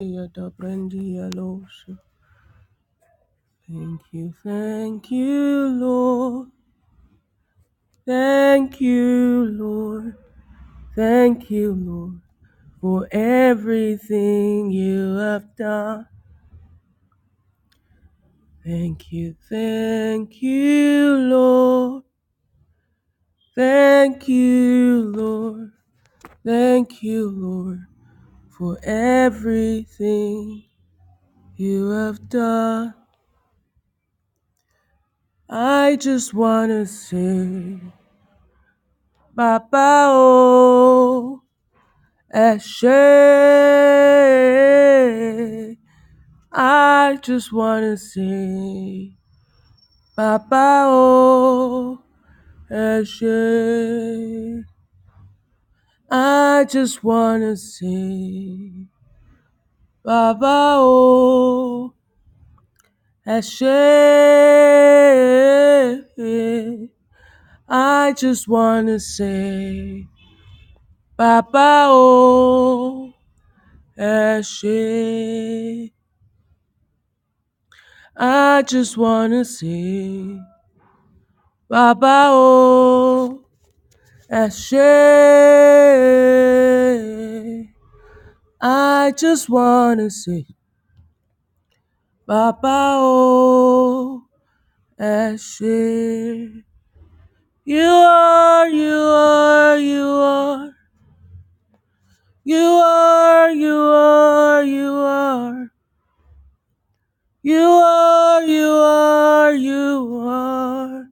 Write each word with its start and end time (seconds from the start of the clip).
Yada 0.00 0.52
brandi 0.56 1.16
yalosha. 1.16 1.98
Thank 3.68 4.02
you, 4.12 4.32
thank 4.44 5.10
you, 5.10 5.68
Lord. 5.68 6.48
Thank 8.06 8.80
you, 8.80 9.46
Lord. 9.52 10.16
Thank 10.96 11.50
you, 11.50 11.74
Lord, 11.74 12.20
for 12.80 13.08
everything 13.12 14.70
you 14.70 15.16
have 15.16 15.56
done. 15.56 16.06
Thank 18.64 19.12
you, 19.12 19.36
thank 19.50 20.42
you, 20.42 21.16
Lord. 21.18 22.04
Thank 23.56 24.28
you, 24.28 25.12
Lord. 25.14 25.72
Thank 26.44 27.02
you, 27.02 27.30
Lord, 27.30 27.86
for 28.58 28.76
everything 28.82 30.64
you 31.56 31.90
have 31.90 32.28
done. 32.28 32.92
I 35.48 35.96
just 35.96 36.34
want 36.34 36.70
to 36.70 36.84
say, 36.84 37.78
Baba, 39.32 40.06
oh. 40.10 41.42
I 42.34 42.58
just 47.22 47.52
want 47.52 47.84
to 47.84 47.96
say, 47.96 49.16
Baba, 50.16 50.84
oh, 50.88 52.02
Eshe. 52.70 54.64
I 56.10 56.66
just 56.68 57.02
want 57.02 57.42
to 57.42 57.56
say, 57.56 58.88
Baba, 60.02 60.74
oh, 60.80 61.94
Eshe. 63.26 63.68
I 67.68 68.12
just 68.16 68.48
want 68.48 68.88
to 68.88 68.98
say, 69.00 70.06
Baba, 71.18 71.84
oh, 71.90 73.12
Eshe. 73.98 75.92
I 78.16 78.62
just 78.62 78.96
want 78.98 79.32
to 79.32 79.44
say, 79.46 80.38
Baba, 81.68 82.26
oh, 82.30 83.47
Eshe. 84.30 84.78
I 88.60 89.12
just 89.16 89.48
want 89.50 90.00
to 90.00 90.10
say, 90.10 90.46
Baba, 92.26 92.96
oh, 92.98 94.24
Eshe. 95.00 96.64
You 97.64 97.84
are, 97.84 98.68
you 98.68 98.94
are, 98.94 99.78
you 99.78 100.06
are. 100.08 100.72
You 102.44 102.58
are, 102.58 103.50
you 103.52 103.76
are, 103.76 104.64
you 104.64 104.92
are. 104.94 105.70
You 107.42 107.60
are, 107.60 108.42
you 108.44 108.68
are, 108.70 109.52
you 109.54 110.22
are. 110.26 111.07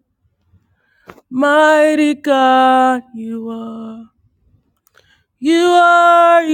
Mighty 1.37 2.15
God, 2.17 3.03
you 3.15 3.51
are. 3.51 4.07
You 5.41 5.67
are, 5.67 6.45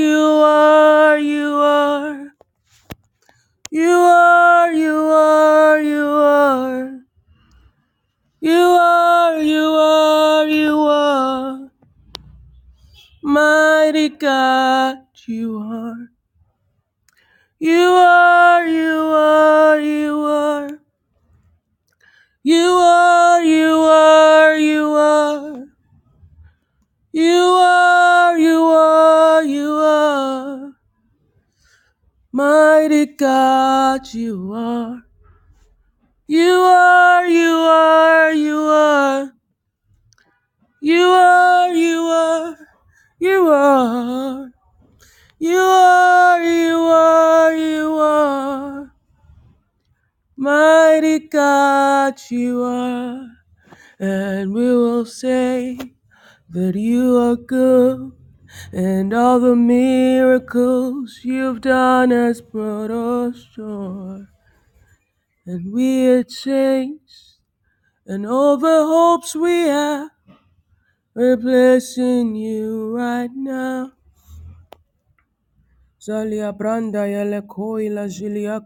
all 59.33 59.41
the 59.41 59.57
miracles 59.57 61.20
you've 61.23 61.63
done 61.63 62.11
has 62.11 62.43
brought 62.43 62.91
us 62.91 63.48
joy. 63.57 64.27
And 65.47 65.73
we 65.73 66.07
are 66.09 66.23
changed. 66.23 67.39
And 68.07 68.27
all 68.27 68.59
the 68.59 68.85
hopes 68.85 69.35
we 69.35 69.63
have, 69.63 70.11
we're 71.15 71.39
blessing 71.39 72.35
you 72.35 72.95
right 72.95 73.31
now. 73.35 73.92
Zalia 75.98 76.53
branda 76.53 77.07
la 77.89 78.07
jilia. 78.09 78.61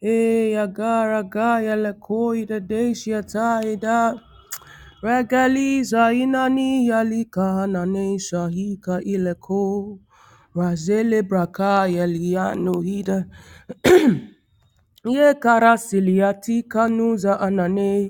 E 0.00 0.56
gaya 1.28 1.76
le 1.76 1.92
ida. 3.62 4.31
Regaliza 5.02 6.12
inani 6.12 6.86
yalika 6.88 7.66
nane 7.66 8.18
shahika 8.18 9.00
ileko. 9.02 9.98
Razele 10.54 11.22
braka 11.22 11.86
yaliano 11.86 12.80
hida. 12.80 13.26
Ye 15.04 15.34
karasiliati 15.34 16.62
kanuza 16.62 17.40
anane. 17.40 18.08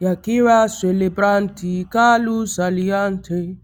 Yakira 0.00 0.68
celebranti 0.68 1.84
kalu 1.90 2.46
saliante. 2.46 3.56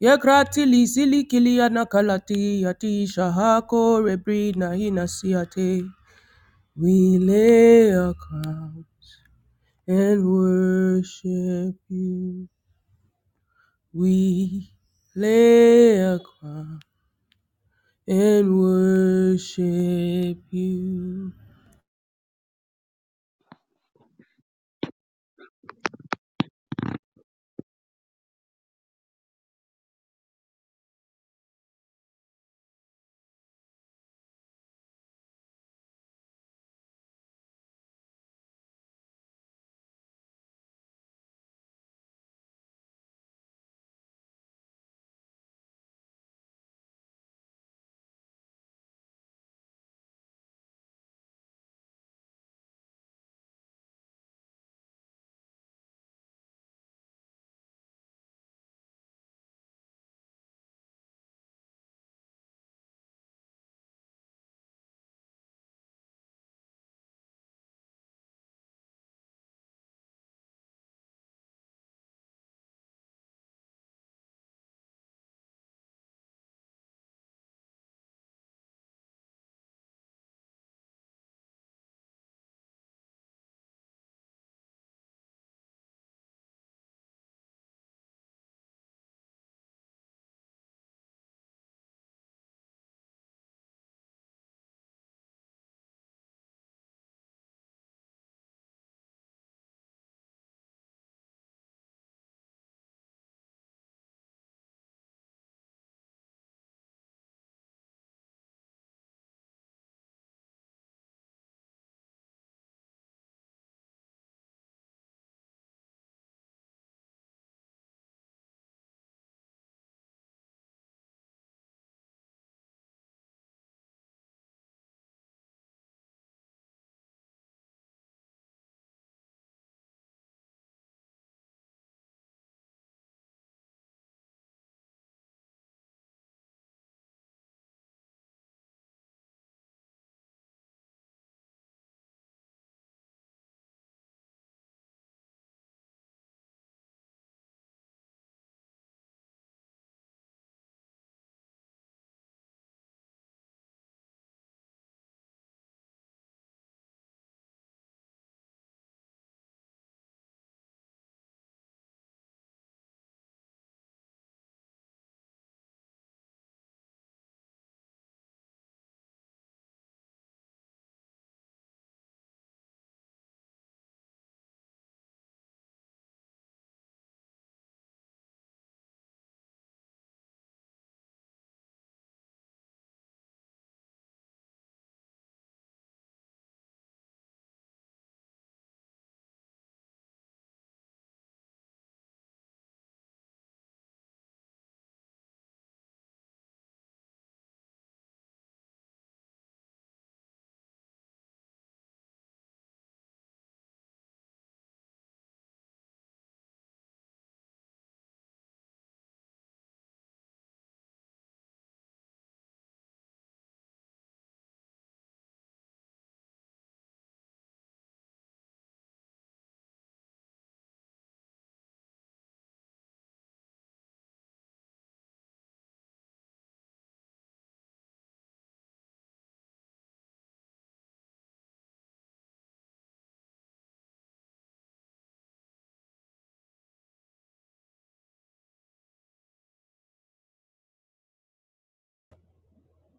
Ye 0.00 0.16
krati 0.18 0.66
lizili 0.66 1.24
kilia 1.24 1.84
kalati 1.86 2.62
yati 2.62 3.06
shahako 3.06 4.00
rebrina 4.00 4.74
hina 4.74 5.08
siate. 5.08 5.84
We 6.76 7.18
lay 7.18 7.92
our 7.94 8.14
crown 8.14 8.84
and 9.88 10.26
worship 10.32 11.76
you. 11.88 12.48
We 13.92 14.72
lay 15.16 15.98
a 15.98 16.20
crown 16.20 16.80
and 18.08 18.60
worship 18.60 20.38
you. 20.50 20.75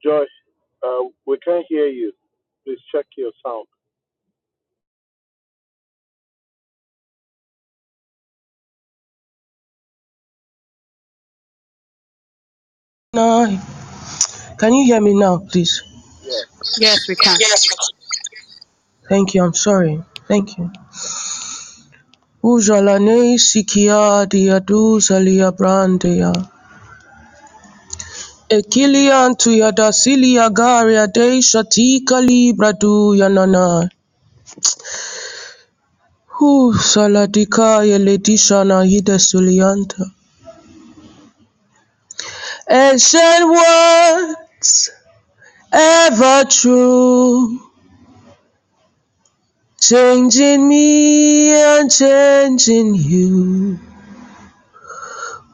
Joy, 0.03 0.25
uh, 0.85 1.03
we 1.27 1.37
can't 1.39 1.65
hear 1.69 1.87
you. 1.87 2.13
Please 2.65 2.79
check 2.93 3.05
your 3.17 3.31
sound. 3.45 3.67
No. 13.13 13.59
Can 14.59 14.73
you 14.73 14.85
hear 14.85 15.01
me 15.01 15.15
now, 15.15 15.39
please? 15.39 15.83
Yes. 16.23 16.45
Yes, 16.79 17.09
we 17.09 17.15
can. 17.15 17.37
Thank 19.09 19.35
you. 19.35 19.43
I'm 19.43 19.53
sorry. 19.55 20.03
Thank 20.27 20.57
you. 20.57 20.71
Ujalane 22.43 23.39
sikia 23.39 24.27
dia 24.29 24.59
duzalia 24.61 25.51
brandia. 25.51 26.33
Ekilian 28.49 29.35
tu 29.37 29.51
ya 29.51 29.71
dasilia 29.71 30.49
garia 30.49 31.07
de 31.07 31.41
shatika 31.41 32.21
libra 32.21 32.73
du 32.73 33.15
yanana. 33.15 33.89
Hu 36.27 36.73
saladika 36.75 37.85
ya 37.85 37.99
ledisha 37.99 38.63
na 38.65 38.83
hida 38.83 39.19
sulianta. 39.19 40.11
Ancient 42.69 43.45
words 43.49 44.91
ever 45.73 46.45
true. 46.45 47.59
Changing 49.81 50.67
me 50.69 51.51
and 51.53 51.91
changing 51.91 52.95
you. 52.95 53.79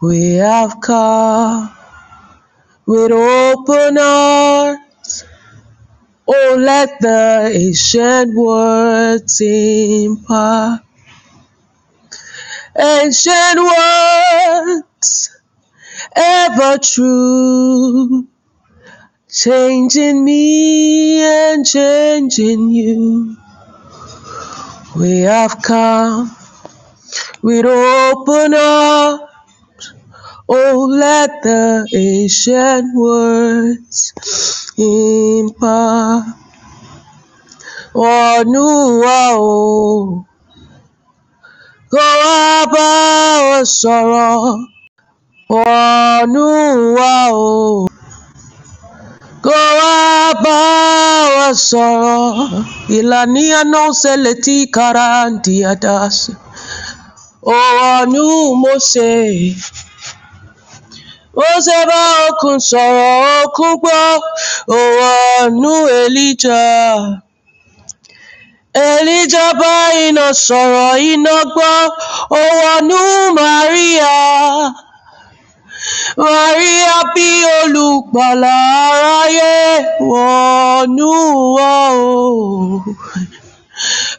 We 0.01 0.35
have 0.35 0.81
come 0.81 1.71
with 2.85 3.11
open 3.11 3.97
arms. 3.97 5.25
Oh, 6.27 6.55
let 6.59 6.99
the 6.99 7.51
ancient 7.53 8.35
words 8.35 9.41
impart. 9.41 10.81
Ancient 12.77 13.59
words 13.59 15.37
ever 16.15 16.77
true. 16.79 18.27
Changing 19.29 20.23
me 20.23 21.21
and 21.21 21.65
changing 21.65 22.69
you. 22.69 23.35
We 24.95 25.21
have 25.21 25.61
come 25.61 26.35
with 27.41 27.65
open 27.65 28.53
arms. 28.53 29.32
Oh, 30.49 30.87
let 30.91 31.41
the 31.41 31.87
ancient 31.95 32.93
words 32.95 34.13
impart. 34.77 36.25
Olúwa 37.95 39.21
o, 39.37 40.25
kó 41.91 42.05
wá 42.21 42.65
bá 42.73 42.89
wa 43.49 43.59
sọ̀rọ̀. 43.79 44.67
Olúwa 45.49 47.13
o, 47.31 47.87
kó 49.45 49.59
wá 49.79 49.95
bá 50.43 50.59
wa 51.37 51.47
sọ̀rọ̀. 51.69 52.25
Ìlànà 52.97 53.81
ṣẹlẹ̀ 54.01 54.35
tí 54.43 54.55
kàrà 54.75 55.07
ń 55.29 55.33
Mósè, 58.61 59.11
Mósè 61.37 61.77
bá 61.89 62.01
òkun 62.27 62.57
sọ̀rọ̀ 62.69 63.13
òkun 63.41 63.73
gbọ́. 63.81 64.03
Òònù 64.79 65.73
Èlíjà. 66.01 66.61
Elijah 68.89 69.51
bá 69.61 69.73
iná 70.05 70.25
sọ̀rọ̀ 70.45 70.93
iná 71.11 71.35
gbọ́, 71.53 71.73
ó 72.39 72.41
wọnú 72.61 72.99
Màríà. 73.37 74.15
Màríà 76.21 76.97
bí 77.13 77.27
olùgbàlà 77.59 78.55
aráyé 78.89 79.53
wọnú 80.11 81.09
wa 81.55 81.73
o. 82.13 82.83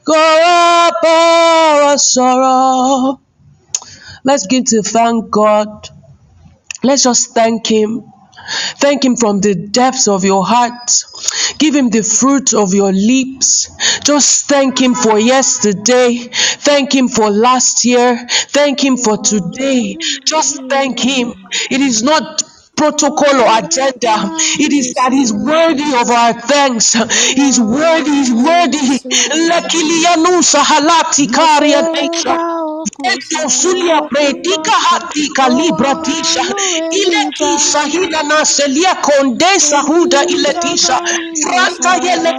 Wá 0.09 0.27
bá 1.03 1.17
wa 1.83 1.93
sọ̀rọ̀. 2.13 3.19
Let's 4.27 4.45
give 4.51 4.65
to 4.71 4.79
thank 4.95 5.19
God. 5.31 5.71
Let's 6.85 7.03
just 7.05 7.35
thank 7.35 7.67
Him. 7.67 8.13
Thank 8.77 9.05
Him 9.05 9.17
from 9.17 9.41
the 9.41 9.55
depths 9.55 10.07
of 10.07 10.25
your 10.25 10.45
heart. 10.45 10.91
Give 11.59 11.75
Him 11.75 11.89
the 11.91 12.03
fruit 12.03 12.53
of 12.53 12.75
your 12.75 12.93
lips. 12.93 13.71
Just 14.05 14.47
thank 14.49 14.81
Him 14.81 14.95
for 14.95 15.19
yesterday. 15.19 16.29
Thank 16.31 16.95
Him 16.95 17.09
for 17.09 17.31
last 17.31 17.85
year. 17.85 18.27
Thank 18.29 18.85
Him 18.85 18.97
for 18.99 19.17
today. 19.17 19.97
Just 20.25 20.61
thank 20.69 21.01
Him. 21.01 21.33
It 21.71 21.81
is 21.81 22.03
not 22.03 22.43
protocol 22.77 23.41
or 23.41 23.59
agenda. 23.59 24.37
It 24.61 24.73
is 24.73 24.95
that 24.95 25.13
He's 25.13 25.33
worthy 25.33 25.95
of 25.95 26.11
our 26.11 26.35
thanks. 26.35 26.93
He's 27.33 27.61
worthy, 27.61 28.11
He's 28.11 28.33
worthy. 28.33 28.99
Lekilianusa 29.49 30.61
halati 30.63 31.27
karia 31.29 31.83
desha. 31.95 32.54
Eto 33.05 33.51
sulia 33.51 34.03
predika 34.03 34.73
hati 34.73 35.29
kalibra 35.29 35.95
tisha. 35.95 36.45
Ile 36.91 37.31
kisha 37.35 37.83
hila 37.83 38.23
na 38.23 38.45
selia 38.45 38.95
kondesa 38.95 39.79
huda 39.81 40.25
ile 40.27 40.55
tisha. 40.55 41.01
Franta 41.43 41.95
yele 41.97 42.35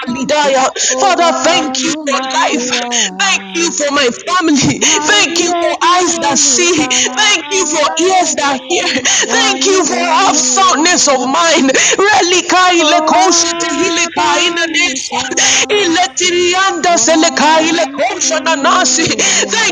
kalidaya. 0.00 0.72
Father, 1.00 1.32
thank 1.44 1.78
you 1.80 1.92
for 1.92 2.20
life. 2.32 2.70
Thank 3.18 3.56
you 3.56 3.70
for 3.72 3.90
my 3.92 4.08
family. 4.26 4.78
Thank 4.80 5.38
you 5.40 5.50
for 5.50 5.74
eyes 5.94 6.18
that 6.20 6.38
see. 6.38 6.74
Thank 7.16 7.44
you 7.54 7.66
for 7.66 7.86
ears 8.00 8.34
that 8.36 8.60
hear. 8.68 8.86
Thank 9.28 9.66
you 9.66 9.84
for 9.84 9.98
our 10.00 10.34
soundness 10.34 11.08
of 11.08 11.20
mind. 11.26 11.72
Relika 11.98 12.72
ile 12.72 13.00
kosha 13.06 13.52
te 13.60 13.68
ile 13.88 14.06
ka 14.14 14.40
ina 14.46 14.66
nesa. 14.66 15.22
Ile 15.70 16.08
tirianda 16.14 16.98
seleka 16.98 17.60
ile 17.62 17.86
kosha 17.86 18.40
nasi. 18.56 19.06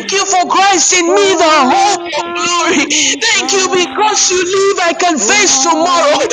Thank 0.01 0.13
you 0.17 0.25
for 0.25 0.49
Christ 0.49 0.97
in 0.97 1.13
me, 1.13 1.37
the 1.37 1.45
oh, 1.45 1.69
hope 1.69 2.09
of 2.09 2.27
glory. 2.33 2.89
Thank 3.21 3.53
you 3.53 3.69
because 3.69 4.33
you 4.33 4.41
live, 4.41 4.79
I 4.81 4.97
can 4.97 5.21
face 5.21 5.61
oh, 5.61 5.77
tomorrow. 5.77 6.25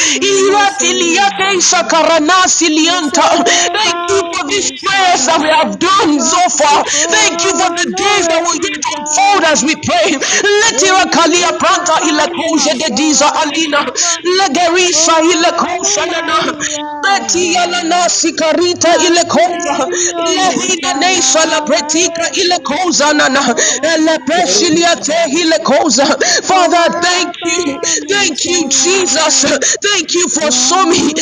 Sakaranasi 1.60 2.72
lianta. 2.72 3.44
Thank 3.44 4.08
you 4.08 4.24
for 4.32 4.48
these 4.48 4.72
prayers 4.80 5.28
that 5.28 5.44
we 5.44 5.52
have 5.52 5.76
done 5.84 6.16
so 6.24 6.40
far. 6.56 6.88
Thank 7.12 7.44
you 7.44 7.52
for 7.60 7.76
the 7.76 7.92
oh, 7.92 8.00
days 8.00 8.24
that 8.32 8.40
will 8.40 8.56
yet 8.56 8.80
unfold 8.96 9.44
as 9.52 9.68
we 9.68 9.76
pray. 9.84 10.16
Letira 10.16 11.12
kalia 11.12 11.52
pranta 11.60 12.00
ile 12.08 12.24
kosha 12.32 12.72
de 12.80 12.88
diza 12.96 13.28
alina. 13.44 13.84
Legerisa 14.24 15.20
ile 15.28 15.52
kosha 15.60 16.08
nana. 16.08 16.56
Beti 17.04 17.52
yala 17.52 17.84
nasi 17.84 18.32
karita 18.32 18.96
ile 19.04 19.28
kosha. 19.28 19.92
Lehina 20.24 20.94
neisa 21.04 21.44
la 21.52 21.62
pretika 21.68 22.32
ile 22.32 22.58
nana. 23.14 23.57
Father, 26.44 26.86
thank 27.02 27.36
you. 27.46 27.80
Thank 28.10 28.46
you, 28.46 28.70
Jesus. 28.70 29.46
Thank 29.84 30.14
you 30.16 30.30
for 30.30 30.50
Somi. 30.52 31.14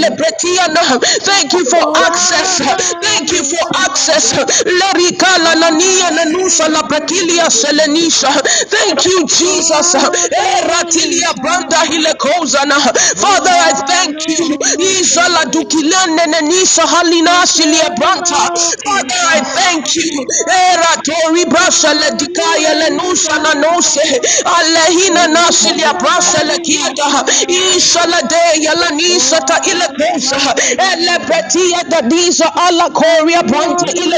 Le 0.00 0.10
pretiana. 0.16 0.82
Thank 1.24 1.52
you 1.52 1.64
for 1.66 1.82
access. 2.06 2.58
Thank 3.02 3.32
you 3.32 3.44
for 3.44 3.64
access. 3.86 4.32
Lerika 4.64 5.38
la 5.44 5.54
nania 5.54 6.10
nanusa 6.10 6.68
la 6.68 6.82
prekilia 6.82 7.50
selenisha. 7.50 8.28
Thank 8.70 9.04
you, 9.06 9.26
Jesus. 9.26 9.94
Eratilia 10.32 11.34
branda 11.42 11.84
ile 11.92 12.14
kozana. 12.14 12.76
Father, 13.16 13.50
I 13.52 13.72
thank 13.86 14.26
you. 14.28 14.58
Isala 15.00 15.44
dukilene 15.46 16.26
nenisa 16.26 16.82
halina 16.86 17.46
silia 17.46 17.90
branta. 17.90 18.36
Father, 18.84 19.22
I 19.36 19.40
thank 19.56 19.96
you. 19.96 20.26
Le 22.74 22.90
le. 22.90 23.90
Alehina 24.44 25.26
le 26.44 26.58
de 26.58 26.90
ta 29.46 29.60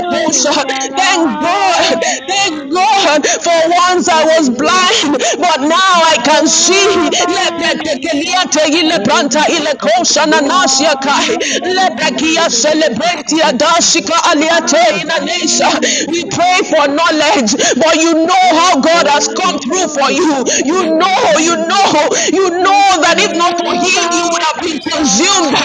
branta. 0.02 0.52
Thank 0.97 1.41
God. 1.41 2.05
Thank 2.29 2.73
God. 2.73 3.26
For 3.43 3.61
once 3.88 4.09
I 4.09 4.25
was 4.38 4.49
blind, 4.50 5.19
but 5.38 5.61
now 5.61 5.95
I 6.12 6.17
can 6.25 6.47
see. 6.49 6.88
Lepetekeliate 7.29 8.64
ile 8.73 8.99
branta 9.05 9.45
ile 9.49 9.75
nasia 10.43 10.95
kai. 11.02 11.37
Lepekia 11.76 12.49
celebratia 12.50 13.52
dashika 13.52 14.14
aliate 14.31 14.79
inanesa. 15.02 15.69
We 16.09 16.25
pray 16.25 16.52
for 16.69 16.85
knowledge, 16.89 17.53
but 17.77 17.95
you 17.97 18.15
know 18.27 18.47
how 18.57 18.81
God 18.81 19.07
has 19.09 19.29
come 19.29 19.59
through 19.61 19.89
for 19.89 20.11
you. 20.13 20.45
You 20.65 20.97
know, 20.99 21.21
you 21.41 21.57
know, 21.57 21.87
you 22.33 22.47
know 22.63 22.85
that 23.03 23.17
if 23.19 23.33
not 23.37 23.57
for 23.59 23.73
him, 23.75 24.03
you 24.13 24.27
would 24.31 24.45
have 24.45 24.61
been 24.63 24.81
consumed. 24.81 25.57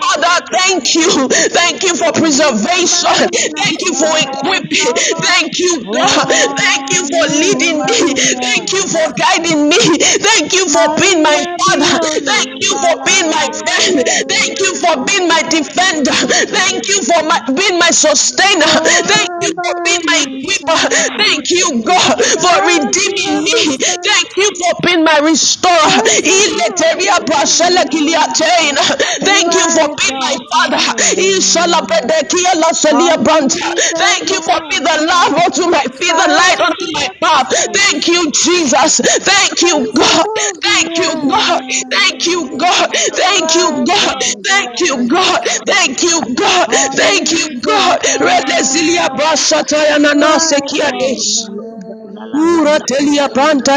Father, 0.00 0.36
thank 0.52 0.94
you. 0.94 1.28
Thank 1.52 1.82
you 1.84 1.94
for 1.96 2.12
preservation. 2.12 3.28
Thank 3.58 3.78
you 3.84 3.94
for 3.94 4.12
equipping. 4.18 4.92
Thank 5.22 5.58
you, 5.58 5.88
God. 5.92 6.28
Thank 6.58 6.92
you 6.92 7.02
for 7.10 7.24
leading 7.28 7.84
me. 7.86 8.14
Thank 8.42 8.72
you 8.72 8.82
for 8.88 9.06
guiding 9.18 9.68
me. 9.68 9.78
Thank 10.22 10.52
you 10.54 10.68
for 10.68 10.86
being 11.00 11.22
my 11.22 11.38
father. 11.60 11.92
Thank 12.26 12.52
you 12.60 12.74
for 12.80 12.94
being 13.04 13.28
my 13.30 13.46
friend. 13.52 13.96
Thank 14.28 14.60
you 14.60 14.72
for 14.76 14.94
being 15.04 15.28
my 15.28 15.42
defender. 15.48 16.16
Thank 16.52 16.88
you 16.88 17.00
for 17.04 17.22
my, 17.24 17.37
being 17.54 17.78
my 17.78 17.90
sustainer. 17.90 18.66
Thank 19.06 19.30
you 19.40 19.52
for 19.64 19.74
being 19.84 20.02
my. 20.04 20.26
Obanisha. 20.26 20.76
Thank 21.18 21.50
you, 21.50 21.82
God, 21.84 22.16
for 22.40 22.56
God, 22.58 22.66
redeeming 22.66 23.44
me. 23.44 23.76
Thank 23.78 24.36
you 24.36 24.50
for 24.60 24.74
being 24.82 25.04
my 25.04 25.18
restorer. 25.18 26.02
Thank 29.24 29.54
you 29.54 29.68
for 29.70 29.88
being 29.98 30.18
my 30.20 30.36
father. 30.52 30.78
laselia 32.60 33.18
branta. 33.22 33.56
Thank 33.98 34.30
you 34.30 34.42
for 34.42 34.60
being 34.70 34.84
the 34.84 35.06
love 35.08 35.34
God. 35.34 35.44
unto 35.46 35.66
my 35.70 35.82
feet, 35.98 36.16
the 36.16 36.28
light 36.28 36.58
God, 36.58 36.70
unto 36.70 36.86
my 36.92 37.08
path. 37.22 37.48
Thank 37.74 38.08
you, 38.08 38.30
Jesus. 38.32 39.00
Thank 39.00 39.62
you, 39.62 39.92
God. 39.94 40.26
Thank 40.62 40.98
you 40.98 40.98
you, 40.98 41.28
God. 41.28 41.62
Thank 41.96 42.26
you, 42.26 42.56
God. 42.58 42.90
Thank 42.94 43.54
you, 43.54 43.84
God. 43.86 44.16
Thank 44.46 44.80
you, 44.80 45.08
God. 45.08 45.40
Thank 45.66 46.02
you, 46.02 46.34
God. 46.34 46.68
Thank 46.96 47.27
you, 47.32 47.60
God. 47.62 48.00
Redezilia 48.20 49.08
God. 49.08 49.18
brasataya 49.18 49.98
You 50.12 50.38
nanase 50.38 50.60
are 50.60 50.70
kiades. 50.70 51.50
exalted. 51.50 52.20
Ura 52.34 52.80
telia 52.80 53.28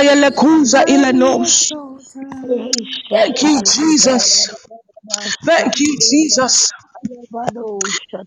yelekuza 0.03 0.85
Highly 0.85 0.85
ilanos. 0.85 1.73
exalted. 1.73 2.87
Thank 3.09 3.43
you, 3.43 3.61
Jesus. 3.63 4.49
Thank 5.45 5.79
you, 5.79 5.97
Jesus. 6.11 6.71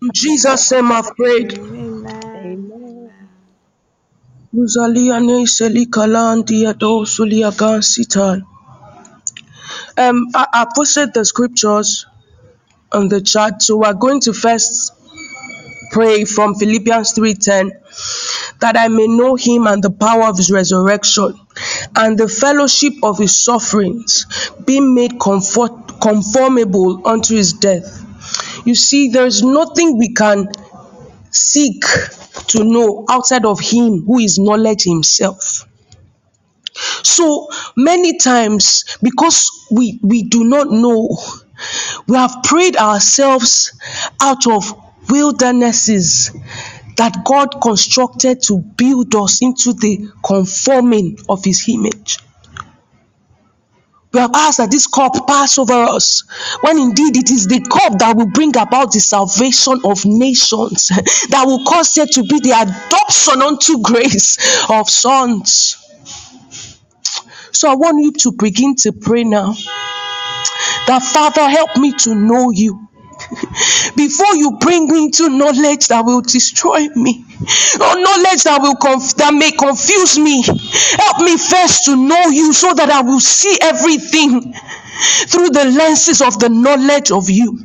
In 0.01 0.11
Jesus' 0.13 0.71
name 0.73 0.91
I've 0.91 1.15
prayed. 1.17 1.53
Amen. 1.75 2.31
Amen. 2.35 2.35
Amen. 2.35 3.11
Uzalia 4.53 5.19
ne 5.21 5.47
selikalanti 5.47 6.67
adosulia 6.67 7.51
gansitai. 7.51 8.43
Um, 9.97 10.27
I, 10.35 10.47
I 10.53 10.67
posted 10.75 11.13
the 11.13 11.25
scriptures 11.25 12.07
on 12.93 13.09
the 13.09 13.21
chat, 13.21 13.61
so 13.63 13.77
we're 13.77 13.93
going 13.93 14.21
to 14.21 14.33
first 14.33 14.93
pray 15.91 16.25
from 16.25 16.55
Philippians 16.55 17.13
3:10 17.13 17.71
that 18.59 18.77
I 18.77 18.87
may 18.87 19.07
know 19.07 19.35
him 19.35 19.67
and 19.67 19.83
the 19.83 19.91
power 19.91 20.23
of 20.23 20.37
his 20.37 20.51
resurrection 20.51 21.33
and 21.95 22.17
the 22.17 22.27
fellowship 22.27 22.93
of 23.03 23.17
his 23.17 23.41
sufferings, 23.43 24.25
being 24.65 24.93
made 24.93 25.19
comfort, 25.19 25.99
conformable 26.01 27.01
unto 27.05 27.35
his 27.35 27.53
death. 27.53 28.03
You 28.65 28.75
see, 28.75 29.09
there's 29.09 29.43
nothing 29.43 29.97
we 29.97 30.13
can 30.13 30.51
seek 31.31 31.83
to 32.47 32.63
know 32.63 33.05
outside 33.09 33.45
of 33.45 33.59
him 33.59 34.03
who 34.05 34.19
is 34.19 34.39
knowledge 34.39 34.83
himself. 34.83 35.67
So 37.03 37.49
many 37.77 38.17
times, 38.17 38.97
because 39.01 39.49
we, 39.71 39.99
we 40.03 40.23
do 40.23 40.43
not 40.43 40.69
know, 40.69 41.17
we 42.07 42.17
have 42.17 42.43
prayed 42.43 42.75
ourselves 42.75 43.71
out 44.21 44.45
of 44.47 44.84
wildernesses 45.09 46.31
that 46.97 47.23
God 47.25 47.61
constructed 47.61 48.41
to 48.43 48.59
build 48.59 49.13
us 49.15 49.41
into 49.41 49.73
the 49.73 50.09
conforming 50.23 51.17
of 51.27 51.43
His 51.43 51.67
image. 51.67 52.19
We 54.15 54.21
have 54.21 54.31
asked 54.33 54.59
that 54.59 54.71
this 54.71 54.87
cup 54.87 55.27
pass 55.27 55.57
over 55.57 55.73
us, 55.73 56.23
when 56.61 56.79
indeed 56.79 57.17
it 57.17 57.29
is 57.31 57.47
the 57.47 57.59
cup 57.59 57.99
that 57.99 58.15
will 58.15 58.27
bring 58.27 58.55
about 58.55 58.93
the 58.93 59.01
salvation 59.01 59.81
of 59.83 60.05
nations, 60.05 60.87
that 61.31 61.43
will 61.45 61.65
cause 61.65 61.93
there 61.95 62.05
to 62.05 62.23
be 62.23 62.39
the 62.39 62.51
adoption 62.51 63.41
unto 63.41 63.81
grace 63.81 64.37
of 64.69 64.89
sons. 64.89 65.75
So 67.51 67.69
I 67.69 67.75
want 67.75 68.01
you 68.01 68.13
to 68.13 68.31
begin 68.31 68.75
to 68.77 68.93
pray 68.93 69.25
now 69.25 69.53
that 70.87 71.01
Father, 71.03 71.49
help 71.49 71.75
me 71.75 71.91
to 71.99 72.15
know 72.15 72.51
you. 72.51 72.87
before 73.95 74.35
you 74.35 74.57
bring 74.59 74.87
me 74.87 75.05
into 75.05 75.29
knowledge 75.29 75.87
that 75.87 76.03
will 76.05 76.21
destroy 76.21 76.87
me 76.95 77.25
or 77.75 77.95
knowledge 77.99 78.43
that 78.43 78.59
will 78.61 78.75
conf- 78.75 79.15
that 79.15 79.33
may 79.33 79.51
confuse 79.51 80.19
me 80.19 80.43
help 80.43 81.19
me 81.19 81.37
first 81.37 81.85
to 81.85 81.95
know 81.95 82.27
you 82.29 82.53
so 82.53 82.73
that 82.73 82.89
i 82.89 83.01
will 83.01 83.19
see 83.19 83.57
everything 83.61 84.53
through 85.27 85.49
the 85.49 85.65
lenses 85.77 86.21
of 86.21 86.39
the 86.39 86.49
knowledge 86.49 87.11
of 87.11 87.29
you 87.29 87.59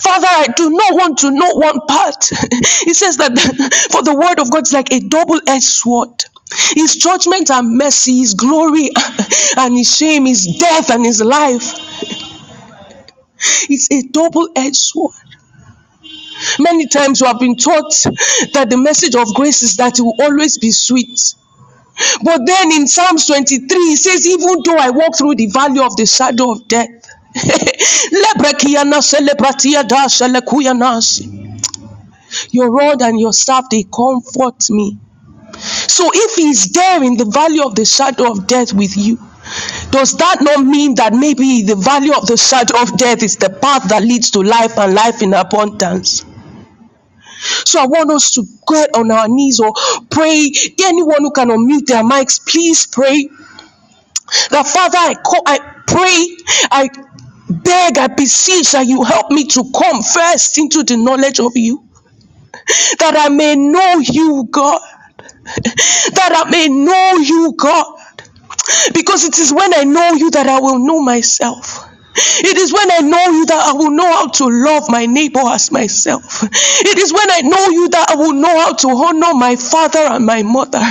Father, 0.00 0.28
I 0.28 0.46
do 0.56 0.70
not 0.70 0.94
want 0.94 1.18
to 1.18 1.30
know 1.30 1.50
one 1.54 1.80
part. 1.88 2.30
He 2.84 2.94
says 2.94 3.16
that 3.18 3.38
for 3.92 4.02
the 4.02 4.14
word 4.14 4.38
of 4.40 4.50
God 4.50 4.62
is 4.64 4.72
like 4.72 4.92
a 4.92 5.00
double 5.00 5.40
edged 5.46 5.64
sword. 5.64 6.24
His 6.74 6.96
judgment 6.96 7.50
and 7.50 7.76
mercy, 7.78 8.18
His 8.18 8.34
glory 8.34 8.90
and 9.56 9.76
His 9.76 9.96
shame, 9.96 10.26
His 10.26 10.46
death 10.58 10.90
and 10.90 11.04
His 11.04 11.22
life. 11.22 11.74
It's 13.68 13.88
a 13.90 14.02
double 14.08 14.48
edged 14.56 14.76
sword. 14.76 15.14
Many 16.58 16.86
times 16.88 17.20
we 17.20 17.26
have 17.28 17.38
been 17.40 17.56
taught 17.56 17.92
that 18.54 18.68
the 18.70 18.76
message 18.76 19.14
of 19.14 19.34
grace 19.34 19.62
is 19.62 19.76
that 19.76 19.98
it 19.98 20.02
will 20.02 20.16
always 20.20 20.58
be 20.58 20.70
sweet. 20.70 21.34
But 22.24 22.40
then 22.46 22.72
in 22.72 22.88
Psalms 22.88 23.26
23, 23.26 23.66
it 23.68 23.98
says, 23.98 24.26
Even 24.26 24.62
though 24.64 24.76
I 24.76 24.90
walk 24.90 25.16
through 25.16 25.36
the 25.36 25.46
valley 25.46 25.80
of 25.80 25.96
the 25.96 26.06
shadow 26.06 26.52
of 26.52 26.66
death, 26.68 26.88
your 32.50 32.70
rod 32.70 33.02
and 33.02 33.20
your 33.20 33.32
staff, 33.32 33.64
they 33.70 33.84
comfort 33.84 34.68
me. 34.70 34.98
So 35.58 36.10
if 36.12 36.34
he's 36.36 36.70
there 36.72 37.02
in 37.02 37.16
the 37.16 37.24
valley 37.26 37.60
of 37.60 37.74
the 37.74 37.84
shadow 37.84 38.30
of 38.32 38.46
death 38.46 38.72
with 38.72 38.96
you, 38.96 39.18
does 39.92 40.14
that 40.18 40.38
not 40.42 40.64
mean 40.66 40.96
that 40.96 41.14
maybe 41.14 41.62
the 41.62 41.76
value 41.76 42.14
of 42.14 42.26
the 42.26 42.38
shadow 42.38 42.82
of 42.82 42.96
death 42.98 43.22
is 43.22 43.36
the 43.36 43.50
path 43.50 43.88
that 43.90 44.02
leads 44.02 44.32
to 44.32 44.40
life 44.42 44.78
and 44.78 44.94
life 44.94 45.22
in 45.22 45.34
abundance? 45.34 46.24
So 47.66 47.80
I 47.80 47.86
want 47.86 48.10
us 48.10 48.30
to 48.32 48.44
get 48.68 48.94
on 48.96 49.10
our 49.10 49.28
knees 49.28 49.60
or 49.60 49.72
pray. 50.10 50.52
Anyone 50.84 51.20
who 51.22 51.32
can 51.32 51.48
unmute 51.48 51.86
their 51.86 52.04
mics, 52.04 52.44
please 52.46 52.86
pray. 52.86 53.28
That 54.50 54.66
Father, 54.66 54.98
I 54.98 55.14
call, 55.14 55.42
I 55.46 55.58
pray, 55.86 56.68
I 56.70 56.88
beg, 57.50 57.98
I 57.98 58.08
beseech 58.08 58.72
that 58.72 58.86
you 58.86 59.02
help 59.04 59.30
me 59.30 59.46
to 59.48 59.64
come 59.78 60.02
first 60.02 60.58
into 60.58 60.84
the 60.84 60.96
knowledge 60.96 61.40
of 61.40 61.52
you. 61.56 61.84
That 63.00 63.16
I 63.16 63.28
may 63.30 63.56
know 63.56 63.98
you, 64.00 64.48
God. 64.50 64.80
That 66.14 66.44
I 66.46 66.50
may 66.50 66.68
know 66.68 67.12
you, 67.18 67.54
God. 67.58 67.86
Because 68.94 69.24
it 69.24 69.38
is 69.38 69.52
when 69.52 69.74
I 69.74 69.84
know 69.84 70.14
you 70.14 70.30
that 70.32 70.46
I 70.48 70.60
will 70.60 70.78
know 70.78 71.00
myself. 71.00 71.88
It 72.44 72.56
is 72.58 72.72
when 72.72 72.90
I 72.90 73.00
know 73.00 73.26
you 73.38 73.46
that 73.46 73.64
I 73.68 73.72
will 73.72 73.90
know 73.90 74.10
how 74.12 74.28
to 74.28 74.46
love 74.48 74.84
my 74.90 75.06
neighbor 75.06 75.40
as 75.46 75.70
myself. 75.72 76.42
It 76.84 76.98
is 76.98 77.12
when 77.12 77.30
I 77.30 77.40
know 77.42 77.66
you 77.68 77.88
that 77.90 78.10
I 78.10 78.16
will 78.16 78.34
know 78.34 78.60
how 78.60 78.74
to 78.74 78.88
honor 78.90 79.34
my 79.34 79.56
father 79.56 80.00
and 80.00 80.26
my 80.26 80.42
mother. 80.42 80.82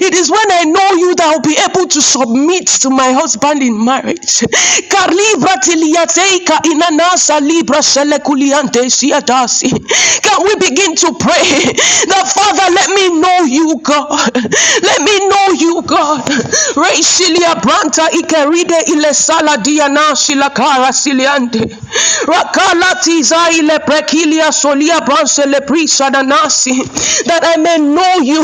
It 0.00 0.14
is 0.14 0.30
when 0.30 0.50
I 0.52 0.64
know 0.64 0.90
you 0.98 1.14
that 1.16 1.26
I'll 1.34 1.40
be 1.42 1.56
able 1.58 1.88
to 1.88 2.00
submit 2.02 2.66
to 2.82 2.90
my 2.90 3.12
husband 3.12 3.62
in 3.62 3.84
marriage. 3.84 4.42
Can 10.22 10.38
we 10.44 10.54
begin 10.56 10.96
to 10.96 11.14
pray 11.20 11.74
that 12.10 12.26
Father, 12.34 12.66
let 12.74 12.90
me 12.90 13.20
know 13.20 13.44
you, 13.44 13.80
God. 13.82 14.34
Let 14.82 15.00
me 15.02 15.28
know 15.28 15.46
you, 15.58 15.82
God. 15.86 16.24
Siliante. 20.92 21.76
Rakala 22.26 22.94
tiza 23.02 23.50
ile 23.50 23.78
prekilia 23.78 24.52
solia 24.52 25.00
le 25.46 25.60
prisa 25.60 26.10
danasi. 26.10 26.74
That 27.26 27.44
I 27.44 27.56
may 27.56 27.78
know 27.78 28.14
you 28.22 28.42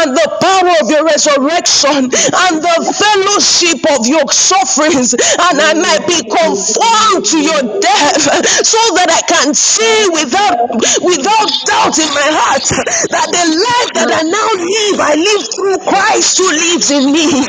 and 0.00 0.16
the 0.16 0.28
power 0.40 0.74
of 0.80 0.90
your 0.90 1.04
resurrection 1.04 2.10
and 2.10 2.54
the 2.62 2.76
fellowship 2.94 3.80
of 3.98 4.06
your 4.06 4.30
sufferings 4.32 5.14
and 5.14 5.60
I 5.60 5.74
might 5.74 6.06
be 6.06 6.20
conformed 6.24 7.24
to 7.26 7.38
your 7.40 7.62
death 7.80 8.22
so 8.64 8.80
that 8.96 9.08
I 9.10 9.22
can 9.28 9.54
see 9.54 10.08
without 10.12 10.70
without 11.02 11.50
doubt 11.66 11.96
in 11.98 12.10
my 12.14 12.28
heart 12.32 12.64
that 13.10 13.28
the 13.30 13.44
life 13.54 13.90
that 13.94 14.10
I 14.10 14.22
now 14.22 14.50
live 14.58 14.98
I 15.00 15.14
live 15.14 15.42
through 15.54 15.78
Christ 15.84 16.38
who 16.38 16.48
lives 16.50 16.90
in 16.90 17.12
me. 17.12 17.46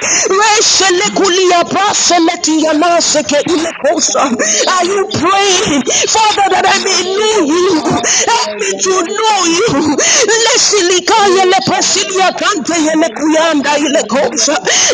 Hallelujah. 4.02 4.68
Are 4.70 4.86
you 4.86 5.02
praying, 5.14 5.84
Father, 6.10 6.48
that 6.52 6.66
I 6.68 6.78
may 6.84 7.04
know 7.16 7.38
you? 7.48 7.68
Help 8.28 8.52
me 8.60 8.72
to 8.84 8.96
know 9.08 9.40
you. 9.48 9.70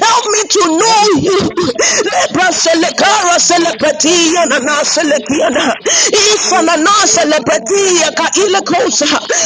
Help 0.02 0.26
me 0.34 0.42
to 0.50 0.62
know 0.78 1.04
you. 1.22 1.40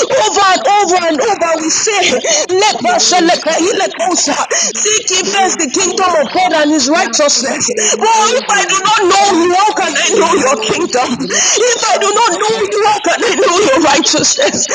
Over 0.09 0.45
and 0.53 0.63
over 0.67 0.97
and 1.07 1.21
over 1.21 1.51
we 1.61 1.69
say. 1.69 2.19
Seek 4.75 5.25
first 5.33 5.59
the 5.59 5.69
kingdom 5.71 6.11
of 6.21 6.27
God 6.33 6.53
and 6.63 6.71
his 6.71 6.89
righteousness. 6.89 7.67
But 7.97 8.29
if 8.37 8.47
I 8.49 8.65
do 8.65 8.77
not 8.83 9.01
know 9.09 9.27
how 9.53 9.73
can 9.75 9.93
I 9.93 10.09
know 10.17 10.33
your 10.39 10.57
kingdom? 10.63 11.09
If 11.29 11.81
I 11.85 11.97
do 11.99 12.09
not 12.13 12.31
know 12.39 12.55
you, 12.63 12.79
how 12.87 12.99
can 13.01 13.19
I 13.23 13.35
know 13.35 13.57
your 13.59 13.81
righteousness? 13.83 14.67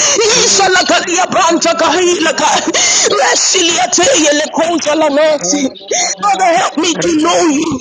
Father, 6.23 6.45
help 6.57 6.79
me 6.79 6.95
to 6.95 7.23
know 7.23 7.41
you. 7.49 7.81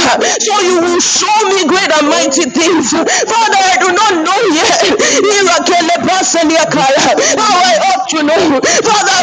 so 0.41 0.53
you 0.61 0.81
will 0.81 0.99
show 1.01 1.37
me 1.49 1.67
great 1.67 1.91
and 1.93 2.09
mighty 2.09 2.49
things. 2.49 2.91
Father, 2.91 3.61
I 3.61 3.75
do 3.79 3.89
not 3.93 4.13
know 4.25 4.39
yet. 4.53 4.81
How 7.37 7.53
I 7.53 7.73
ought 7.93 8.09
to 8.09 8.23
know. 8.23 8.61
Father, 8.61 9.15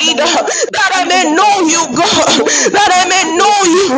leader. 0.00 0.26
That 0.72 0.90
I 0.94 1.04
may 1.08 1.24
know 1.32 1.54
you, 1.66 1.82
God. 1.96 2.28
That 2.72 2.90
I 2.92 3.02
may 3.08 3.24
know 3.36 3.56
you. 3.66 3.88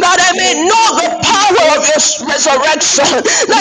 That 0.00 0.18
I 0.20 0.30
may 0.36 0.54
know 0.66 0.86
the 1.00 1.10
power 1.22 1.64
of 1.76 1.80
your 1.86 2.00
resurrection. 2.36 3.08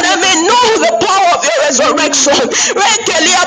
I 0.05 0.15
may 0.19 0.35
know 0.43 0.65
the 0.83 0.93
power 0.99 1.31
of 1.39 1.43
your 1.47 1.59
resurrection. 1.63 2.35
Rekelia 2.75 3.43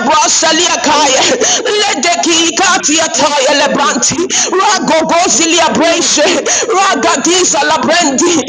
labrendi. 7.68 8.40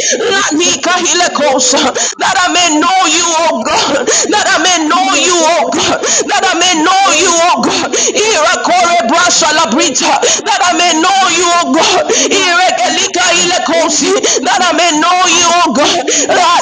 That 2.19 2.35
I 2.39 2.47
may 2.53 2.79
know 2.79 2.99
you, 3.11 3.25
oh 3.49 3.63
God. 3.63 4.07
That 4.31 4.47
I 4.47 4.57
may 4.63 4.79
know 4.87 5.07
you, 5.19 5.35
oh 5.35 5.69
God. 5.73 5.99
That 6.31 6.43
I 6.47 6.55
may 6.59 6.75
know 6.83 7.03
you, 7.19 7.31
oh 7.51 7.61
God. 7.63 7.91
Irakore 8.15 8.97
brasa 9.09 9.49
labrita. 9.57 10.13
That 10.47 10.61
I 10.63 10.73
may 10.77 10.93
know 11.01 11.21
you, 11.35 11.47
oh 11.61 11.73
God. 11.75 12.05
Irekelika 12.31 13.25
ilekosi. 13.43 14.13
That 14.45 14.61
I 14.63 14.71
may 14.77 14.91
know 14.99 15.19
you, 15.27 15.47
oh 15.65 15.73
God. 15.73 16.03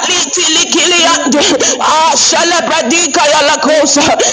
Likiliande. 0.10 0.87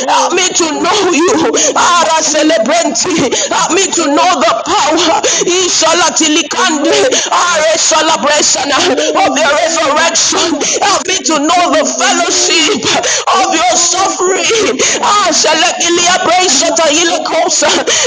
Help 0.08 0.32
me 0.34 0.48
to 0.48 0.66
know 0.80 1.00
you. 1.12 1.32
Ara 1.76 2.18
celebrante. 2.22 3.12
Help 3.52 3.72
me 3.72 3.84
to 3.92 4.04
know 4.08 4.30
the 4.40 4.52
power. 4.66 5.20
Ishalatilikande. 5.44 6.96
Are 7.32 7.78
celebration 7.78 8.68
of 8.72 9.32
your 9.38 9.52
resurrection. 9.62 10.60
Help 10.82 11.06
me 11.06 11.16
to 11.28 11.36
know 11.40 11.62
the 11.76 11.84
fellowship 11.84 12.82
of 13.38 13.54
your 13.54 13.74
suffering. 13.76 14.80
Ah. 15.02 15.30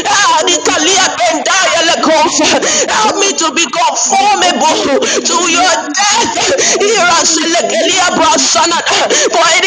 Ah. 0.08 0.42
Help 2.90 3.16
me 3.20 3.30
to 3.34 3.48
be 3.56 3.66
conformable 3.72 5.00
to 5.22 5.38
your 5.52 5.74
death. 5.94 6.38
For 9.34 9.48
it 9.58 9.67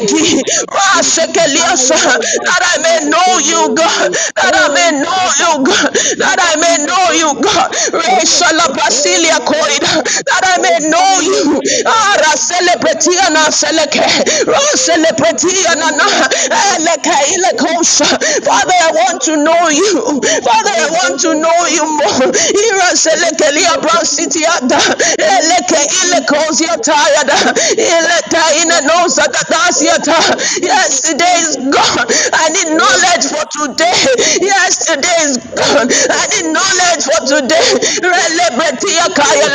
Rasekeliasa, 0.68 1.96
that 2.44 2.62
I 2.62 2.78
may 2.82 2.98
know 3.10 3.38
you, 3.38 3.74
God, 3.74 4.12
that 4.36 4.54
I 4.54 4.68
may 4.74 4.90
know 5.00 5.22
you, 5.40 5.52
God, 5.64 5.92
that 6.18 6.38
I 6.40 6.54
may 6.60 6.76
know 6.86 7.06
you, 7.14 7.30
God, 7.42 7.70
Resalabrasilia 7.94 9.40
koida, 9.46 10.02
that 10.26 10.44
I 10.44 10.58
may 10.62 10.78
know 10.88 11.20
you, 11.20 11.60
ah, 11.86 12.16
Araselebretiana 12.18 13.50
seleke, 13.52 14.04
Raselebetiana 14.46 15.69
na, 15.69 15.69
Eleke 15.69 15.69
ilekosa, 17.34 18.04
eh, 18.04 18.18
eh, 18.22 18.42
Father, 18.44 18.74
I 18.74 18.90
want 18.92 19.22
to 19.22 19.36
know 19.36 19.68
you, 19.68 20.20
Father, 20.42 20.74
I 20.74 20.88
want 21.02 21.20
to 21.22 21.34
know 21.34 21.58
you 21.68 21.84
more, 21.86 22.32
Iraselekelia 22.32 23.78
brasitiada, 23.82 24.80
Eleke 25.18 25.80
ilekosia 26.04 26.76
tired. 26.82 27.30
Ileta 27.76 28.42
ina. 28.62 28.80
Yesterday 30.62 31.34
is 31.46 31.56
gone. 31.56 32.06
I 32.32 32.48
need 32.54 32.70
knowledge 32.76 33.24
for 33.30 33.44
today. 33.52 33.94
Yesterday 34.40 35.18
is 35.28 35.36
gone. 35.54 35.88
I 35.90 36.22
need 36.34 36.46
knowledge 36.52 37.02
for 37.06 37.20
today. 37.26 37.68
Relebetia 38.02 39.04
ah, 39.06 39.14
kaya. 39.14 39.46
Eh, 39.46 39.50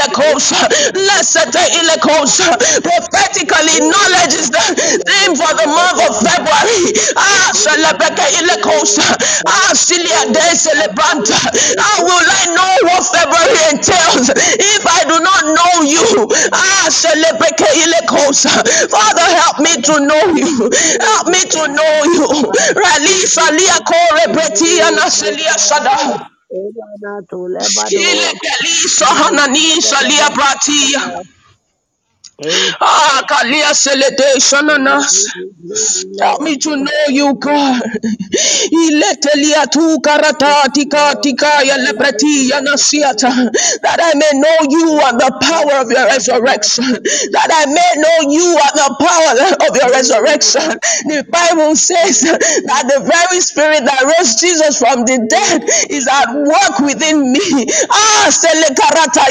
Prophetically, 2.83 3.77
knowledge 3.89 4.33
is 4.35 4.49
the 4.51 4.63
theme 5.07 5.35
for 5.35 5.51
the 5.57 5.67
month 5.67 5.99
of 6.09 6.15
February. 6.21 6.93
Ah, 7.17 7.51
Shalebeke 7.53 8.25
ilekosa. 8.39 9.03
Ah, 9.47 9.71
Silia 9.75 10.25
de 10.33 10.45
celebranta. 10.55 11.37
How 11.79 12.03
will 12.05 12.29
I 12.41 12.43
know 12.55 12.73
what 12.89 13.03
February 13.13 13.61
entails 13.73 14.29
if 14.33 14.83
I 14.87 15.01
do 15.07 15.17
not 15.19 15.43
know 15.55 15.73
you? 15.87 16.27
Ah, 16.53 16.87
celebeke 16.89 17.67
ilekosa. 17.83 18.51
Father, 18.89 19.27
help 19.41 19.59
me 19.59 19.73
to 19.81 19.95
know 20.05 20.25
you. 20.35 20.69
Help 21.01 21.27
me 21.27 21.41
to 21.41 21.61
know 21.67 21.95
you. 22.17 22.27
Release 22.75 23.37
alia 23.37 23.77
kore 23.85 24.25
breti 24.33 24.81
anaselia 24.81 25.57
sada. 25.57 26.29
Ile 27.91 28.33
kelisa 28.41 29.05
hanani 29.05 29.81
salia 29.81 30.29
bratia. 30.31 31.01
Ah, 32.81 33.23
kalia 33.29 33.73
selede 33.75 34.39
shananas. 34.39 35.25
Help 36.21 36.41
me 36.41 36.57
to 36.57 36.75
know 36.77 37.05
you, 37.09 37.35
God. 37.35 37.81
Iletelia 38.71 39.67
tu 39.71 39.99
karata 40.01 40.69
tika 40.73 41.15
tika 41.21 41.63
ya 41.63 41.77
lepreti 41.77 42.49
ya 42.49 42.61
nasiata. 42.61 43.29
That 43.83 43.99
I 44.01 44.13
may 44.15 44.39
know 44.39 44.57
you 44.69 45.01
and 45.01 45.19
the 45.19 45.31
power 45.41 45.81
of 45.81 45.91
your 45.91 46.05
resurrection. 46.07 46.85
That 47.33 47.49
I 47.51 47.65
may 47.67 47.91
know 48.01 48.31
you 48.31 48.47
and 48.53 48.75
the 48.77 48.91
power 49.01 49.69
of 49.69 49.75
your 49.77 49.91
resurrection. 49.91 50.79
The 51.09 51.25
Bible 51.29 51.75
says 51.75 52.21
that 52.21 52.83
the 52.87 53.01
very 53.03 53.41
spirit 53.41 53.85
that 53.85 54.03
rose 54.05 54.35
Jesus 54.39 54.79
from 54.79 55.03
the 55.05 55.25
dead 55.29 55.63
is 55.91 56.07
at 56.07 56.31
work 56.35 56.79
within 56.85 57.33
me. 57.33 57.41
Ah, 57.91 58.27
sele 58.31 58.69
karata. 58.75 59.25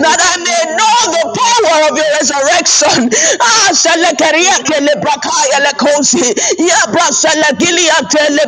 That 0.00 0.18
I 0.20 0.34
may 0.42 0.62
know 0.76 0.98
the 1.12 1.24
power 1.36 1.73
of 1.88 1.96
your 1.96 2.10
resurrection. 2.18 3.10
Ah, 3.40 3.70
sele 3.72 4.10
keria 4.16 4.56
kele 4.64 4.94
brakaya 5.02 5.58
le 5.64 5.72
kosi. 5.78 6.22
Ya 6.58 6.80
brasele 6.92 7.48
gilia 7.58 7.98
tele. 8.10 8.44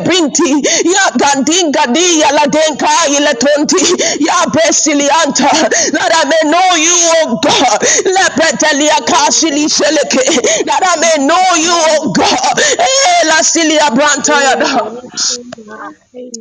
Ya 0.85 1.11
gandinga 1.19 1.93
di 1.95 2.21
ya 2.21 2.31
la 2.33 2.47
denka 2.47 2.89
ile 3.09 3.35
tonti. 3.35 3.83
Ya 4.21 4.47
besilianta. 4.53 5.51
That 5.93 6.11
I 6.15 6.25
may 6.29 6.51
know 6.51 6.71
you, 6.77 6.97
O 7.19 7.41
God. 7.43 7.81
Lepetelia 8.17 8.99
kasili 9.07 9.69
seleke. 9.69 10.25
That 10.67 10.83
I 10.85 10.97
may 11.01 11.27
know 11.27 11.47
you, 11.57 11.75
O 11.75 12.13
God. 12.13 12.59
Eh, 12.61 13.27
la 13.29 13.43
silia 13.43 13.91
branta 13.91 14.41
ya 14.43 14.55
da. 14.57 14.93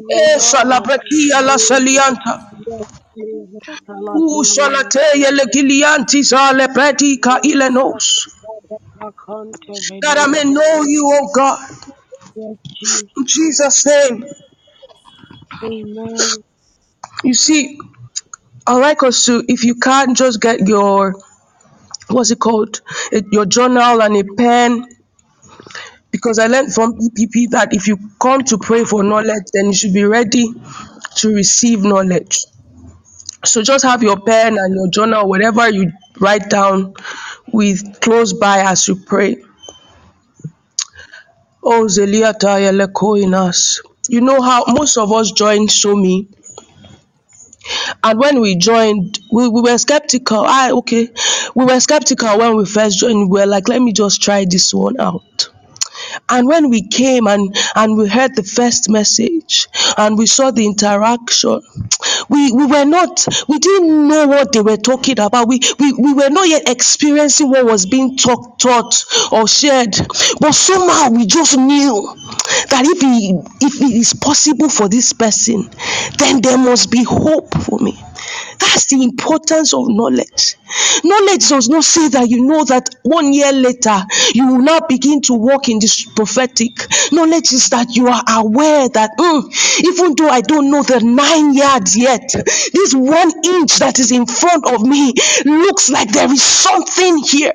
Eh, 0.10 0.40
salabekia 0.40 1.42
la 1.42 1.58
salianta. 1.58 2.52
U 4.14 4.44
salate 4.46 5.02
yele 5.16 5.46
gilianti 5.54 6.24
zale 6.24 6.68
predika 6.70 7.42
ilenos. 7.44 8.28
That 10.02 10.18
I 10.20 10.28
may 10.28 10.44
know 10.46 10.84
you, 10.84 11.06
O 11.14 11.32
God. 11.36 11.60
In 13.18 13.26
Jesus' 13.26 13.86
name. 13.86 14.26
Amen. 15.64 16.44
You 17.24 17.34
see, 17.34 17.80
I 18.68 18.76
like 18.78 19.04
us 19.04 19.26
to, 19.26 19.44
if 19.48 19.64
you 19.64 19.76
can't 19.76 20.18
just 20.18 20.42
get 20.42 20.68
your, 20.68 21.16
what's 22.10 22.32
it 22.32 22.40
called, 22.40 22.82
your 23.32 23.46
journal 23.46 24.02
and 24.02 24.18
a 24.18 24.24
pen, 24.36 24.86
because 26.12 26.40
I 26.40 26.48
learned 26.48 26.74
from 26.74 26.94
EPP 26.94 27.52
that 27.52 27.70
if 27.74 27.88
you 27.88 27.98
come 28.22 28.44
to 28.46 28.58
pray 28.58 28.86
for 28.86 29.04
knowledge, 29.04 29.44
then 29.54 29.68
you 29.68 29.74
should 29.74 29.94
be 29.94 30.06
ready 30.06 30.48
to 31.18 31.30
receive 31.30 31.84
knowledge. 31.84 32.46
So 33.46 33.62
just 33.64 33.86
have 33.86 34.04
your 34.04 34.20
pen 34.20 34.58
and 34.58 34.76
your 34.76 34.88
journal, 34.90 35.28
whatever 35.28 35.70
you 35.70 35.92
write 36.20 36.50
down 36.50 36.94
with 37.52 38.02
close 38.02 38.34
by 38.34 38.60
as 38.60 38.88
you 38.88 38.96
pray. 38.96 39.38
Oh, 41.64 41.86
Zeliata 41.88 42.60
Yelekoinas. 42.64 43.82
You 44.08 44.22
know 44.22 44.42
how 44.42 44.66
most 44.68 44.98
of 44.98 45.12
us 45.12 45.32
joined 45.32 45.70
Shomi, 45.70 46.28
and 48.04 48.20
when 48.20 48.40
we 48.42 48.56
joined, 48.56 49.20
we, 49.32 49.48
we 49.50 49.62
were 49.62 49.78
skeptical. 49.78 50.44
Ah, 50.46 50.72
okay. 50.72 51.10
We 51.56 51.66
were 51.66 51.80
skeptical 51.80 52.38
when 52.38 52.56
we 52.56 52.66
first 52.66 53.00
joined. 53.00 53.30
We 53.30 53.40
were 53.40 53.46
like, 53.48 53.68
let 53.68 53.82
me 53.82 53.94
just 53.94 54.22
try 54.22 54.46
this 54.46 54.74
one 54.74 55.00
out. 55.00 55.50
And 56.30 56.48
when 56.48 56.70
we 56.70 56.88
came 56.88 57.28
and, 57.28 57.56
and 57.76 57.98
we 57.98 58.08
heard 58.08 58.36
the 58.36 58.44
first 58.44 58.90
message 58.90 59.68
and 59.98 60.18
we 60.18 60.26
saw 60.26 60.52
the 60.52 60.66
interaction, 60.66 61.62
we, 62.30 62.52
we 62.52 62.66
were 62.66 62.86
not, 62.86 63.26
we 63.48 63.60
didn't 63.60 64.08
know 64.08 64.28
what 64.28 64.52
they 64.52 64.62
were 64.62 64.78
talking 64.78 65.20
about. 65.20 65.48
We, 65.48 65.60
we, 65.80 65.94
we 65.94 66.14
were 66.14 66.30
not 66.30 66.48
yet 66.48 66.68
experiencing 66.68 67.50
what 67.50 67.66
was 67.66 67.86
being 67.86 68.18
talk, 68.18 68.58
taught 68.58 69.04
or 69.32 69.48
shared. 69.48 69.96
But 70.40 70.54
somehow 70.54 71.12
we 71.12 71.26
just 71.28 71.58
knew 71.58 72.16
that 72.70 72.84
if, 72.86 73.02
he, 73.02 73.40
if 73.66 73.82
it 73.82 73.94
is 73.94 74.14
possible 74.14 74.70
for 74.70 74.90
this 74.90 75.14
person, 75.14 75.70
then 76.18 76.42
there 76.42 76.58
must 76.58 76.90
be 76.92 77.04
hope 77.04 77.54
for 77.64 77.80
me. 77.80 78.00
That's 78.60 78.88
the 78.88 79.04
importance 79.04 79.74
of 79.74 79.86
knowledge. 79.88 80.56
Knowledge 81.04 81.48
does 81.50 81.70
not 81.70 81.84
say 81.84 82.08
that 82.10 82.30
you 82.30 82.46
know 82.46 82.64
that 82.66 82.90
one 83.04 83.34
year 83.34 83.52
later 83.52 84.02
you 84.34 84.48
will 84.48 84.62
now 84.62 84.80
begin 84.88 85.22
to 85.24 85.34
walk 85.34 85.70
in 85.70 85.80
this 85.80 86.06
prophetic. 86.16 86.74
Knowledge 87.12 87.54
is 87.54 87.70
that 87.70 87.96
you 87.96 88.08
are 88.08 88.24
aware 88.30 88.90
that 88.90 89.12
"Mm, 89.20 89.84
even 89.86 90.16
though 90.16 90.30
I 90.30 90.42
don't 90.42 90.72
know 90.72 90.84
the 90.84 91.02
nine 91.02 91.54
yards 91.54 91.98
yet, 91.98 92.30
this 92.74 92.94
one 92.94 93.32
inch 93.46 93.76
that 93.80 94.00
is 94.00 94.12
in 94.12 94.26
front 94.26 94.68
of 94.68 94.82
me 94.88 95.14
looks 95.46 95.90
like 95.90 96.12
there 96.12 96.32
is 96.32 96.44
something 96.44 97.18
here. 97.20 97.54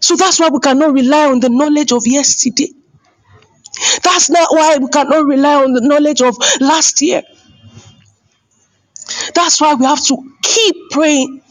So 0.00 0.16
that's 0.16 0.40
why 0.40 0.48
we 0.48 0.60
cannot 0.60 0.92
rely 0.94 1.26
on 1.30 1.40
the 1.40 1.50
knowledge 1.50 1.92
of 1.92 2.04
yesterday. 2.06 2.70
That's 4.02 4.30
not 4.30 4.48
why 4.52 4.78
we 4.78 4.88
cannot 4.88 5.26
rely 5.26 5.54
on 5.64 5.72
the 5.74 5.80
knowledge 5.82 6.22
of 6.22 6.36
last 6.60 7.00
year. 7.02 7.22
That's 9.34 9.60
why 9.60 9.74
we 9.74 9.86
have 9.86 10.04
to 10.06 10.16
keep 10.42 10.76
praying 10.90 11.42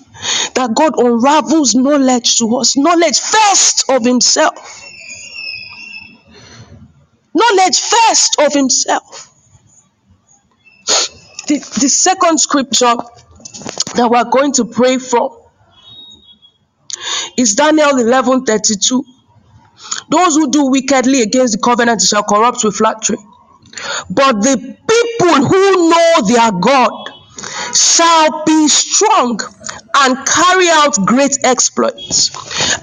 that 0.56 0.76
God 0.76 0.94
unravels 0.98 1.76
knowledge 1.76 2.38
to 2.40 2.58
us. 2.58 2.78
Knowledge 2.78 3.20
first 3.20 3.86
of 3.90 4.04
Himself. 4.06 4.79
Knowledge 7.34 7.80
first 7.80 8.40
of 8.40 8.54
Himself. 8.54 9.26
The, 11.48 11.58
the 11.82 11.90
second 11.90 12.40
scripture 12.40 12.96
that 13.96 14.10
we're 14.10 14.30
going 14.30 14.54
to 14.54 14.66
pray 14.66 14.98
from 14.98 15.36
is 17.38 17.56
Daniel 17.56 17.98
11 17.98 18.46
32. 18.46 19.04
Those 20.10 20.36
who 20.36 20.52
do 20.52 20.70
wickedly 20.70 21.22
against 21.22 21.54
the 21.54 21.60
covenant 21.64 22.02
shall 22.02 22.24
corrupt 22.24 22.64
with 22.64 22.76
flattery. 22.76 23.18
But 24.10 24.42
the 24.42 24.58
people 24.58 25.36
who 25.48 25.90
know 25.90 26.14
their 26.28 26.52
God 26.52 26.92
shall 27.74 28.44
be 28.46 28.68
strong 28.68 29.40
and 29.96 30.28
carry 30.28 30.70
out 30.70 30.96
great 31.06 31.38
exploits. 31.44 32.30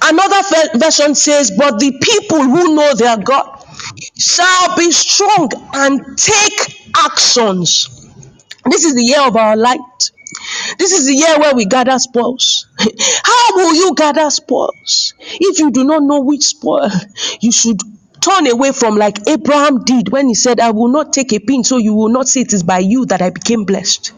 Another 0.03 0.79
version 0.79 1.15
says, 1.15 1.53
But 1.57 1.79
the 1.79 1.99
people 2.01 2.43
who 2.43 2.75
know 2.75 2.95
their 2.95 3.19
God 3.19 3.65
shall 4.19 4.77
be 4.77 4.91
strong 4.91 5.51
and 5.75 6.19
take 6.19 6.91
actions. 6.97 7.89
This 8.65 8.85
is 8.85 8.95
the 8.95 9.03
year 9.05 9.21
of 9.27 9.37
our 9.37 9.57
light. 9.57 10.11
This 10.79 10.93
is 10.93 11.07
the 11.07 11.15
year 11.15 11.39
where 11.39 11.55
we 11.55 11.67
gather 11.67 11.99
spoils. 11.99 12.67
How 12.79 13.57
will 13.57 13.75
you 13.75 13.95
gather 13.95 14.29
spoils 14.31 15.15
if 15.21 15.59
you 15.59 15.71
do 15.71 15.85
not 15.85 16.03
know 16.03 16.21
which 16.23 16.43
spoil 16.43 16.91
you 17.41 17.53
should 17.53 17.81
turn 18.21 18.47
away 18.47 18.73
from, 18.73 18.97
like 18.97 19.29
Abraham 19.29 19.85
did 19.85 20.11
when 20.11 20.29
he 20.29 20.35
said, 20.35 20.59
I 20.61 20.71
will 20.73 20.89
not 20.89 21.13
take 21.13 21.33
a 21.33 21.39
pin, 21.39 21.63
so 21.65 21.77
you 21.77 21.95
will 21.95 22.09
not 22.09 22.29
say 22.29 22.41
it 22.41 22.53
is 22.53 22.63
by 22.63 22.79
you 22.79 23.07
that 23.07 23.23
I 23.23 23.31
became 23.31 23.65
blessed. 23.65 24.13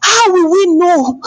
How 0.00 0.32
will 0.32 0.50
we 0.50 0.76
know 0.76 1.22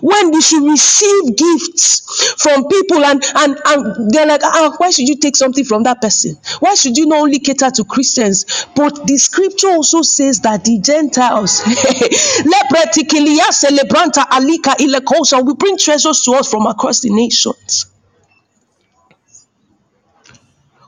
when 0.00 0.30
we 0.32 0.40
should 0.40 0.64
receive 0.64 1.36
gifts 1.36 2.42
from 2.42 2.66
people 2.68 3.04
and 3.04 3.22
and 3.36 3.58
and 3.64 4.10
they're 4.10 4.26
like 4.26 4.42
ah 4.44 4.74
why 4.78 4.90
should 4.90 5.08
you 5.08 5.16
take 5.16 5.36
something 5.36 5.64
from 5.64 5.84
that 5.84 6.00
person? 6.00 6.36
Why 6.60 6.74
should 6.74 6.96
you 6.96 7.06
not 7.06 7.20
only 7.20 7.38
cater 7.38 7.70
to 7.70 7.84
christians? 7.84 8.66
But 8.74 9.06
the 9.06 9.16
scripture 9.18 9.68
also 9.68 10.02
says 10.02 10.40
that 10.40 10.64
the 10.64 10.80
gentiles 10.80 11.60
lepretikilia 12.52 13.46
celebranta 13.52 14.26
alika 14.28 14.76
ilekosa 14.78 15.44
will 15.44 15.54
bring 15.56 15.78
treasures 15.78 16.20
to 16.22 16.32
us 16.32 16.50
from 16.50 16.66
across 16.66 17.00
the 17.00 17.10
nations. 17.10 17.86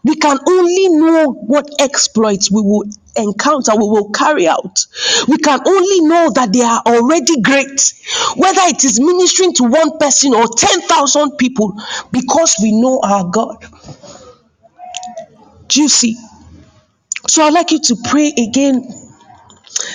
We 0.03 0.17
can 0.17 0.39
only 0.47 0.89
know 0.89 1.33
what 1.33 1.71
exploits 1.81 2.51
we 2.51 2.61
will 2.61 2.85
encounter, 3.17 3.73
we 3.73 3.87
will 3.87 4.11
carry 4.11 4.49
out. 4.49 4.87
We 5.29 5.39
can 5.39 5.61
only 5.67 6.01
know 6.09 6.31
that 6.31 6.53
they 6.53 6.63
are 6.63 6.83
already 6.87 7.41
great, 7.41 7.95
whether 8.37 8.61
it 8.65 8.85
is 8.85 9.01
ministering 9.01 9.55
to 9.55 9.65
one 9.65 9.99
person 9.99 10.35
or 10.35 10.47
10,000 10.47 11.37
people, 11.39 11.81
because 12.13 12.57
we 12.63 12.73
know 12.81 13.01
our 13.03 13.25
God. 13.25 13.65
Do 15.69 15.83
you 15.83 15.89
see? 15.89 16.17
So 17.29 17.43
I'd 17.43 17.55
like 17.55 17.71
you 17.71 17.81
to 17.81 17.97
pray 18.05 18.33
again 18.37 18.83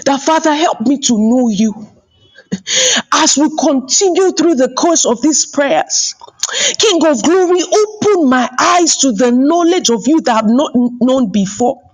that 0.06 0.22
Father, 0.22 0.54
help 0.54 0.82
me 0.82 1.00
to 1.00 1.18
know 1.18 1.50
you 1.50 1.88
as 3.14 3.38
we 3.38 3.50
continue 3.58 4.32
through 4.32 4.56
the 4.56 4.70
course 4.70 5.06
of 5.06 5.22
these 5.22 5.46
prayers. 5.46 6.16
King 6.80 7.06
of 7.06 7.22
glory, 7.24 7.62
open 7.62 8.30
my 8.30 8.50
eyes 8.60 8.98
to 8.98 9.12
the 9.12 9.32
knowledge 9.32 9.90
of 9.90 10.08
you 10.08 10.22
that 10.22 10.32
I 10.32 10.36
have 10.38 10.50
not 10.50 10.72
known 10.76 11.32
before. 11.32 11.89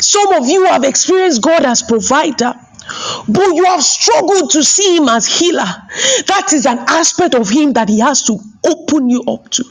Some 0.00 0.32
of 0.34 0.48
you 0.48 0.66
have 0.66 0.84
experienced 0.84 1.42
God 1.42 1.64
as 1.64 1.82
provider. 1.82 2.54
but 3.28 3.54
you 3.54 3.64
have 3.66 3.82
struggled 3.82 4.50
to 4.50 4.62
see 4.64 4.96
him 4.96 5.08
as 5.08 5.26
healer. 5.26 5.64
That 6.26 6.52
is 6.52 6.66
an 6.66 6.78
aspect 6.78 7.34
of 7.34 7.48
him 7.48 7.74
that 7.74 7.88
he 7.88 8.00
has 8.00 8.24
to 8.24 8.38
open 8.66 9.08
you 9.08 9.22
up 9.28 9.48
to. 9.50 9.64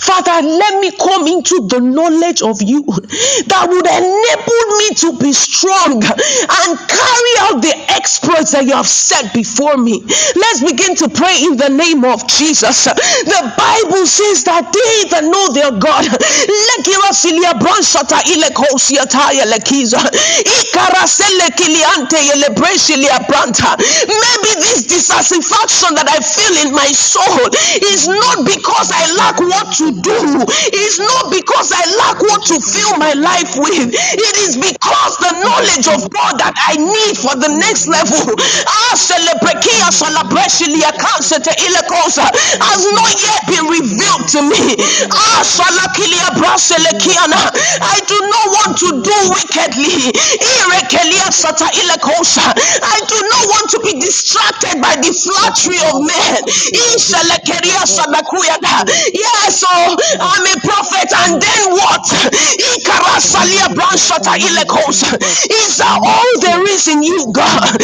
Father, 0.00 0.46
let 0.46 0.80
me 0.80 0.90
come 0.98 1.26
into 1.28 1.66
the 1.68 1.80
knowledge 1.80 2.42
of 2.42 2.60
you 2.62 2.84
that 3.48 3.64
would 3.68 3.86
enable 3.86 4.64
me 4.78 4.88
to 5.02 5.08
be 5.22 5.32
strong 5.32 6.02
and 6.04 6.70
carry 6.88 7.34
out 7.48 7.62
the 7.62 7.74
exploits 7.96 8.52
that 8.52 8.64
you 8.64 8.72
have 8.74 8.86
set 8.88 9.32
before 9.34 9.76
me. 9.76 10.02
Let's 10.36 10.62
begin 10.64 10.96
to 11.04 11.08
pray 11.08 11.44
in 11.44 11.56
the 11.56 11.70
name 11.70 12.04
of 12.04 12.26
Jesus. 12.28 12.84
The 12.86 13.42
Bible 13.56 14.06
says 14.06 14.44
that 14.44 14.70
they 14.72 15.08
that 15.10 15.24
know 15.24 15.46
their 15.54 15.72
God, 15.72 16.06
maybe 24.08 24.52
this 24.60 24.84
dissatisfaction 24.88 25.94
that 25.96 26.08
I 26.08 26.20
feel 26.20 26.54
in 26.66 26.72
my 26.74 26.88
soul 26.92 27.48
is 27.92 28.08
not 28.08 28.44
because 28.46 28.90
I 28.94 29.04
lack 29.16 29.38
what 29.48 29.72
to 29.80 29.92
do. 30.00 30.18
is 30.72 30.98
not 31.00 31.30
because 31.32 31.72
I 31.72 31.84
lack 31.98 32.18
what 32.22 32.42
to 32.50 32.56
fill 32.60 32.96
my 32.98 33.12
life 33.14 33.56
with. 33.56 33.92
It 33.94 34.36
is 34.46 34.56
because 34.56 35.12
the 35.18 35.32
knowledge 35.42 35.86
of 35.88 36.10
God 36.10 36.38
that 36.40 36.54
I 36.56 36.76
need 36.76 37.14
for 37.18 37.34
the 37.36 37.50
next 37.50 37.86
level 37.88 38.34
ah, 38.68 38.94
has 42.60 42.82
not 42.94 43.12
yet 43.20 43.42
been 43.50 43.66
revealed 43.68 44.26
to 44.34 44.40
me. 44.42 44.76
Ah. 45.12 45.42
I 47.82 47.98
do 48.06 48.18
not 48.28 48.46
want 48.56 48.78
to 48.78 48.88
do 49.02 49.16
wickedly. 49.30 50.12
I 52.82 52.98
do 53.08 53.18
not 53.28 53.44
want 53.48 53.70
to 53.70 53.80
be 53.84 54.00
distracted 54.00 54.43
by 54.80 54.96
the 55.00 55.12
flattery 55.12 55.78
of 55.92 56.00
men. 56.02 56.42
Yes, 59.14 59.60
so 59.60 59.68
I'm 59.70 60.44
a 60.46 60.56
prophet, 60.64 61.10
and 61.26 61.42
then 61.42 61.64
what? 61.72 62.04
Is 65.50 65.78
that 65.78 65.98
all 66.02 66.40
there 66.40 66.64
is 66.68 66.88
in 66.88 67.02
you, 67.02 67.32
God? 67.32 67.76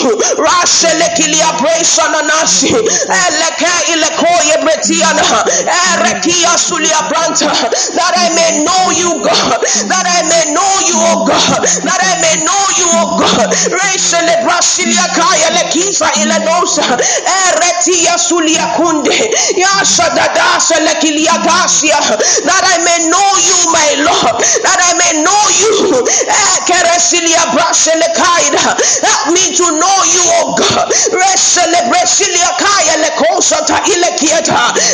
That 7.96 8.14
I 8.18 8.30
may 8.36 8.64
know 8.64 8.92
you, 8.92 9.22
God. 9.24 9.62
That 9.90 10.06
I 10.08 10.22
may 10.24 10.44
know 10.48 10.82
you, 10.88 10.98
oh 11.12 11.26
God. 11.26 11.62
That 11.86 12.02
I 12.02 12.22
may 12.22 12.44
know 12.44 12.64
you, 12.78 12.88
oh 12.92 13.18
God. 13.20 13.50
That 22.46 22.64
I 22.64 22.78
may 22.86 23.08
know 23.10 23.30
you, 23.48 23.58
my 23.72 23.90
Lord. 24.06 24.38
That 24.64 24.80
I 24.80 24.94
may 24.98 25.14
know 25.24 25.44
you. 25.62 26.06
Eh. 26.28 26.66
Help 29.02 29.34
me 29.34 29.56
to 29.56 29.66
know 29.72 29.98
you, 30.14 30.24
oh 30.42 30.54
God. 30.58 30.88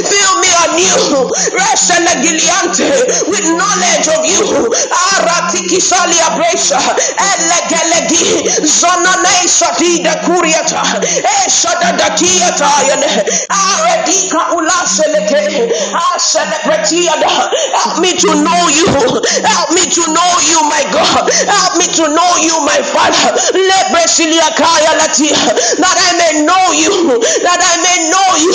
Fill 0.07 0.33
me 0.39 0.49
anew. 0.65 1.29
With 3.27 3.45
knowledge 3.59 4.07
of 4.07 4.25
you. 4.25 4.71
Eshadada 11.57 12.13
Kiata. 12.13 12.69
Aredika 13.49 14.53
Ulaseleke. 14.53 15.73
Aseleketiada. 16.13 17.49
Help 17.73 17.97
me 17.99 18.13
to 18.13 18.29
know 18.45 18.61
you. 18.69 18.85
Help 19.41 19.69
me 19.73 19.83
to 19.89 20.03
know 20.13 20.31
you, 20.45 20.59
my 20.69 20.83
God. 20.93 21.25
Help 21.49 21.73
me 21.81 21.87
to 21.97 22.05
know 22.13 22.31
you, 22.45 22.53
my 22.61 22.77
Father. 22.93 23.33
Lebresiliakaya 23.57 24.93
Latia. 25.01 25.41
That 25.81 25.97
I 25.97 26.09
may 26.21 26.45
know 26.45 26.65
you. 26.77 26.93
That 27.41 27.57
I 27.57 27.73
may 27.81 27.97
know 28.13 28.29
you. 28.37 28.53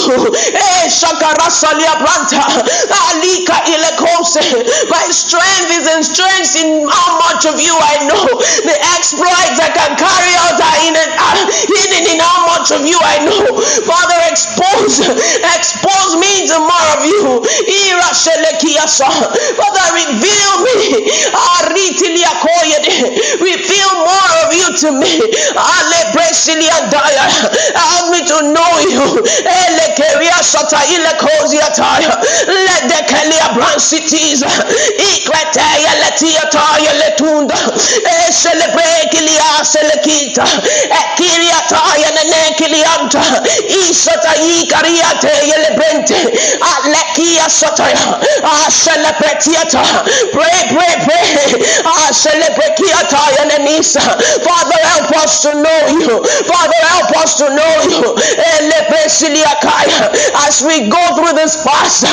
Eh, 0.54 0.86
Shakarasalia 0.86 1.98
Branta. 1.98 2.38
Alika 3.10 3.66
Ilekose. 3.66 4.46
My 4.90 5.10
strength 5.10 5.70
is 5.74 5.86
in 5.90 6.02
strength 6.06 6.54
in 6.54 6.86
how 6.86 7.18
much 7.18 7.46
of 7.50 7.58
you 7.58 7.74
I 7.74 8.06
know. 8.06 8.24
The 8.62 8.76
exploits 8.94 9.58
I 9.58 9.70
can 9.74 9.92
carry 9.98 10.34
out 10.46 10.58
are 10.60 10.78
in 10.86 10.94
it, 10.94 11.10
are 11.18 11.40
hidden 11.66 12.14
in 12.14 12.20
how 12.22 12.46
much 12.46 12.70
of 12.70 12.86
you 12.86 12.91
I 13.00 13.24
know. 13.24 13.60
Father, 13.86 14.18
expose, 14.28 15.00
expose 15.56 16.16
me 16.20 16.46
to 16.48 16.58
more 16.58 16.88
of 16.98 17.04
you. 17.06 17.42
Father, 19.56 19.86
reveal 19.94 20.52
me. 20.66 20.76
Reveal 23.40 23.92
more 24.04 24.30
of 24.44 24.52
you 24.54 24.68
to 24.76 24.92
me. 24.92 25.20
Help 27.74 28.10
me 28.10 28.20
to 28.26 28.38
know 28.52 28.72
you. 28.88 29.22
Let 32.46 32.82
the 32.88 33.00
Kelia 33.08 33.54
Brand 33.54 33.80
cities. 33.80 34.42
Letiataya 36.02 36.92
Letunda. 37.00 37.56
Eselebre 38.28 39.08
Kilia 39.10 39.64
Selekita. 39.64 40.44
Ekiriataya 41.00 42.10
Ikariate 44.62 45.30
Yelebrente. 45.50 46.18
Pray, 50.32 50.58
pray, 50.70 50.94
pray. 51.04 51.62
Father, 54.42 54.78
help 54.82 55.10
us 55.24 55.42
to 55.42 55.54
know 55.54 55.80
you. 55.88 56.24
Father, 56.46 56.80
help 56.88 57.10
us 57.22 57.36
to 57.38 57.48
know 57.50 57.82
you. 57.88 58.16
As 60.46 60.62
we 60.62 60.88
go 60.88 61.14
through 61.16 61.34
this 61.34 61.56
fast, 61.64 62.04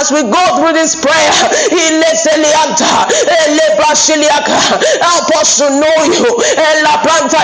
as 0.00 0.10
we 0.12 0.22
go 0.22 0.44
through 0.56 0.72
this 0.74 0.94
prayer, 0.96 1.32
help 5.00 5.30
us 5.40 5.58
to 5.58 5.70
know 5.70 6.04
you. 6.04 6.26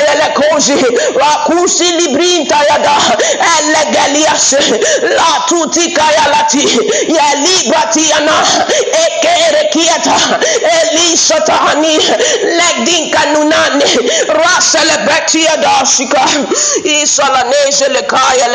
Yelekosi. 0.04 0.76
Rakusi 1.14 1.88
Librinta 1.98 2.58
Elegelias. 3.58 4.52
La 5.16 5.46
Yalati. 6.18 6.64
Yalibratiana. 7.08 8.36
Ekere 9.04 9.70
Kiata. 9.72 10.16
Elisatani. 10.78 11.98
Legdinka 12.58 13.22
Nunani. 13.32 13.84
Raselebetia 14.28 15.56
Dashika. 15.62 16.24
Isalanese 16.84 17.88
Lekaya. 17.88 18.48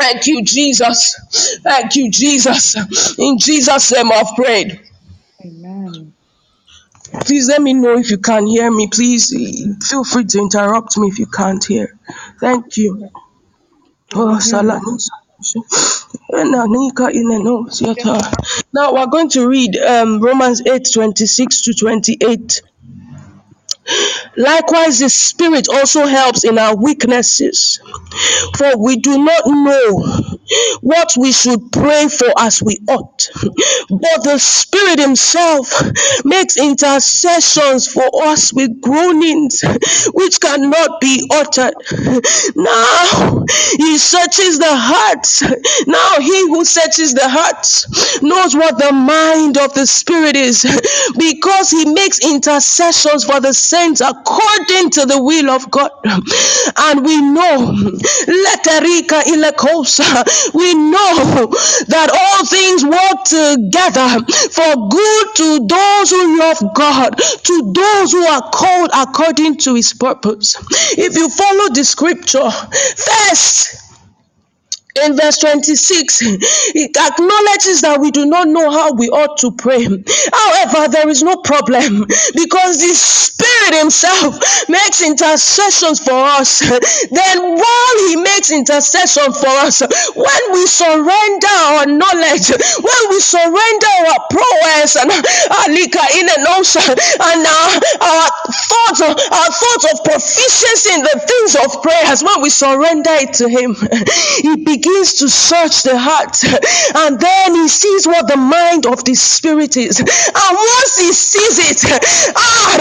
Thank 0.00 0.26
you, 0.26 0.42
Jesus. 0.44 1.16
Thank 1.62 1.96
you, 1.96 2.10
Jesus. 2.10 2.76
In 3.18 3.38
Jesus' 3.38 3.92
name 3.92 4.12
I've 4.12 4.34
prayed. 4.36 4.80
Amen. 5.44 6.14
Please 7.24 7.48
let 7.48 7.62
me 7.62 7.74
know 7.74 7.98
if 7.98 8.10
you 8.10 8.18
can 8.18 8.46
hear 8.46 8.70
me. 8.70 8.88
Please 8.88 9.30
feel 9.88 10.04
free 10.04 10.24
to 10.24 10.38
interrupt 10.38 10.98
me 10.98 11.08
if 11.08 11.18
you 11.18 11.26
can't 11.26 11.64
hear. 11.64 11.98
Thank 12.40 12.76
you. 12.76 13.10
Oh, 14.14 14.34
you. 14.34 14.40
Salanus. 14.40 15.08
Now 18.72 18.92
we're 18.94 19.06
going 19.06 19.28
to 19.30 19.48
read 19.48 19.76
um, 19.76 20.20
Romans 20.20 20.62
8 20.66 20.88
26 20.92 21.60
to 21.62 21.74
28. 21.74 22.62
Likewise, 24.36 24.98
the 25.00 25.08
Spirit 25.08 25.68
also 25.68 26.06
helps 26.06 26.44
in 26.44 26.58
our 26.58 26.76
weaknesses, 26.76 27.80
for 28.56 28.76
we 28.78 28.96
do 28.96 29.24
not 29.24 29.42
know 29.46 30.35
what 30.82 31.12
we 31.18 31.32
should 31.32 31.72
pray 31.72 32.08
for 32.08 32.28
as 32.38 32.62
we 32.62 32.78
ought. 32.88 33.28
But 33.90 34.24
the 34.24 34.38
Spirit 34.38 35.00
Himself 35.00 35.72
makes 36.24 36.56
intercessions 36.58 37.88
for 37.88 38.08
us 38.24 38.52
with 38.52 38.80
groanings 38.80 39.62
which 40.14 40.40
cannot 40.40 41.00
be 41.00 41.28
uttered. 41.32 41.74
Now 42.56 43.44
He 43.78 43.98
searches 43.98 44.58
the 44.58 44.74
hearts. 44.74 45.42
Now 45.86 46.20
He 46.20 46.48
who 46.48 46.64
searches 46.64 47.14
the 47.14 47.28
hearts 47.28 48.22
knows 48.22 48.54
what 48.54 48.78
the 48.78 48.92
mind 48.92 49.58
of 49.58 49.74
the 49.74 49.86
Spirit 49.86 50.36
is 50.36 50.64
because 51.18 51.70
He 51.70 51.86
makes 51.92 52.20
intercessions 52.20 53.24
for 53.24 53.40
the 53.40 53.54
saints 53.54 54.00
according 54.00 54.90
to 54.92 55.06
the 55.06 55.22
will 55.22 55.50
of 55.50 55.70
God. 55.70 55.90
And 56.78 57.04
we 57.04 57.20
know, 57.22 57.72
Leterika 58.28 59.22
Ilekosa, 59.24 60.24
we 60.54 60.74
know 60.74 61.46
that 61.88 62.10
all 62.12 62.46
things 62.46 62.84
work 62.84 63.24
together 63.24 64.24
for 64.50 64.88
good 64.88 65.26
to 65.36 65.66
those 65.66 66.10
who 66.10 66.38
love 66.38 66.74
God, 66.74 67.16
to 67.16 67.72
those 67.72 68.12
who 68.12 68.26
are 68.26 68.50
called 68.50 68.90
according 68.94 69.58
to 69.58 69.74
his 69.74 69.92
purpose. 69.92 70.56
If 70.98 71.16
you 71.16 71.28
follow 71.28 71.72
the 71.72 71.84
scripture, 71.84 72.50
first 72.50 73.85
in 75.04 75.16
verse 75.16 75.38
26, 75.38 76.22
it 76.74 76.96
acknowledges 76.96 77.80
that 77.82 78.00
we 78.00 78.10
do 78.10 78.26
not 78.26 78.48
know 78.48 78.70
how 78.70 78.92
we 78.94 79.08
ought 79.08 79.38
to 79.38 79.52
pray. 79.52 79.84
However, 79.84 80.88
there 80.88 81.08
is 81.08 81.22
no 81.22 81.36
problem 81.36 82.06
because 82.34 82.80
the 82.80 82.94
Spirit 82.94 83.80
Himself 83.80 84.38
makes 84.68 85.02
intercessions 85.02 86.00
for 86.00 86.16
us. 86.16 86.60
Then, 86.60 87.36
while 87.42 87.96
He 88.08 88.16
makes 88.16 88.50
intercession 88.50 89.32
for 89.32 89.52
us, 89.66 89.80
when 90.14 90.42
we 90.52 90.66
surrender 90.66 91.54
our 91.76 91.86
knowledge, 91.86 92.48
when 92.80 93.02
we 93.10 93.18
surrender 93.20 93.92
our 94.08 94.20
prowess 94.30 94.96
and 94.96 95.10
alika 95.10 96.04
in 96.16 96.26
and 96.28 96.46
and 96.46 97.40
our, 97.46 97.70
our 98.00 98.28
thoughts, 98.48 99.00
our 99.02 99.50
thoughts 99.52 99.84
of 99.92 100.04
proficiency 100.04 100.94
in 100.94 101.02
the 101.02 101.18
things 101.26 101.56
of 101.56 101.82
prayers, 101.82 102.22
when 102.22 102.40
we 102.42 102.50
surrender 102.50 103.12
it 103.20 103.34
to 103.34 103.48
Him, 103.48 103.76
He 104.42 104.56
begins 104.64 104.85
to 104.86 105.28
search 105.28 105.82
the 105.82 105.98
heart 105.98 106.36
and 107.06 107.18
then 107.20 107.54
He 107.54 107.68
sees 107.68 108.06
what 108.06 108.28
the 108.28 108.36
mind 108.36 108.86
of 108.86 109.04
the 109.04 109.14
Spirit 109.14 109.76
is. 109.76 109.98
And 110.00 110.52
once 110.56 110.98
He 110.98 111.12
sees 111.12 111.58
it, 111.70 111.80
ah, 112.36 112.76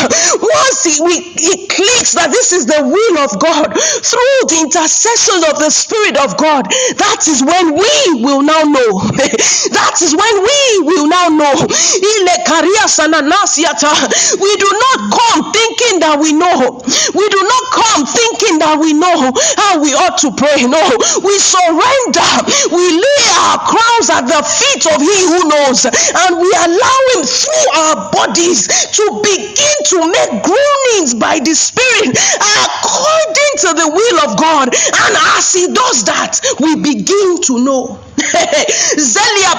once 0.40 0.84
he, 0.84 1.02
we, 1.02 1.20
He 1.36 1.66
clicks 1.66 2.12
that 2.14 2.30
this 2.30 2.52
is 2.52 2.66
the 2.66 2.82
will 2.82 3.16
of 3.18 3.32
God 3.40 3.72
through 3.74 4.40
the 4.48 4.58
intercession 4.64 5.42
of 5.50 5.58
the 5.58 5.70
Spirit 5.70 6.16
of 6.18 6.36
God, 6.36 6.64
that 6.96 7.26
is 7.28 7.42
when 7.42 7.74
we 7.74 8.22
will 8.22 8.42
now 8.42 8.62
know. 8.62 8.90
that 9.74 9.96
is 10.02 10.12
when 10.14 10.34
we 10.40 10.60
will 10.86 11.08
now 11.08 11.28
know. 11.28 11.54
We 14.40 14.50
do 14.56 14.70
not 14.70 14.98
come 15.10 15.52
thinking 15.52 16.00
that 16.00 16.16
we 16.20 16.32
know. 16.32 16.80
We 17.14 17.26
do 17.28 17.40
not 17.42 17.64
come 17.72 18.02
thinking 18.06 18.58
that 18.60 18.78
we 18.80 18.92
know 18.94 19.32
how 19.58 19.79
we 19.80 19.94
ought 19.94 20.18
to 20.18 20.30
pray. 20.32 20.62
No, 20.68 20.84
we 21.24 21.34
surrender. 21.38 22.30
We 22.70 22.84
lay 23.00 23.22
our 23.40 23.58
crowns 23.64 24.08
at 24.12 24.24
the 24.28 24.40
feet 24.44 24.84
of 24.86 25.00
He 25.00 25.18
who 25.26 25.40
knows, 25.48 25.84
and 25.84 26.32
we 26.38 26.48
allow 26.52 26.98
Him 27.16 27.22
through 27.24 27.66
our 27.74 28.10
bodies 28.12 28.68
to 28.68 29.04
begin 29.24 29.76
to 29.92 29.98
make 30.06 30.42
groanings 30.44 31.14
by 31.14 31.40
the 31.40 31.54
Spirit 31.54 32.14
according 32.14 33.52
to 33.64 33.68
the 33.74 33.88
will 33.88 34.18
of 34.30 34.38
God. 34.38 34.68
And 34.68 35.12
as 35.38 35.52
He 35.52 35.66
does 35.72 36.04
that, 36.04 36.40
we 36.60 36.76
begin 36.76 37.40
to 37.42 37.64
know. 37.64 38.00
Zelia. 39.00 39.50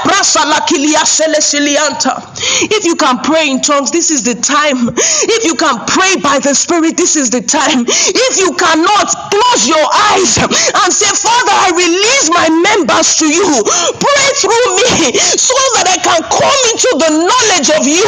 If 2.72 2.86
you 2.86 2.95
can 2.95 3.18
pray 3.24 3.49
in 3.49 3.62
tongues, 3.62 3.91
this 3.91 4.12
is 4.12 4.24
the 4.24 4.36
time. 4.36 4.89
If 4.95 5.43
you 5.45 5.55
can 5.55 5.80
pray 5.88 6.16
by 6.22 6.39
the 6.39 6.53
Spirit, 6.55 6.97
this 6.97 7.16
is 7.16 7.30
the 7.30 7.41
time. 7.41 7.86
If 7.88 8.34
you 8.39 8.53
cannot, 8.55 9.07
close 9.32 9.68
your 9.68 9.86
eyes 10.14 10.38
and 10.38 10.91
say, 10.93 11.12
Father, 11.16 11.55
I 11.55 11.70
release 11.76 12.28
my 12.30 12.47
members 12.49 13.16
to 13.22 13.28
you. 13.28 13.49
Pray 13.97 14.28
through 14.39 14.68
me 14.78 15.18
so 15.18 15.57
that 15.80 15.88
I 15.89 15.97
can 16.01 16.22
come 16.30 16.62
into 16.74 16.89
the 17.01 17.12
knowledge 17.26 17.70
of 17.74 17.84
you 17.88 18.05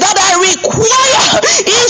that 0.00 0.16
I 0.16 0.32
require 0.40 1.40
in 1.70 1.86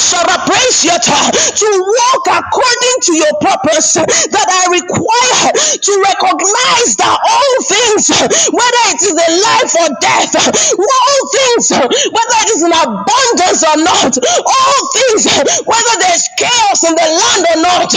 to 1.60 1.68
walk 1.68 2.24
according 2.30 2.96
to 3.02 3.12
your 3.16 3.34
purpose, 3.40 3.94
that 3.94 4.48
I 4.48 4.62
require 4.72 5.52
to 5.52 5.92
recognize 6.08 6.96
that 6.96 7.16
all 7.20 7.54
things, 7.68 7.99
whether 8.56 8.84
it 8.94 9.02
is 9.02 9.12
a 9.12 9.30
life 9.44 9.72
or 9.84 9.90
death, 10.00 10.32
all 10.78 11.18
things, 11.34 11.68
whether 11.74 12.38
it 12.46 12.50
is 12.56 12.62
in 12.64 12.72
abundance 12.72 13.60
or 13.66 13.78
not, 13.84 14.12
all 14.16 14.80
things, 14.96 15.22
whether 15.66 15.94
there's 16.00 16.24
chaos 16.38 16.80
in 16.88 16.94
the 16.96 17.08
land 17.08 17.42
or 17.52 17.58
not, 17.62 17.90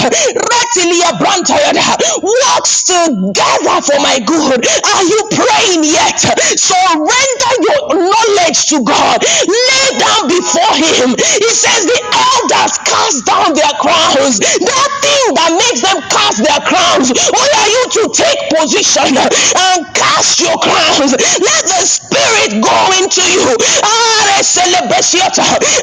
works 2.24 2.84
together 2.84 3.78
for 3.84 4.00
my 4.02 4.20
good. 4.26 4.62
Are 4.66 5.06
you 5.06 5.20
praying 5.32 5.84
yet? 5.84 6.20
Surrender 6.58 7.54
your 7.64 7.82
knowledge 8.10 8.68
to 8.74 8.84
God. 8.84 9.20
Lay 9.48 9.88
down 10.00 10.28
before 10.28 10.76
Him. 10.76 11.16
He 11.18 11.50
says 11.52 11.86
the 11.86 12.00
elders 12.14 12.74
cast 12.86 13.26
down 13.26 13.54
their 13.54 13.74
crowns. 13.80 14.40
That 14.40 14.90
thing 15.04 15.26
that 15.36 15.52
makes 15.56 15.82
them 15.84 16.00
cast 16.10 16.40
their 16.44 16.62
crowns. 16.68 17.12
Only 17.12 17.66
you 17.72 17.84
to 18.00 18.04
take 18.14 18.40
position 18.52 19.16
and 19.18 19.82
cast 19.96 20.42
your 20.42 20.58
crowns. 20.60 21.14
Let 21.14 21.64
the 21.70 21.84
Spirit 21.86 22.62
go 22.64 22.78
into 23.02 23.24
you. 23.34 23.48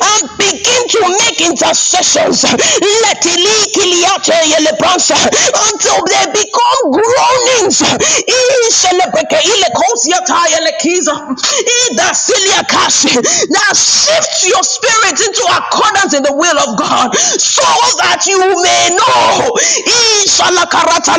And 0.03 0.25
begin 0.39 0.83
to 0.89 1.01
make 1.27 1.41
intercessions. 1.43 2.45
Let 2.45 3.23
until 5.55 6.01
they 6.07 6.25
become 6.33 6.83
groanings. 6.93 7.83
Now 13.51 13.71
shift 13.75 14.47
your 14.49 14.63
spirit 14.65 15.19
into 15.21 15.45
accordance 15.51 16.15
in 16.15 16.23
the 16.23 16.33
will 16.35 16.59
of 16.59 16.79
God 16.79 17.15
so 17.17 17.63
that 18.03 18.25
you 18.27 18.39
may 18.63 18.97
know. 18.97 19.57
Ishalakarata 20.25 21.19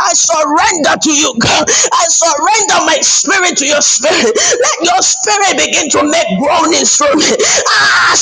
I 0.00 0.12
surrender 0.14 0.94
to 1.02 1.12
you, 1.12 1.34
God. 1.38 1.66
I 1.92 2.04
surrender 2.08 2.78
my 2.86 2.98
spirit 3.02 3.58
to 3.58 3.66
your 3.66 3.82
spirit. 3.82 4.34
Let 4.36 4.78
your 4.86 5.02
spirit 5.02 5.56
begin 5.58 5.90
to 5.98 6.02
make 6.08 6.28
groanings 6.40 6.96
through 6.96 7.16
me. 7.16 7.26
Ah. 7.68 8.14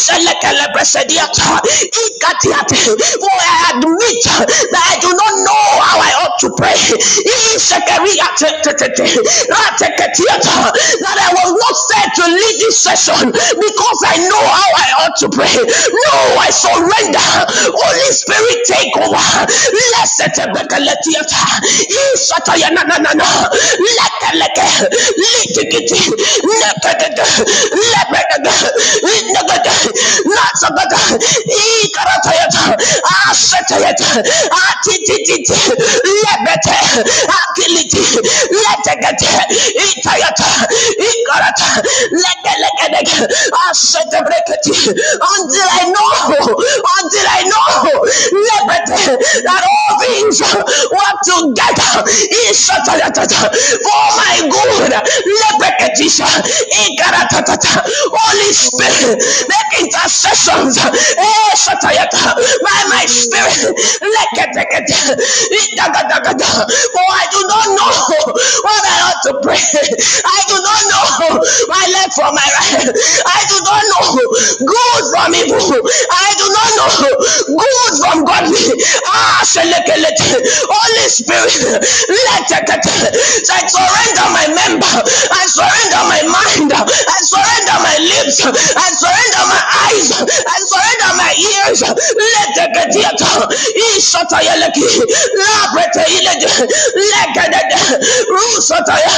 For 3.20 3.32
I 3.32 3.72
admit 3.76 4.24
that 4.72 4.84
I 4.92 4.96
do 5.00 5.10
not 5.12 5.34
know 5.44 5.64
how 5.82 5.98
I 6.00 6.12
ought 6.24 6.38
to 6.46 6.50
pray. 6.56 6.76
That 11.02 11.18
I 11.18 11.30
was 11.34 11.50
not 11.52 11.76
said 11.90 12.08
to 12.22 12.24
lead 12.32 12.56
this 12.60 12.78
session 12.80 13.32
because 13.32 14.00
I 14.06 14.16
know 14.28 14.44
how 14.44 14.70
I 14.76 14.88
ought 15.04 15.16
to 15.24 15.28
pray. 15.30 15.52
No, 15.52 16.16
I 16.40 16.50
surrender. 16.50 17.22
Holy 17.72 18.10
Spirit, 18.12 18.58
take 18.66 18.94
over. 18.98 19.18
Blessed 19.72 20.36
Bekaletiata. 20.54 21.44
Isataya 22.14 22.70
na 22.74 22.82
na 22.84 22.98
na 22.98 23.12
na. 23.14 23.28
Leke 23.78 24.30
leke. 24.40 24.66
Litikiti. 25.16 26.00
Nekadada. 26.60 27.26
Lebedada. 27.72 28.54
Nagada. 29.34 29.74
Natsagada. 30.26 31.00
Ikaratayata. 31.84 32.64
Asetayata. 33.30 34.08
Atitititi. 34.50 35.58
Lebete. 36.24 36.76
Akiliti. 37.38 38.02
Letegate. 38.50 39.30
Itayata. 39.86 40.50
Ikarata. 40.98 41.68
Leke 42.12 42.52
leke 42.62 42.86
leke. 42.94 43.18
Asetebreketi. 43.70 44.74
Until 45.36 45.68
I 45.80 45.84
know. 45.92 46.56
Until 46.98 47.26
I 47.38 47.42
know. 47.50 48.04
Lebete. 48.46 49.21
That 49.44 49.62
all 49.64 49.92
things 50.00 50.40
work 50.42 51.18
together. 51.24 51.92
For 53.82 54.04
my 54.18 54.34
good. 54.50 54.92
Holy 58.12 58.52
Spirit, 58.52 59.18
make 59.48 59.72
intercessions. 59.80 60.78
Eh. 60.78 61.54
By 62.62 62.80
my 62.90 63.04
spirit. 63.06 63.74
For 66.92 67.06
I 67.08 67.24
do 67.32 67.40
not 67.48 67.66
know 67.76 67.92
what 68.62 68.82
I 68.84 68.96
ought 69.08 69.22
to 69.28 69.32
pray. 69.42 69.58
I 69.58 70.38
do 70.48 70.56
not 70.60 70.82
know 70.90 71.40
my 71.68 71.84
left 71.92 72.14
from 72.14 72.34
my 72.34 72.48
right. 72.58 72.88
I 73.26 73.40
do 73.48 73.58
not 73.64 73.82
know 73.90 74.06
good 74.66 75.04
from 75.12 75.34
evil. 75.34 75.80
I 76.10 76.28
do 76.38 76.46
not 76.52 76.70
know 76.78 76.90
good 77.56 77.92
from 78.00 78.24
godly. 78.24 78.72
Ah. 79.12 79.44
Holy 79.44 81.08
Spirit, 81.08 81.54
let 82.08 82.48
I 83.50 83.60
surrender 83.68 84.26
my 84.32 84.46
member. 84.54 84.94
I 85.32 85.44
surrender 85.46 86.02
my 86.08 86.22
mind. 86.28 86.72
I 86.74 87.18
surrender 87.22 87.76
my 87.84 87.96
lips. 88.00 88.40
I 88.44 88.88
surrender 88.96 89.44
my 89.48 89.62
eyes. 89.88 90.08
I 90.16 90.56
surrender 90.64 91.10
my 91.18 91.32
ears. 91.36 91.80
Let 91.82 92.48
the 92.56 92.66
Gadiata. 92.74 93.32
Ishatayaleki. 93.92 94.88
Labrete 95.40 96.04
ilede. 96.16 96.50
Legade. 96.96 97.60
Rusataya. 98.30 99.16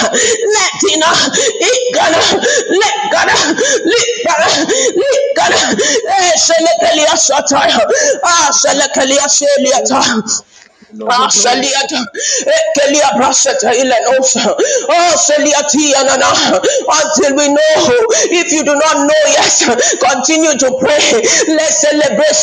Letina. 0.55 1.11
Igana. 1.71 2.23
Legana. 2.81 3.37
Ligana. 3.91 4.49
Ligana. 4.97 5.61
Selekelia 6.37 7.17
Sataya. 7.17 7.81
Ah, 8.23 8.53
Selekelia 8.53 9.29
Seliata. 9.29 10.01
Oh, 14.89 15.17
until 16.91 17.37
we 17.37 17.49
know. 17.49 17.77
If 18.33 18.53
you 18.53 18.65
do 18.65 18.75
not 18.75 18.97
know 19.07 19.23
yet, 19.33 19.57
continue 20.01 20.55
to 20.59 20.69
pray. 20.81 21.23
Let's 21.55 21.83
celebrate. 21.83 22.35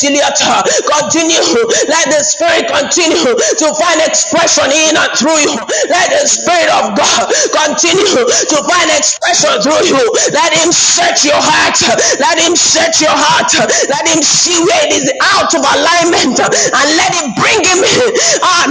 Continue. 0.88 1.42
Let 1.90 2.06
the 2.12 2.22
Spirit 2.24 2.68
continue 2.70 3.36
to 3.36 3.68
find 3.80 4.00
expression 4.06 4.70
in 4.72 4.96
and 4.98 5.12
through 5.18 5.40
you. 5.46 5.56
Let 5.90 6.10
the 6.14 6.26
Spirit 6.28 6.70
of 6.72 6.96
God 6.98 7.24
continue 7.54 8.08
to 8.28 8.58
find 8.70 8.90
expression 8.96 9.54
through 9.64 9.84
you. 9.92 10.02
Let 10.34 10.54
Him 10.56 10.72
search 10.74 11.26
your 11.26 11.40
heart. 11.40 11.78
Let 12.20 12.40
Him 12.40 12.56
search 12.56 13.02
your 13.02 13.14
heart. 13.16 13.52
Let 13.90 14.06
Him 14.08 14.22
see 14.24 14.58
where 14.64 14.84
it 14.90 14.94
is 15.04 15.08
out 15.38 15.52
of 15.54 15.62
alignment 15.64 16.38
and 16.42 16.88
let 16.98 17.12
it 17.18 17.28
bring 17.38 17.60
Him 17.66 17.80
in. 17.84 18.10
Ah, 18.44 18.66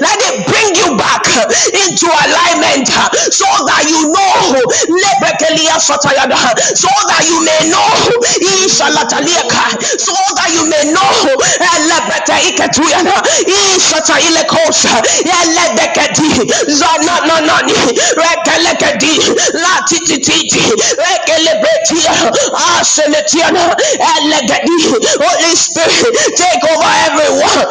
let 0.00 0.18
it 0.30 0.46
bring 0.46 0.74
you 0.76 0.96
back 0.96 1.22
into 1.74 2.06
alignment 2.06 2.88
so 3.32 3.46
that 3.66 3.84
you 3.88 4.10
know 4.10 4.58
so 6.74 6.90
that 7.08 7.22
you 7.26 7.38
may 7.44 7.70
know 7.70 7.88
so 9.98 10.12
that 10.36 10.48
you 10.52 10.64
may 10.68 10.92
know 10.92 11.10
Holy 25.20 25.54
Spirit 25.56 26.14
take 26.36 26.62
over 26.64 26.92
everyone 27.08 27.66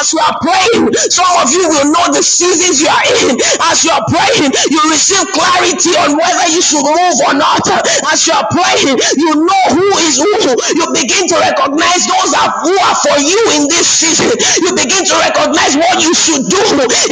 As 0.00 0.12
you 0.12 0.20
are 0.20 0.36
praying, 0.40 0.92
some 1.12 1.28
of 1.42 1.50
you 1.52 1.64
will 1.68 1.88
know 1.92 2.06
the 2.12 2.22
seasons 2.22 2.80
you 2.80 2.88
are 2.88 3.06
in. 3.28 3.36
As 3.68 3.84
you 3.84 3.92
are 3.92 4.04
praying, 4.08 4.50
you 4.70 4.80
receive 4.90 5.24
clarity 5.36 5.92
on 6.00 6.16
whether 6.16 6.46
you 6.48 6.62
should 6.62 6.84
move 6.84 7.16
or 7.28 7.34
not. 7.36 7.64
As 8.12 8.26
you 8.26 8.32
are 8.34 8.48
praying, 8.50 8.96
you 9.18 9.32
know 9.44 9.64
who 9.76 9.86
is 10.08 10.16
who. 10.20 10.34
You 10.76 10.86
begin 10.96 11.28
to 11.28 11.36
recognize 11.40 12.02
those 12.08 12.32
who 12.64 12.74
are 12.78 12.96
for 13.04 13.16
you 13.20 13.40
in 13.60 13.68
this 13.68 13.86
season. 13.88 14.32
You 14.64 14.72
begin 14.74 15.04
to 15.04 15.14
recognize 15.20 15.76
what 15.76 16.00
you 16.02 16.12
should 16.14 16.48
do. 16.48 16.62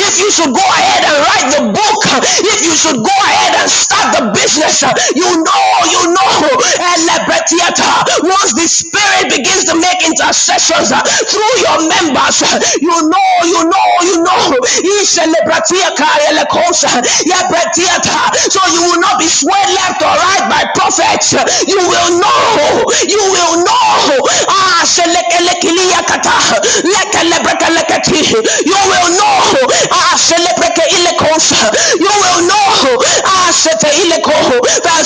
If 0.01 0.13
you 0.21 0.29
should 0.33 0.53
go 0.55 0.65
ahead 0.65 1.03
and 1.05 1.17
write 1.27 1.49
the 1.53 1.63
book, 1.75 2.01
if 2.45 2.59
you 2.65 2.75
should 2.75 3.01
go 3.05 3.15
ahead 3.29 3.53
and 3.61 3.69
start 3.71 4.17
the 4.17 4.25
business, 4.39 4.87
you 5.19 5.31
know, 5.43 5.67
you 5.91 6.03
know, 6.15 6.31
once 8.23 8.55
the 8.55 8.67
spirit 8.71 9.27
begins 9.35 9.65
to 9.67 9.75
make 9.75 10.01
intercessions 10.07 10.93
uh, 10.95 11.03
through 11.27 11.55
your 11.67 11.79
members, 11.91 12.43
uh, 12.47 12.61
you 12.81 12.95
know, 13.11 13.31
you 13.43 13.63
know, 13.67 13.89
you 14.07 14.17
know, 14.23 14.43
so 18.49 18.61
you 18.73 18.83
will 18.83 19.01
not 19.01 19.19
be 19.19 19.27
swayed 19.27 19.71
left 19.75 20.03
or 20.03 20.15
right 20.15 20.45
by 20.49 20.63
prophets. 20.75 21.33
You 21.67 21.79
will 21.83 22.11
know, 22.21 22.87
you 23.07 23.23
will 23.35 23.65
know. 23.65 24.27
Ah, 24.49 24.85
you 28.65 28.77
will 28.87 29.09
know. 29.19 29.48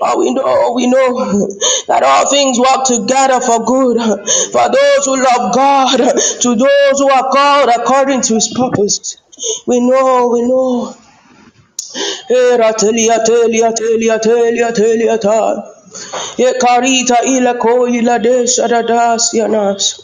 But 0.00 0.18
we 0.18 0.34
know, 0.34 0.72
we 0.74 0.86
know 0.86 1.48
that 1.88 2.02
all 2.02 2.30
things 2.30 2.58
work 2.58 2.84
together 2.86 3.40
for 3.40 3.64
good 3.64 3.98
for 4.52 4.68
those 4.68 5.04
who 5.06 5.22
love 5.22 5.54
God, 5.54 5.98
to 5.98 6.54
those 6.56 6.98
who 7.00 7.10
are 7.10 7.30
called 7.30 7.70
according 7.76 8.22
to 8.22 8.34
His 8.34 8.52
purpose. 8.56 9.16
We 9.66 9.80
know, 9.80 10.28
we 10.32 10.42
know. 10.42 10.94
Ta. 15.22 15.72
Ye 16.38 16.52
karita 16.62 17.18
ila 17.26 17.54
ko 17.58 17.86
ila 17.88 18.18
de 18.18 18.44
shadadas 18.44 19.34
yanas. 19.34 20.00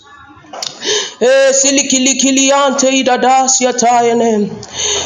Eh, 1.21 1.55
silikilikiliante 1.55 2.89
idadasia 2.89 3.73
tayane. 3.73 4.51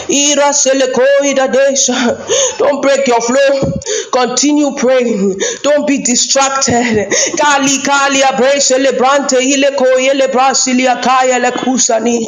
Ira 0.08 0.52
selekoida 0.52 1.48
desha. 1.48 2.18
Don't 2.58 2.82
break 2.82 3.06
your 3.08 3.22
flow. 3.22 3.72
Continue 4.10 4.74
praying. 4.76 5.40
Don't 5.62 5.86
be 5.86 5.98
distracted. 5.98 7.08
Kali 7.36 7.78
kali 7.78 8.22
abre 8.22 8.60
celebrante 8.60 9.38
ile 9.38 9.70
ko 9.76 9.86
ile 9.98 10.28
brasilia 10.28 10.96
kaya 10.96 11.38
le 11.38 11.50
kusani. 11.52 12.26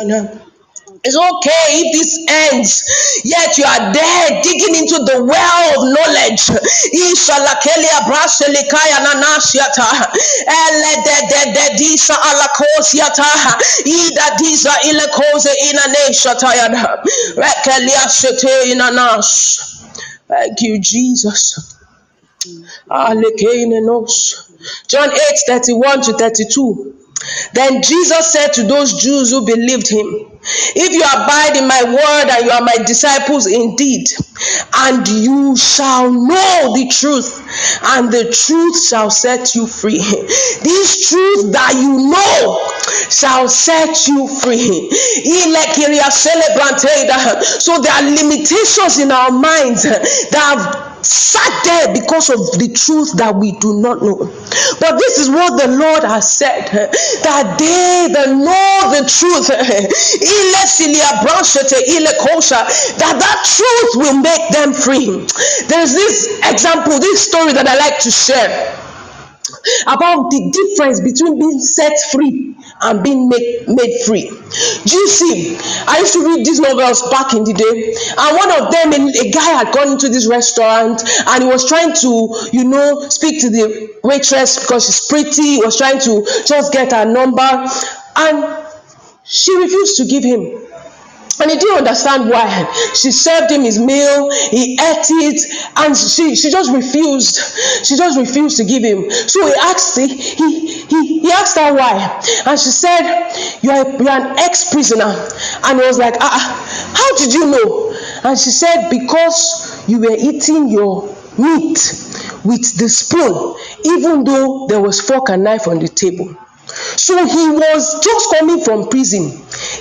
It's 1.04 1.16
okay 1.18 1.82
if 1.82 1.92
this 1.98 2.14
ends, 2.52 3.22
yet 3.24 3.58
you 3.58 3.64
are 3.64 3.92
there 3.92 4.40
digging 4.42 4.76
into 4.76 5.02
the 5.02 5.24
well 5.24 5.66
of 5.74 5.90
knowledge. 5.90 6.46
Thank 20.28 20.62
you, 20.62 20.78
Jesus. 20.78 21.76
Alekenenos. 22.90 24.52
John 24.86 25.10
8 25.10 25.18
31 25.48 26.02
to 26.02 26.12
32. 26.12 27.01
Then 27.52 27.82
Jesus 27.82 28.32
said 28.32 28.52
to 28.54 28.64
those 28.64 29.00
Jews 29.00 29.30
who 29.30 29.44
believed 29.44 29.88
him, 29.88 30.06
If 30.74 30.92
you 30.92 31.02
abide 31.02 31.56
in 31.56 31.68
my 31.68 31.82
word 31.84 32.30
and 32.30 32.44
you 32.44 32.50
are 32.50 32.62
my 32.62 32.76
disciples 32.84 33.46
indeed, 33.46 34.08
and 34.74 35.06
you 35.06 35.56
shall 35.56 36.10
know 36.10 36.72
the 36.74 36.88
truth, 36.90 37.40
and 37.94 38.10
the 38.10 38.30
truth 38.32 38.82
shall 38.86 39.10
set 39.10 39.54
you 39.54 39.66
free. 39.66 39.98
This 40.62 41.08
truth 41.08 41.52
that 41.52 41.74
you 41.74 42.10
know 42.10 42.58
shall 43.10 43.48
set 43.48 44.08
you 44.08 44.28
free. 44.28 44.90
So 47.60 47.80
there 47.80 47.92
are 47.92 48.02
limitations 48.02 48.98
in 48.98 49.10
our 49.10 49.30
minds 49.30 49.82
that 49.84 50.02
have 50.34 50.92
there 51.84 51.94
because 51.94 52.30
of 52.30 52.38
the 52.58 52.72
truth 52.74 53.12
that 53.16 53.34
we 53.34 53.52
do 53.58 53.80
not 53.80 54.02
know. 54.02 54.16
But 54.80 54.98
this 54.98 55.18
is 55.18 55.28
what 55.28 55.60
the 55.60 55.68
Lord 55.68 56.04
has 56.04 56.30
said 56.30 56.68
eh, 56.70 56.86
that 57.22 57.58
they 57.58 58.12
that 58.12 58.28
know 58.28 58.90
the 58.90 59.08
truth, 59.08 59.50
eh, 59.50 59.88
that 62.98 63.16
that 63.18 63.38
truth 63.44 63.92
will 63.96 64.18
make 64.18 64.50
them 64.52 64.72
free. 64.72 65.26
There's 65.68 65.92
this 65.94 66.40
example, 66.44 66.98
this 66.98 67.22
story 67.28 67.52
that 67.52 67.66
I 67.66 67.76
like 67.76 68.00
to 68.00 68.10
share 68.10 68.78
about 69.86 70.30
the 70.30 70.50
difference 70.50 71.00
between 71.00 71.38
being 71.38 71.60
set 71.60 71.92
free 72.10 72.51
and 72.82 73.02
being 73.02 73.28
made, 73.28 73.64
made 73.68 74.00
free. 74.04 74.28
Do 74.28 74.96
you 74.96 75.08
see? 75.08 75.56
I 75.86 75.98
used 76.00 76.12
to 76.14 76.24
read 76.24 76.44
these 76.44 76.60
novels 76.60 77.02
back 77.10 77.32
in 77.34 77.44
the 77.44 77.54
day, 77.54 77.94
and 78.18 78.36
one 78.36 78.50
of 78.60 78.72
them, 78.72 78.92
a, 78.92 79.28
a 79.28 79.30
guy 79.30 79.50
had 79.62 79.72
gone 79.72 79.92
into 79.92 80.08
this 80.08 80.28
restaurant 80.28 81.02
and 81.28 81.42
he 81.42 81.48
was 81.48 81.66
trying 81.68 81.94
to, 81.94 82.48
you 82.52 82.64
know, 82.64 83.08
speak 83.08 83.40
to 83.42 83.50
the 83.50 83.98
waitress 84.04 84.58
because 84.60 84.86
she's 84.86 85.06
pretty. 85.08 85.42
He 85.42 85.62
was 85.64 85.76
trying 85.76 86.00
to 86.00 86.24
just 86.46 86.72
get 86.72 86.92
her 86.92 87.04
number, 87.04 87.66
and 88.16 88.66
she 89.24 89.56
refused 89.56 89.96
to 89.98 90.04
give 90.06 90.24
him 90.24 90.66
and 91.40 91.50
he 91.50 91.56
didn't 91.56 91.78
understand 91.78 92.28
why. 92.28 92.48
She 92.94 93.10
served 93.10 93.50
him 93.50 93.62
his 93.62 93.78
meal, 93.78 94.30
he 94.50 94.74
ate 94.74 95.06
it, 95.10 95.40
and 95.76 95.96
she, 95.96 96.36
she 96.36 96.50
just 96.50 96.72
refused. 96.72 97.36
She 97.86 97.96
just 97.96 98.18
refused 98.18 98.56
to 98.58 98.64
give 98.64 98.82
him. 98.82 99.10
So 99.10 99.46
he 99.46 99.54
asked 99.54 99.98
he, 99.98 100.08
he, 100.16 101.20
he 101.20 101.32
asked 101.32 101.58
her 101.58 101.74
why. 101.74 102.20
And 102.46 102.58
she 102.58 102.70
said, 102.70 103.58
You 103.62 103.70
are, 103.70 103.90
you 104.02 104.08
are 104.08 104.20
an 104.20 104.38
ex-prisoner. 104.38 105.14
And 105.64 105.80
he 105.80 105.86
was 105.86 105.98
like, 105.98 106.14
ah, 106.20 106.30
ah, 106.32 106.92
how 106.96 107.16
did 107.16 107.32
you 107.34 107.46
know? 107.50 107.94
And 108.24 108.38
she 108.38 108.50
said, 108.50 108.88
Because 108.90 109.84
you 109.88 110.00
were 110.00 110.16
eating 110.18 110.68
your 110.68 111.02
meat 111.38 111.78
with 112.44 112.76
the 112.78 112.88
spoon, 112.88 113.54
even 113.84 114.24
though 114.24 114.66
there 114.68 114.80
was 114.80 115.00
fork 115.00 115.28
and 115.30 115.44
knife 115.44 115.66
on 115.68 115.78
the 115.78 115.88
table. 115.88 116.36
So 116.96 117.26
he 117.26 117.48
was 117.50 118.00
just 118.02 118.34
coming 118.38 118.60
from 118.64 118.88
prison. 118.88 119.30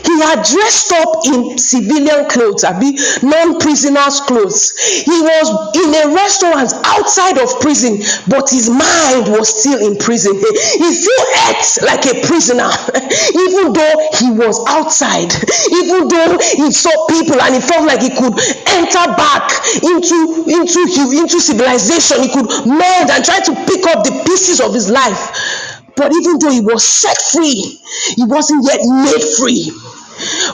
He 0.03 0.19
had 0.21 0.43
dressed 0.43 0.91
up 0.93 1.25
in 1.25 1.57
civilian 1.57 2.27
clothes, 2.29 2.63
abi 2.63 2.97
non-prisoners 3.21 4.21
clothes. 4.21 4.73
He 5.05 5.21
was 5.21 5.47
in 5.75 5.89
a 5.95 6.13
restaurant 6.13 6.73
outside 6.85 7.37
of 7.37 7.59
prison, 7.59 8.01
but 8.27 8.49
his 8.49 8.69
mind 8.69 9.27
was 9.31 9.49
still 9.49 9.79
in 9.79 9.97
prison. 9.97 10.35
He 10.35 10.93
still 10.93 11.25
acts 11.49 11.81
like 11.81 12.05
a 12.05 12.21
prisoner, 12.25 12.69
even 13.45 13.73
though 13.73 13.95
he 14.19 14.31
was 14.31 14.59
outside. 14.67 15.31
Even 15.71 16.07
though 16.07 16.37
he 16.39 16.71
saw 16.71 16.91
people 17.07 17.39
and 17.41 17.55
he 17.55 17.61
felt 17.61 17.85
like 17.85 18.01
he 18.01 18.09
could 18.09 18.33
enter 18.67 19.05
back 19.15 19.51
into 19.81 20.43
into 20.47 20.81
into 21.17 21.39
civilization. 21.39 22.21
He 22.23 22.29
could 22.29 22.47
mend 22.67 23.09
and 23.09 23.23
try 23.23 23.39
to 23.39 23.53
pick 23.65 23.85
up 23.87 24.03
the 24.03 24.23
pieces 24.25 24.59
of 24.61 24.73
his 24.73 24.89
life. 24.89 25.60
But 26.01 26.13
even 26.17 26.39
though 26.39 26.49
he 26.49 26.61
was 26.61 26.81
set 26.81 27.15
free, 27.29 27.77
he 28.17 28.25
wasn't 28.25 28.65
yet 28.65 28.81
made 28.81 29.21
free. 29.37 29.69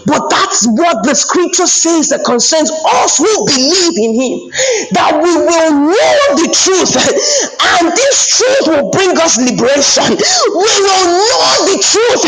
But 0.03 0.27
that's 0.27 0.67
what 0.67 1.07
the 1.07 1.15
scripture 1.15 1.67
says 1.67 2.09
that 2.11 2.27
concerns 2.27 2.67
us 2.67 3.15
who 3.15 3.31
believe 3.47 3.95
in 3.95 4.11
him. 4.11 4.37
That 4.91 5.23
we 5.23 5.31
will 5.31 5.71
know 5.87 6.19
the 6.35 6.51
truth, 6.51 6.91
and 7.79 7.95
this 7.95 8.15
truth 8.27 8.75
will 8.75 8.91
bring 8.91 9.15
us 9.23 9.39
liberation. 9.39 10.19
We 10.19 10.73
will 10.83 11.07
know 11.15 11.47
the 11.71 11.79
truth, 11.79 12.23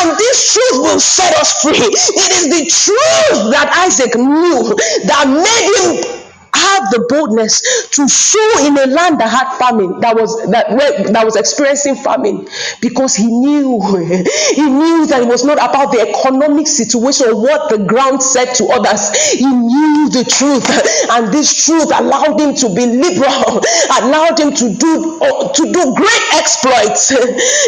and 0.00 0.16
this 0.16 0.56
truth 0.56 0.76
will 0.88 1.00
set 1.00 1.36
us 1.36 1.60
free. 1.60 1.84
It 1.84 2.30
is 2.32 2.44
the 2.48 2.64
truth 2.64 3.52
that 3.52 3.68
Isaac 3.84 4.16
knew 4.16 4.72
that 5.04 5.28
made 5.28 5.68
him 5.84 6.13
have 6.54 6.90
the 6.90 7.06
boldness 7.08 7.88
to 7.90 8.08
sow 8.08 8.66
in 8.66 8.76
a 8.78 8.86
land 8.86 9.20
that 9.20 9.28
had 9.28 9.56
famine, 9.58 10.00
that 10.00 10.16
was 10.16 10.34
that 10.50 10.68
that 11.12 11.24
was 11.24 11.36
experiencing 11.36 11.96
famine, 11.96 12.48
because 12.80 13.14
he 13.14 13.26
knew 13.26 13.80
he 14.54 14.62
knew 14.62 15.06
that 15.06 15.22
it 15.22 15.28
was 15.28 15.44
not 15.44 15.58
about 15.58 15.92
the 15.92 16.00
economic 16.00 16.66
situation 16.66 17.28
or 17.28 17.40
what 17.40 17.70
the 17.70 17.78
ground 17.84 18.22
said 18.22 18.52
to 18.54 18.64
others. 18.66 19.10
He 19.32 19.46
knew 19.46 20.08
the 20.10 20.24
truth, 20.24 20.64
and 21.10 21.32
this 21.32 21.64
truth 21.64 21.90
allowed 21.94 22.40
him 22.40 22.54
to 22.54 22.74
be 22.74 22.86
liberal, 22.86 23.62
allowed 24.00 24.38
him 24.38 24.52
to 24.54 24.74
do 24.74 25.20
uh, 25.20 25.52
to 25.52 25.62
do 25.72 25.94
great 25.94 26.24
exploits 26.34 27.10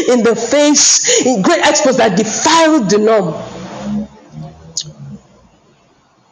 in 0.09 0.22
the 0.22 0.34
face, 0.37 1.24
in 1.26 1.43
great 1.43 1.64
exploits 1.64 1.99
that 1.99 2.16
defiled 2.16 2.91
the 2.91 2.99
norm. 2.99 3.34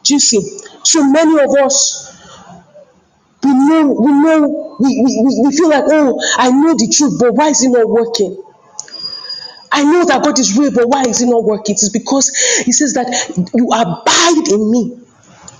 Do 0.04 0.14
you 0.14 0.20
see? 0.20 0.58
So 0.84 1.02
many 1.02 1.40
of 1.40 1.50
us 1.64 2.03
we 3.44 3.52
know, 3.52 3.92
we 3.92 4.12
know, 4.12 4.76
we, 4.80 5.02
we, 5.04 5.42
we 5.46 5.56
feel 5.56 5.68
like, 5.68 5.84
oh, 5.86 6.18
I 6.38 6.50
know 6.50 6.74
the 6.74 6.92
truth, 6.94 7.18
but 7.20 7.34
why 7.34 7.48
is 7.48 7.62
it 7.62 7.70
not 7.70 7.88
working? 7.88 8.42
I 9.70 9.82
know 9.82 10.04
that 10.04 10.22
God 10.22 10.38
is 10.38 10.56
real, 10.56 10.72
but 10.72 10.88
why 10.88 11.02
is 11.02 11.20
it 11.20 11.26
not 11.26 11.44
working? 11.44 11.74
It 11.74 11.82
is 11.82 11.90
because 11.90 12.28
He 12.64 12.72
says 12.72 12.94
that 12.94 13.08
you 13.54 13.66
abide 13.66 14.48
in 14.48 14.70
me. 14.70 14.98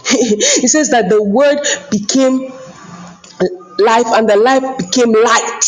he 0.09 0.69
says 0.69 0.91
that 0.91 1.09
the 1.09 1.23
word 1.23 1.59
became 1.91 2.53
life 3.79 4.07
and 4.07 4.29
the 4.29 4.37
life 4.37 4.77
became 4.79 5.13
light. 5.13 5.65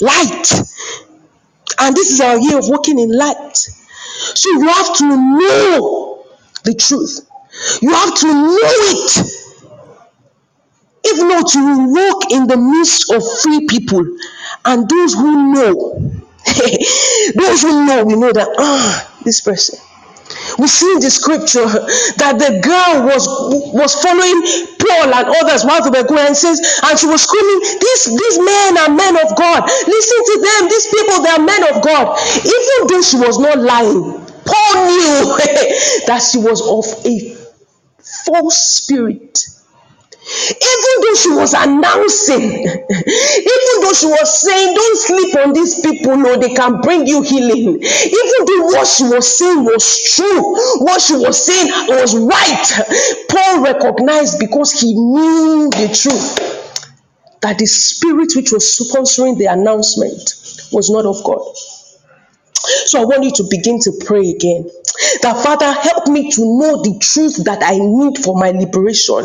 Light. 0.00 0.52
And 1.80 1.96
this 1.96 2.12
is 2.12 2.20
our 2.20 2.38
year 2.38 2.58
of 2.58 2.68
walking 2.68 2.98
in 3.00 3.16
light. 3.16 3.56
So 3.56 4.48
you 4.50 4.68
have 4.68 4.96
to 4.98 5.06
know 5.08 6.24
the 6.64 6.74
truth. 6.74 7.28
You 7.82 7.90
have 7.90 8.14
to 8.14 8.26
know 8.26 8.58
it 8.62 9.39
if 11.04 11.18
not, 11.18 11.54
you 11.54 11.64
will 11.64 11.92
walk 11.94 12.30
in 12.30 12.46
the 12.46 12.56
midst 12.56 13.10
of 13.10 13.22
free 13.40 13.66
people 13.66 14.04
and 14.64 14.88
those 14.88 15.14
who 15.14 15.52
know. 15.52 16.12
those 17.36 17.62
who 17.62 17.86
know, 17.86 18.04
we 18.04 18.16
know 18.16 18.32
that, 18.32 18.48
ah, 18.58 19.18
this 19.24 19.40
person. 19.40 19.78
We 20.58 20.68
see 20.68 20.92
in 20.94 21.00
the 21.00 21.10
scripture 21.10 21.66
that 22.22 22.38
the 22.38 22.60
girl 22.62 23.06
was 23.06 23.26
was 23.74 23.94
following 23.98 24.38
Paul 24.78 25.10
and 25.10 25.26
others 25.42 25.64
were 25.66 26.06
going 26.06 26.26
and 26.26 26.36
says, 26.36 26.60
and 26.84 26.98
she 26.98 27.06
was 27.06 27.22
screaming, 27.22 27.60
These 27.80 28.04
these 28.14 28.38
men 28.38 28.78
are 28.78 28.90
men 28.94 29.16
of 29.18 29.34
God. 29.36 29.64
Listen 29.66 30.18
to 30.24 30.36
them, 30.40 30.60
these 30.70 30.86
people, 30.86 31.22
they 31.22 31.30
are 31.34 31.44
men 31.44 31.62
of 31.74 31.82
God. 31.82 32.18
Even 32.46 32.76
though 32.88 33.02
she 33.02 33.18
was 33.18 33.38
not 33.38 33.58
lying, 33.58 34.22
Paul 34.46 34.74
knew 34.86 35.36
that 36.06 36.22
she 36.22 36.38
was 36.38 36.62
of 36.62 36.86
a 37.06 37.36
false 38.26 38.58
spirit 38.58 39.38
even 40.50 40.94
though 41.02 41.14
she 41.14 41.30
was 41.30 41.54
announcing, 41.54 42.42
even 42.42 43.74
though 43.82 43.92
she 43.92 44.06
was 44.06 44.40
saying, 44.40 44.74
Don't 44.74 44.98
sleep 44.98 45.36
on 45.36 45.52
these 45.52 45.80
people, 45.80 46.16
no, 46.16 46.36
they 46.36 46.54
can 46.54 46.80
bring 46.80 47.06
you 47.06 47.22
healing. 47.22 47.82
Even 47.82 48.38
though 48.46 48.66
what 48.66 48.86
she 48.86 49.04
was 49.04 49.38
saying 49.38 49.64
was 49.64 50.14
true, 50.14 50.84
what 50.84 51.00
she 51.00 51.14
was 51.16 51.44
saying 51.44 51.68
was 51.88 52.16
right, 52.16 53.26
Paul 53.28 53.62
recognized 53.62 54.38
because 54.38 54.72
he 54.80 54.94
knew 54.94 55.68
the 55.70 55.88
truth 55.94 56.60
that 57.42 57.58
the 57.58 57.66
spirit 57.66 58.32
which 58.36 58.52
was 58.52 58.64
sponsoring 58.64 59.38
the 59.38 59.46
announcement 59.46 60.34
was 60.72 60.90
not 60.90 61.06
of 61.06 61.22
God. 61.24 61.42
So 62.90 62.98
I 62.98 63.04
want 63.04 63.22
you 63.22 63.30
to 63.38 63.46
begin 63.46 63.78
to 63.86 63.92
pray 64.02 64.34
again. 64.34 64.66
That 65.22 65.38
Father, 65.46 65.70
help 65.70 66.10
me 66.10 66.26
to 66.34 66.42
know 66.42 66.82
the 66.82 66.98
truth 66.98 67.46
that 67.46 67.62
I 67.62 67.78
need 67.78 68.18
for 68.18 68.34
my 68.34 68.50
liberation. 68.50 69.22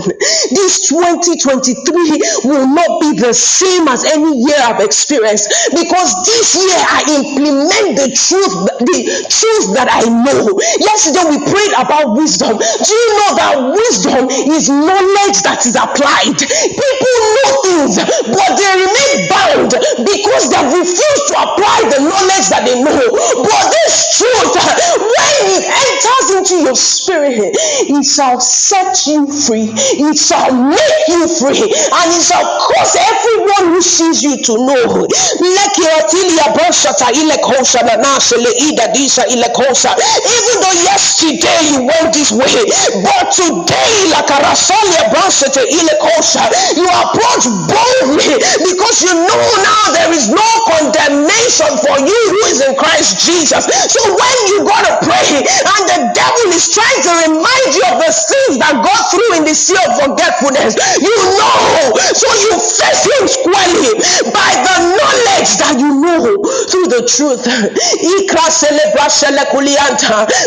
This 0.54 0.86
2023 0.94 2.46
will 2.46 2.70
not 2.70 3.02
be 3.02 3.18
the 3.18 3.34
same 3.34 3.90
as 3.90 4.06
any 4.06 4.38
year 4.38 4.62
I've 4.62 4.86
experienced 4.86 5.50
because 5.74 6.14
this 6.30 6.62
year 6.62 6.78
I 6.78 7.02
implement 7.10 7.98
the 7.98 8.14
truth, 8.14 8.54
the 8.86 9.00
truth 9.34 9.68
that 9.74 9.90
I 9.90 10.14
know. 10.14 10.46
Yesterday 10.78 11.26
we 11.34 11.42
prayed 11.50 11.74
about 11.74 12.14
wisdom. 12.14 12.62
Do 12.62 12.92
you 12.94 13.10
know 13.18 13.32
that 13.42 13.56
wisdom 13.74 14.30
is 14.30 14.70
knowledge 14.70 15.42
that 15.42 15.66
is 15.66 15.74
applied? 15.74 16.38
People 16.38 17.14
know 17.34 17.50
things, 17.66 17.98
but 18.30 18.52
they 18.62 18.74
remain 18.78 19.16
bound 19.26 19.74
because 20.06 20.54
they 20.54 20.62
refuse 20.70 21.22
to 21.30 21.36
apply 21.36 21.90
the 21.90 22.00
knowledge 22.06 22.48
that 22.54 22.62
they 22.70 22.78
know. 22.78 23.10
But 23.42 23.55
this 23.72 24.18
truth, 24.18 24.56
uh, 24.58 24.76
when 25.00 25.36
it 25.56 25.66
enters 25.66 26.28
into 26.38 26.56
your 26.64 26.76
spirit, 26.76 27.56
it 27.56 28.06
shall 28.06 28.40
set 28.40 29.06
you 29.08 29.28
free. 29.28 29.72
It 29.72 30.18
shall 30.18 30.52
make 30.54 31.08
you 31.08 31.28
free. 31.40 31.64
And 31.64 32.08
it 32.12 32.24
shall 32.24 32.46
cause 32.60 32.96
everyone 32.96 33.76
who 33.76 33.82
sees 33.82 34.24
you 34.24 34.38
to 34.38 34.54
know. 34.58 35.08
Even 40.26 40.56
though 40.62 40.78
yesterday 40.84 41.60
you 41.72 41.80
went 41.86 42.14
this 42.14 42.32
way, 42.32 42.66
but 43.04 43.32
today, 43.32 44.10
like 44.12 44.30
a 44.30 44.40
you 46.76 46.88
approach 46.88 47.46
boldly 47.68 48.36
because 48.64 49.04
you 49.04 49.14
know 49.14 49.44
now 49.64 49.84
there 49.94 50.12
is 50.14 50.30
no 50.30 50.50
condemnation 50.68 51.72
for 51.82 51.98
you 52.00 52.22
who 52.30 52.42
is 52.52 52.62
in 52.62 52.76
Christ 52.76 53.26
Jesus. 53.26 53.45
So 53.46 54.02
when 54.10 54.38
you 54.50 54.66
go 54.66 54.74
to 54.74 54.94
pray 55.06 55.46
and 55.46 55.84
the 55.86 56.00
devil 56.18 56.48
is 56.50 56.70
trying 56.74 57.02
to 57.06 57.12
remind 57.30 57.70
you 57.78 57.86
of 57.94 58.02
the 58.02 58.12
sins 58.12 58.58
that 58.58 58.74
go 58.82 58.94
through 59.14 59.38
in 59.38 59.44
the 59.46 59.54
sea 59.54 59.78
of 59.86 59.94
forgetfulness, 60.02 60.74
you 60.98 61.16
know. 61.38 61.94
So 62.18 62.28
you 62.34 62.54
face 62.58 63.06
him 63.06 63.24
squarely 63.30 63.94
by 64.34 64.52
the 64.66 64.76
knowledge 64.98 65.52
that 65.62 65.78
you 65.78 65.92
know 66.02 66.42
through 66.72 66.90
the 66.90 67.06
truth. 67.06 67.46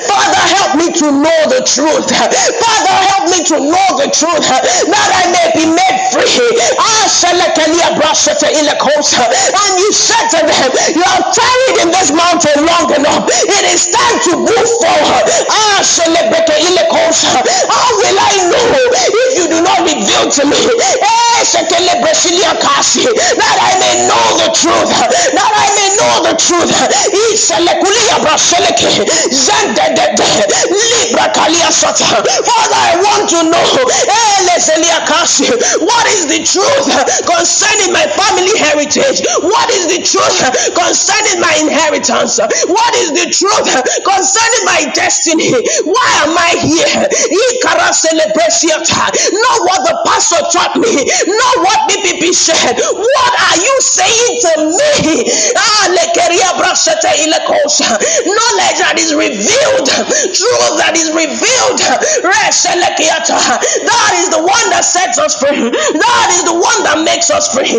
Father, 0.09 0.45
help 0.59 0.73
me 0.77 0.91
to 0.93 1.07
know 1.13 1.41
the 1.49 1.63
truth. 1.63 2.09
Father, 2.11 2.97
help 3.15 3.25
me 3.31 3.39
to 3.47 3.57
know 3.63 3.89
the 4.03 4.11
truth 4.11 4.45
that 4.49 5.09
I 5.15 5.25
may 5.31 5.49
be 5.55 5.65
made 5.71 5.99
free. 6.11 6.51
Ah, 6.79 7.07
and 9.55 9.73
you 9.79 9.91
said 9.93 10.27
to 10.35 10.41
them, 10.47 10.71
You 10.97 11.03
have 11.05 11.27
tarried 11.35 11.77
in 11.87 11.89
this 11.93 12.11
mountain 12.13 12.67
long 12.67 12.88
enough. 12.97 13.29
It 13.29 13.65
is 13.75 13.89
time 13.89 14.19
to 14.31 14.33
move 14.39 14.69
forward. 14.81 15.25
Ah, 15.51 15.81
Told? 15.83 17.49
How 17.69 17.89
will 17.99 18.19
I 18.19 18.35
know 18.51 18.67
if 18.93 19.39
you 19.39 19.47
do 19.49 19.61
not 19.63 19.81
reveal 19.85 20.31
to 20.31 20.43
me? 20.47 20.59
Eh, 20.59 21.45
that 23.39 23.59
I 23.61 23.73
may 23.79 23.95
know 24.09 24.27
the 24.43 24.51
truth. 24.55 24.91
That 25.35 25.53
I 25.55 25.67
may 25.77 25.89
know 25.97 26.15
the 26.29 26.35
truth. 26.37 26.73
Father, 32.45 32.81
I 32.81 32.95
want 33.03 33.29
to 33.31 33.41
know 33.49 33.67
eh, 33.87 34.39
what 35.81 36.07
is 36.09 36.27
the 36.27 36.41
truth 36.45 36.87
concerning 37.27 37.93
my 37.93 38.07
family 38.17 38.59
heritage? 38.59 39.23
What 39.43 39.71
is 39.71 39.87
the 39.89 40.03
truth 40.03 40.39
concerning 40.75 41.41
my 41.41 41.55
inheritance? 41.61 42.41
Is 43.03 43.11
the 43.15 43.27
truth 43.31 43.69
concerning 44.05 44.65
my 44.67 44.91
destiny? 44.95 45.53
Why 45.87 46.11
am 46.27 46.35
I 46.39 46.53
here? 46.63 47.03
Not 49.33 49.59
what 49.67 49.81
the 49.87 49.95
pastor 50.07 50.43
taught 50.53 50.77
me. 50.79 50.93
not 51.27 51.55
what 51.65 51.79
BPP 51.91 52.33
said. 52.35 52.77
What 52.79 53.33
are 53.51 53.59
you 53.61 53.75
saying 53.81 54.35
to 54.47 54.53
me? 54.71 55.25
Ah, 55.57 55.87
Knowledge 58.27 58.58
that 58.99 59.07
is 59.07 59.15
revealed, 59.15 59.87
truth 60.35 60.75
that 60.83 60.99
is 60.99 61.15
revealed. 61.15 61.79
That 63.87 64.13
is 64.19 64.27
the 64.35 64.43
one 64.43 64.67
that 64.75 64.83
sets 64.83 65.23
us 65.23 65.39
free. 65.39 65.71
That 65.71 66.29
is 66.35 66.43
the 66.51 66.59
one 66.59 66.81
that 66.83 66.99
makes 67.07 67.31
us 67.31 67.47
free. 67.55 67.79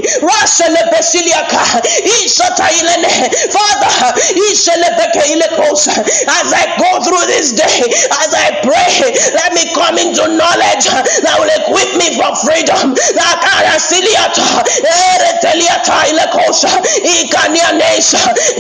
Father, 3.52 3.92
as 6.40 6.48
I 6.56 6.64
go 6.80 7.04
through 7.04 7.26
this 7.28 7.52
day, 7.52 7.84
as 8.24 8.32
I 8.32 8.64
pray, 8.64 9.12
let 9.36 9.52
me 9.52 9.68
come 9.76 10.00
into 10.00 10.24
knowledge 10.40 10.88
that 10.88 11.36
will 11.36 11.52
equip 11.68 12.00
me 12.00 12.16
for 12.16 12.32
freedom. 12.48 12.96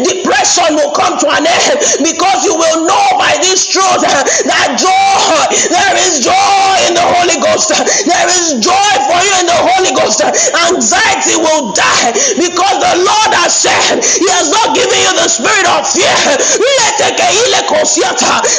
Depression 0.04 0.76
will 0.76 0.92
come 0.92 1.16
to 1.20 1.28
an 1.32 1.46
end 1.48 1.80
because 2.04 2.44
you 2.50 2.58
will 2.58 2.90
know 2.90 3.06
by 3.22 3.38
this 3.46 3.70
truth 3.70 4.02
uh, 4.02 4.26
that 4.50 4.74
joy, 4.82 5.38
there 5.70 5.94
is 6.02 6.26
joy 6.26 6.74
in 6.90 6.98
the 6.98 7.06
Holy 7.06 7.38
Ghost. 7.46 7.70
There 7.70 8.30
is 8.42 8.58
joy 8.58 8.92
for 9.06 9.20
you 9.22 9.34
in 9.46 9.48
the 9.48 9.60
Holy 9.78 9.94
Ghost. 9.94 10.18
Anxiety 10.26 11.38
will 11.38 11.70
die 11.78 12.10
because 12.42 12.78
the 12.82 12.96
Lord 13.06 13.32
has 13.38 13.54
said 13.54 14.02
He 14.02 14.26
has 14.34 14.50
not 14.50 14.74
given 14.74 14.98
you 14.98 15.14
the 15.22 15.30
spirit 15.30 15.68
of 15.70 15.86
fear. 15.86 16.10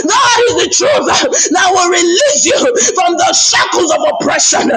That 0.07 0.39
is 0.47 0.55
the 0.63 0.71
truth 0.71 1.07
that 1.51 1.69
will 1.75 1.91
release 1.91 2.47
you 2.47 2.59
from 2.95 3.19
the 3.19 3.31
shackles 3.35 3.91
of 3.91 4.01
oppression. 4.15 4.71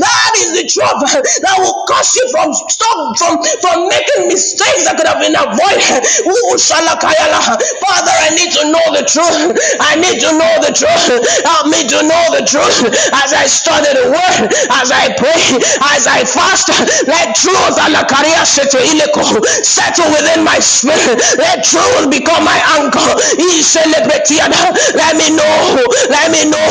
That 0.00 0.32
is 0.40 0.50
the 0.56 0.64
truth 0.64 1.00
that 1.44 1.56
will 1.60 1.84
cause 1.88 2.16
you 2.16 2.24
from 2.32 2.54
stop 2.54 3.18
from, 3.18 3.42
from 3.60 3.88
making 3.88 4.28
mistakes 4.28 4.84
that 4.86 4.96
could 4.96 5.06
have 5.08 5.20
been 5.20 5.36
avoided. 5.36 6.00
Father, 7.80 8.14
I 8.26 8.30
need 8.36 8.52
to 8.52 8.64
know 8.70 8.86
the 8.94 9.04
truth. 9.06 9.58
I 9.80 9.96
need 9.96 10.20
to 10.20 10.30
know 10.36 10.52
the 10.64 10.72
truth. 10.74 11.08
Help 11.44 11.66
me 11.68 11.86
to 11.88 11.98
know 12.06 12.24
the 12.36 12.44
truth 12.46 12.88
as 13.24 13.32
I 13.34 13.46
study 13.46 13.90
the 13.94 14.10
word, 14.12 14.50
as 14.80 14.90
I 14.92 15.12
pray, 15.16 15.40
as 15.94 16.06
I 16.06 16.24
fast. 16.24 16.70
Let 17.08 17.36
truth 17.36 17.78
settle 19.64 20.10
within 20.12 20.44
my 20.44 20.58
spirit. 20.60 21.20
Let 21.38 21.64
truth 21.64 22.10
become 22.10 22.44
my 22.44 22.58
anchor. 22.78 23.10
Let 24.94 25.16
me 25.16 25.30
know. 25.36 25.84
Let 26.10 26.30
me 26.32 26.44
know. 26.50 26.68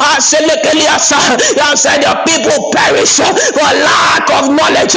I 0.00 0.18
said, 0.20 2.02
the 2.02 2.14
people 2.26 2.70
perish 2.72 3.18
for 3.18 3.70
lack 3.84 4.26
of 4.42 4.50
knowledge. 4.52 4.96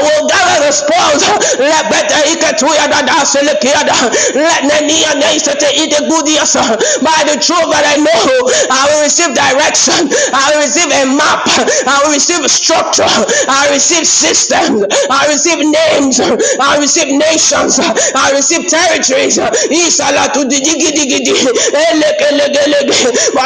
will 0.01 0.27
gather 0.27 0.65
the 0.65 0.71
spoils. 0.71 1.23
Let 1.61 1.89
better 1.89 2.21
ikatuya 2.33 2.87
dada 2.89 3.21
selekiada. 3.25 3.95
Let 4.35 4.63
nenia 4.65 5.13
neisete 5.21 5.69
ide 5.77 5.97
gudiasa. 6.09 6.61
By 7.01 7.23
the 7.29 7.37
truth 7.39 7.69
that 7.71 7.85
I 7.85 7.97
know, 8.01 8.23
I 8.69 8.85
will 8.89 9.01
receive 9.05 9.33
direction. 9.33 10.09
I 10.33 10.51
will 10.51 10.61
receive 10.65 10.89
a 10.91 11.05
map. 11.15 11.45
I 11.87 12.01
will 12.03 12.13
receive 12.13 12.43
structure. 12.49 13.07
I 13.47 13.67
will 13.67 13.73
receive 13.77 14.05
systems. 14.07 14.83
I 15.09 15.25
will 15.27 15.33
receive 15.35 15.59
names. 15.59 16.19
I 16.19 16.75
will 16.75 16.81
receive 16.85 17.09
nations. 17.11 17.79
I 17.79 18.29
will 18.29 18.37
receive 18.41 18.67
territories. 18.67 19.37
But 19.37 19.53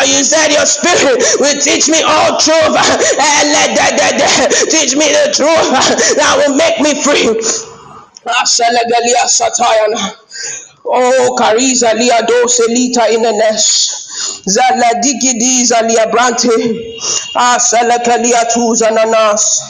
you 0.07 0.23
said 0.23 0.51
your 0.51 0.65
spirit 0.65 1.23
will 1.39 1.59
teach 1.61 1.89
me 1.89 2.01
all 2.01 2.37
truth. 2.39 2.75
Teach 4.69 4.95
me 4.95 5.05
the 5.11 5.29
truth 5.33 5.71
that 6.35 6.47
will 6.47 6.55
make 6.55 6.79
me 6.81 7.01
free. 7.01 7.41
Oh, 10.87 11.35
Kariza 11.39 11.93
Liado 11.93 12.45
Selita 12.45 13.13
in 13.13 13.21
the 13.21 13.31
nest. 13.31 14.49
Zala 14.49 15.01
Digidi 15.01 15.63
Zalia 15.65 16.11
Brante. 16.11 16.97
Asalakalia 17.35 18.45
Tuzananas. 18.53 19.61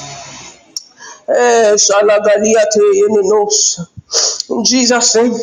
Eh, 1.28 1.76
shalagaliate 1.78 2.84
yenenos. 2.94 3.80
In 4.50 4.64
Jesus' 4.64 5.16
name. 5.16 5.34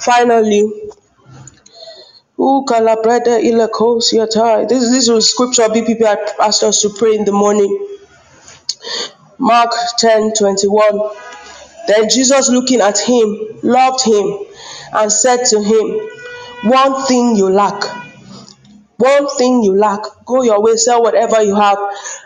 Finally, 0.00 0.88
Ooh, 2.40 2.64
kalabrede 2.64 3.40
ilekos 3.42 4.12
yatai. 4.12 4.68
This, 4.68 4.90
this 4.90 5.08
was 5.08 5.30
scripture 5.30 5.64
BPP 5.64 6.06
had 6.06 6.20
asked 6.40 6.62
us 6.62 6.80
to 6.82 6.90
pray 6.90 7.16
in 7.16 7.24
the 7.24 7.32
morning. 7.32 7.88
Mark 9.38 9.72
10 9.98 10.32
21. 10.34 10.92
Then 11.88 12.08
Jesus, 12.10 12.48
looking 12.50 12.80
at 12.80 12.98
him, 12.98 13.38
loved 13.62 14.04
him 14.04 14.38
and 14.92 15.10
said 15.12 15.44
to 15.46 15.62
him, 15.62 16.70
One 16.70 17.06
thing 17.06 17.36
you 17.36 17.50
lack. 17.50 17.82
One 18.98 19.28
thing 19.36 19.62
you 19.62 19.76
lack. 19.76 20.00
Go 20.26 20.42
your 20.42 20.60
way, 20.62 20.76
sell 20.76 21.02
whatever 21.02 21.42
you 21.42 21.54
have, 21.54 21.78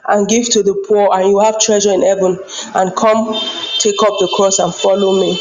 and 0.08 0.26
give 0.28 0.48
to 0.50 0.62
the 0.62 0.84
poor, 0.88 1.10
and 1.12 1.28
you 1.28 1.40
have 1.40 1.60
treasure 1.60 1.92
in 1.92 2.02
heaven. 2.02 2.38
And 2.74 2.96
come, 2.96 3.34
take 3.78 4.02
up 4.02 4.18
the 4.20 4.32
cross 4.34 4.58
and 4.58 4.74
follow 4.74 5.20
me. 5.20 5.38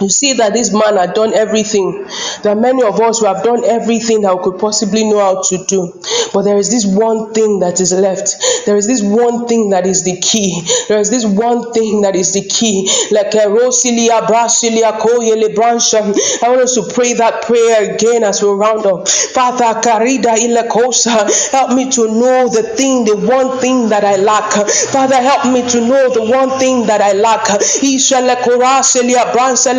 You 0.00 0.08
see 0.08 0.32
that 0.34 0.52
this 0.52 0.72
man 0.72 0.96
had 0.96 1.14
done 1.14 1.34
everything. 1.34 2.06
There 2.42 2.52
are 2.52 2.60
many 2.60 2.82
of 2.84 3.00
us 3.00 3.18
who 3.18 3.26
have 3.26 3.42
done 3.42 3.64
everything 3.64 4.22
that 4.22 4.36
we 4.36 4.44
could 4.44 4.60
possibly 4.60 5.02
know 5.04 5.18
how 5.18 5.42
to 5.42 5.64
do. 5.66 5.92
But 6.32 6.42
there 6.42 6.56
is 6.56 6.70
this 6.70 6.86
one 6.86 7.34
thing 7.34 7.58
that 7.60 7.80
is 7.80 7.92
left. 7.92 8.36
There 8.64 8.76
is 8.76 8.86
this 8.86 9.02
one 9.02 9.48
thing 9.48 9.70
that 9.70 9.86
is 9.86 10.04
the 10.04 10.20
key. 10.20 10.62
There 10.88 11.00
is 11.00 11.10
this 11.10 11.24
one 11.26 11.72
thing 11.72 12.02
that 12.02 12.14
is 12.14 12.32
the 12.32 12.46
key. 12.48 12.88
Like 13.10 13.34
uh, 13.34 13.38
a 13.38 13.50
rosilia 13.50 14.20
brasilia 14.26 14.98
koyele 15.00 15.54
brancha. 15.54 15.98
I 16.44 16.48
want 16.48 16.62
us 16.62 16.74
to 16.74 16.82
pray 16.94 17.14
that 17.14 17.42
prayer 17.42 17.94
again 17.94 18.22
as 18.22 18.42
we 18.42 18.50
round 18.50 18.86
up. 18.86 19.08
Father, 19.08 19.80
karida 19.80 20.38
ile 20.38 20.68
kosa. 20.68 21.26
Help 21.50 21.74
me 21.74 21.90
to 21.90 22.06
know 22.06 22.48
the 22.48 22.62
thing, 22.62 23.04
the 23.04 23.16
one 23.16 23.58
thing 23.58 23.88
that 23.88 24.04
I 24.04 24.16
lack. 24.16 24.52
Father, 24.92 25.16
help 25.16 25.52
me 25.52 25.68
to 25.70 25.80
know 25.80 26.12
the 26.12 26.24
one 26.30 26.58
thing 26.60 26.86
that 26.86 27.00
I 27.00 27.14
lack. 27.14 27.48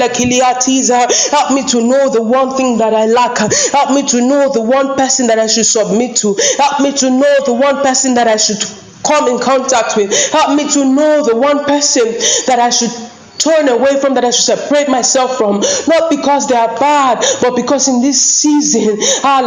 Kiliatiza. 0.10 1.08
Help 1.32 1.52
me 1.52 1.64
to 1.66 1.82
know 1.82 2.10
the 2.10 2.22
one 2.22 2.56
thing 2.58 2.78
that 2.78 2.94
I 2.94 3.06
lack. 3.06 3.38
Help 3.72 3.92
me 3.92 4.04
to 4.08 4.22
know 4.22 4.52
the 4.52 4.62
one 4.62 4.96
person 4.96 5.28
that 5.28 5.40
I 5.40 5.48
should 5.48 5.66
submit 5.66 6.18
to. 6.18 6.36
Help 6.58 6.82
me 6.82 6.92
to 6.94 7.10
know 7.10 7.36
the 7.46 7.54
one 7.54 7.82
person 7.84 8.16
that 8.16 8.28
I 8.28 8.38
should 8.38 8.64
come 9.06 9.28
in 9.28 9.40
contact 9.40 9.96
with. 9.96 10.12
Help 10.32 10.56
me 10.56 10.70
to 10.70 10.86
know 10.86 11.24
the 11.24 11.36
one 11.36 11.66
person 11.66 12.06
that 12.48 12.60
I 12.60 12.70
should 12.70 12.92
turn 13.40 13.70
away 13.70 14.00
from 14.00 14.14
that 14.16 14.26
I 14.26 14.32
should 14.32 14.58
separate 14.58 14.90
myself 14.90 15.38
from. 15.38 15.62
Not 15.88 16.10
because 16.10 16.48
they 16.48 16.56
are 16.56 16.78
bad 16.80 17.24
but 17.42 17.56
because 17.56 17.88
in 17.88 18.02
this 18.02 18.22
season 18.22 18.98
ah, 19.24 19.42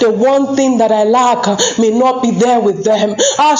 the 0.00 0.10
one 0.10 0.56
thing 0.56 0.78
that 0.78 0.90
I 0.92 1.04
lack 1.04 1.46
may 1.78 1.90
not 1.90 2.22
be 2.22 2.30
there 2.32 2.60
with 2.60 2.84
them. 2.84 3.14
Ah, 3.38 3.54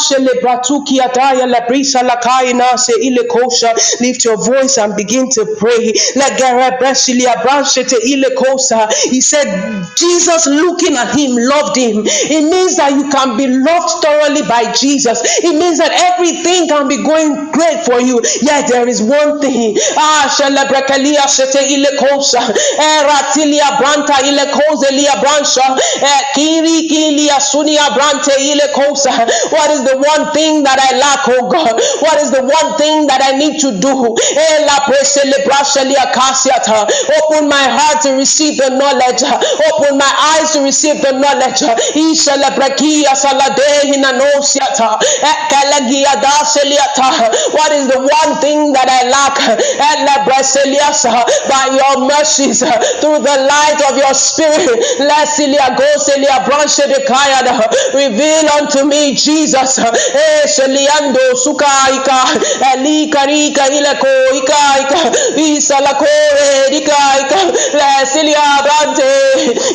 lift 4.00 4.24
your 4.24 4.36
voice 4.44 4.78
and 4.78 4.96
begin 4.96 5.28
to 5.30 5.56
pray. 5.58 5.92
He 9.10 9.20
said 9.20 9.84
Jesus 9.96 10.46
looking 10.46 10.96
at 10.96 11.14
him 11.18 11.36
loved 11.36 11.76
him. 11.76 12.02
It 12.06 12.50
means 12.50 12.76
that 12.76 12.92
you 12.92 13.08
can 13.10 13.36
be 13.36 13.46
loved 13.46 14.02
thoroughly 14.02 14.42
by 14.42 14.72
Jesus. 14.72 15.20
It 15.42 15.58
means 15.58 15.78
that 15.78 15.92
everything 15.92 16.68
can 16.68 16.88
be 16.88 17.02
going 17.02 17.50
great 17.52 17.84
for 17.84 18.00
you 18.00 18.20
Yet 18.42 18.68
there 18.68 18.88
is 18.88 19.02
one 19.02 19.40
thing. 19.40 19.76
Ah, 19.96 20.28
shete. 20.28 21.60
Eratilia 22.78 23.62
eh, 23.62 23.76
branta 23.78 24.16
brancha. 25.20 25.76
Eh, 26.02 26.20
kiri 26.34 26.88
kilia 26.88 27.40
sunia 27.40 27.88
brante. 27.94 28.32
What 29.50 29.70
is 29.70 29.84
the 29.84 29.96
one 29.96 30.32
thing 30.32 30.62
that 30.62 30.78
I 30.78 30.98
lack, 30.98 31.28
oh 31.28 31.48
God? 31.48 31.80
What 32.00 32.20
is 32.20 32.30
the 32.30 32.42
one 32.42 32.76
thing 32.78 33.06
that 33.06 33.20
I 33.22 33.36
need 33.36 33.60
to 33.60 33.72
do? 33.78 34.16
Eh, 34.36 34.66
kasiata. 36.14 36.88
Open 37.22 37.48
my 37.48 37.62
heart 37.68 38.02
to 38.02 38.12
receive 38.12 38.56
the 38.56 38.70
knowledge. 38.70 39.22
Open 39.72 39.98
my 39.98 40.12
eyes 40.38 40.52
to 40.52 40.60
receive 40.62 41.00
the 41.02 41.12
knowledge. 41.12 41.62
What 47.54 47.72
is 47.72 47.86
the 47.88 48.00
one 48.22 48.40
thing 48.40 48.72
that 48.72 48.88
I 48.88 49.02
lack? 49.10 49.36
By 51.48 51.64
your 51.76 52.06
mercies, 52.06 52.60
through 53.00 53.18
the 53.18 53.36
light 53.50 53.80
of 53.90 53.96
your 53.96 54.14
spirit. 54.14 54.68
Reveal 57.94 58.44
unto 58.58 58.84
me 58.84 59.14
Jesus. 59.14 59.78
Eh, 59.78 60.46
karika 63.10 63.68
ileko 63.68 64.08
ikaika. 64.36 64.98
Isalako 65.36 66.06
edikaika. 66.66 67.36
Lesilia 67.72 68.62
brante. 68.62 69.10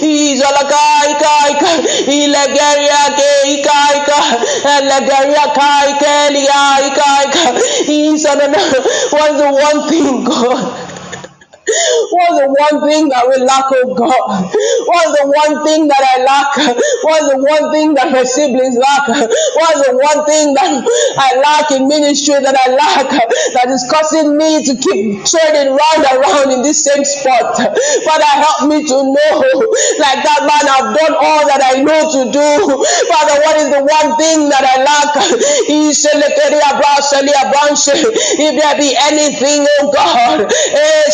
Isalakaika. 0.02 1.70
Ilegeria 2.08 3.02
ke 3.18 3.30
ikaika. 3.52 4.18
Elegeria 4.78 5.48
Isanana. 8.30 9.12
What's 9.12 9.42
the 9.42 9.52
one 9.52 9.90
thing, 9.90 10.24
God? 10.24 10.89
What's 12.30 12.46
the 12.46 12.78
one 12.78 12.86
thing 12.86 13.10
that 13.10 13.26
we 13.26 13.42
lack, 13.42 13.66
oh 13.74 13.90
God? 13.98 14.14
What's 14.54 15.12
the 15.18 15.26
one 15.26 15.66
thing 15.66 15.90
that 15.90 15.98
I 15.98 16.22
lack? 16.22 16.54
What's 17.02 17.26
the 17.26 17.42
one 17.42 17.74
thing 17.74 17.98
that 17.98 18.14
my 18.14 18.22
siblings 18.22 18.78
lack? 18.78 19.10
What's 19.10 19.82
the 19.90 19.98
one 19.98 20.22
thing 20.30 20.54
that 20.54 20.70
I 21.18 21.42
lack 21.42 21.74
in 21.74 21.90
ministry 21.90 22.38
that 22.38 22.54
I 22.54 22.70
lack 22.70 23.10
that 23.10 23.74
is 23.74 23.82
causing 23.90 24.38
me 24.38 24.62
to 24.62 24.78
keep 24.78 25.26
turning 25.26 25.74
round 25.74 26.02
and 26.06 26.22
round 26.22 26.54
in 26.54 26.62
this 26.62 26.86
same 26.86 27.02
spot? 27.02 27.58
Father, 27.58 28.30
help 28.30 28.70
me 28.70 28.86
to 28.86 28.98
know, 29.10 29.42
like 29.98 30.22
that 30.22 30.46
man, 30.46 30.70
I've 30.70 30.94
done 30.94 31.18
all 31.18 31.50
that 31.50 31.66
I 31.66 31.82
know 31.82 32.14
to 32.14 32.22
do. 32.30 32.50
Father, 33.10 33.38
what 33.42 33.58
is 33.58 33.74
the 33.74 33.82
one 33.82 34.10
thing 34.22 34.54
that 34.54 34.62
I 34.70 34.86
lack? 34.86 35.18
If 38.38 38.54
there 38.54 38.78
be 38.78 38.94
anything, 39.10 39.66
oh 39.82 39.90
God, 39.90 40.46
eh, 40.46 41.10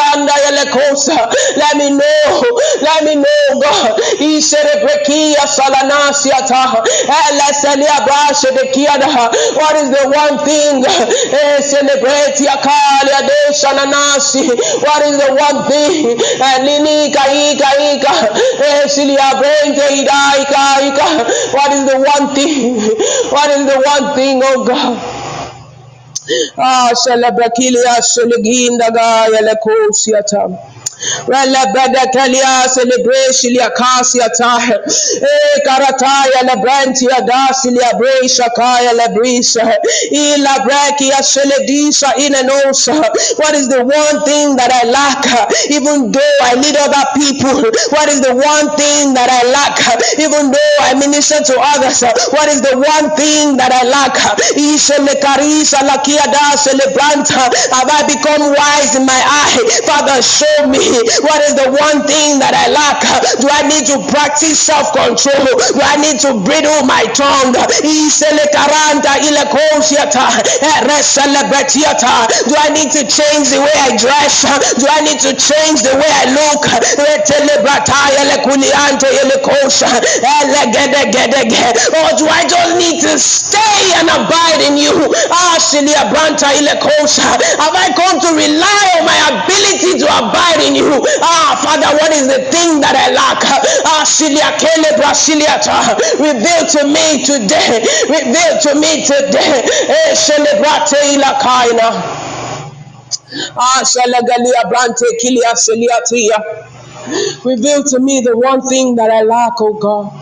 Ratikianda 0.00 0.32
Yelekosa. 0.32 1.16
Let 1.56 1.76
me 1.76 1.90
know. 1.90 2.58
Let 2.82 3.04
me 3.04 3.14
know, 3.16 3.60
God. 3.60 3.98
Iserebrekia 4.18 5.46
Salanasiata. 5.46 6.84
Eleselia 7.30 8.06
Brasha 8.06 8.50
de 8.56 8.70
Kiada. 8.72 9.30
What 9.56 9.76
is 9.76 9.90
the 9.90 10.08
one 10.08 10.44
thing? 10.44 10.84
Eh, 10.84 11.60
Celebrate 11.60 12.36
Yakalia 12.36 13.26
de 13.26 13.52
Sananasi. 13.52 14.48
What 14.82 15.02
is 15.06 15.18
the 15.18 15.34
one 15.34 15.68
thing? 15.70 16.16
Lini 16.64 17.12
Kaika 17.12 17.70
Ika. 17.94 18.88
Silia 18.88 19.30
Brente 19.38 19.86
Ida 19.90 20.40
Ika. 20.40 21.30
What 21.52 21.72
is 21.72 21.84
the 21.90 21.98
one 21.98 22.34
thing? 22.34 22.74
What 23.30 23.50
is 23.50 23.66
the 23.66 23.82
one 23.84 24.14
thing, 24.14 24.40
oh 24.44 24.64
God? 24.64 25.19
Ah, 26.58 26.90
Shalabakilia 26.94 28.02
Shaliginda 28.02 28.90
Gaya 28.92 29.40
Lekosiata. 29.42 30.58
Relebedekalia 31.26 32.68
celebration 32.68 33.54
ya 33.54 33.70
kasi 33.70 34.18
ya 34.18 34.28
tahe. 34.28 34.74
Eh, 34.74 35.56
e 35.56 35.60
karataya 35.64 36.42
lebranti 36.44 37.06
ya 37.06 37.20
dasi 37.20 37.72
ya 37.76 37.92
bresha 37.96 38.48
kaya 38.56 38.92
lebrisha. 38.92 39.64
Ila 40.10 40.60
breki 40.64 41.08
ya 41.08 41.22
seledisa 41.22 42.14
inenosa. 42.16 42.94
What 43.36 43.54
is 43.54 43.68
the 43.68 43.84
one 43.84 44.24
thing 44.24 44.56
that 44.56 44.72
I 44.72 44.84
lack? 44.90 45.24
Even 45.70 46.12
though 46.12 46.38
I 46.42 46.54
need 46.56 46.76
other 46.76 47.04
people. 47.16 47.62
What 47.90 48.08
is 48.08 48.20
the 48.20 48.34
one 48.34 48.76
thing 48.76 49.14
that 49.14 49.30
I 49.30 49.42
lack? 49.50 49.78
Even 50.18 50.50
though 50.50 50.76
I 50.82 50.94
minister 50.94 51.40
to 51.42 51.54
others. 51.76 52.02
What 52.32 52.48
is 52.48 52.60
the 52.60 52.76
one 52.76 53.16
thing 53.16 53.56
that 53.56 53.72
I 53.72 53.84
lack? 53.88 54.16
Have 57.70 57.88
I 57.90 58.02
become 58.06 58.42
wise 58.52 58.96
in 58.96 59.06
my 59.06 59.20
eye? 59.24 59.80
Father, 59.86 60.20
show 60.22 60.66
me 60.68 60.89
what 61.22 61.40
is 61.46 61.54
the 61.54 61.68
one 61.70 62.02
thing 62.06 62.38
that 62.42 62.54
I 62.54 62.66
lack? 62.72 63.00
Do 63.40 63.46
I 63.48 63.62
need 63.68 63.86
to 63.90 63.98
practice 64.10 64.58
self-control? 64.58 65.46
Do 65.74 65.80
I 65.82 65.96
need 66.00 66.18
to 66.26 66.34
bridle 66.42 66.82
my 66.86 67.04
tongue? 67.14 67.54
Do 72.46 72.54
I 72.58 72.70
need 72.70 72.90
to 72.92 73.02
change 73.06 73.50
the 73.50 73.60
way 73.60 73.74
I 73.86 73.96
dress? 73.96 74.42
Do 74.78 74.86
I 74.90 75.00
need 75.02 75.20
to 75.22 75.32
change 75.34 75.82
the 75.82 75.94
way 75.96 76.10
I 76.10 76.26
look? 76.34 76.62
Or 82.00 82.10
do 82.16 82.26
I 82.28 82.44
just 82.46 82.76
need 82.76 83.00
to 83.02 83.18
stay 83.18 83.80
and 84.00 84.08
abide 84.10 84.60
in 84.66 84.76
you? 84.76 84.94
Have 87.60 87.74
I 87.76 87.88
come 87.96 88.18
to 88.20 88.30
rely 88.34 88.82
on 88.98 89.04
my 89.06 89.18
ability 89.30 89.98
to 90.00 90.06
abide 90.06 90.60
in 90.66 90.74
you? 90.76 90.79
You. 90.80 91.04
Ah, 91.20 91.52
Father, 91.60 91.92
what 92.00 92.12
is 92.12 92.26
the 92.26 92.40
thing 92.50 92.80
that 92.80 92.96
I 92.96 93.12
lack? 93.12 93.40
Ah, 93.84 94.02
Silia 94.08 94.50
Kele 94.56 94.96
Brasiliata. 94.96 96.00
Reveal 96.18 96.62
to 96.74 96.82
me 96.88 97.20
today. 97.24 97.84
Reveal 98.08 98.52
to 98.64 98.72
me 98.80 99.04
today. 99.04 99.62
Eh, 99.88 100.14
Celebrate 100.16 100.90
Ilakaina. 101.14 101.88
Ah, 103.56 103.80
Shalagalia 103.84 104.64
Brante 104.72 105.06
Kilia 105.22 105.52
Seliatia. 105.54 106.38
Reveal 107.44 107.84
to 107.84 108.00
me 108.00 108.20
the 108.20 108.36
one 108.36 108.60
thing 108.68 108.94
that 108.96 109.10
I 109.10 109.22
lack, 109.22 109.54
oh 109.60 109.74
God. 109.74 110.12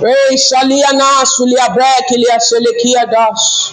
Ray 0.00 0.36
Shaliana 0.36 1.24
Sulia 1.24 1.68
Brakilia 1.76 2.38
Selikia 2.40 3.10
Das. 3.10 3.72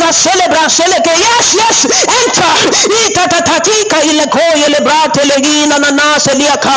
Ika 0.01 0.13
celebra 0.13 0.65
seleke. 0.69 1.13
Yes, 1.13 1.53
yes. 1.53 1.85
Enter. 1.85 2.53
Ita 3.05 3.27
tatatika 3.27 4.01
ile 4.03 4.25
koye 4.25 4.67
le 4.69 4.79
brate 4.81 5.21
legina 5.25 5.77
na 5.77 5.91
nasa 5.91 6.33
liaka. 6.33 6.73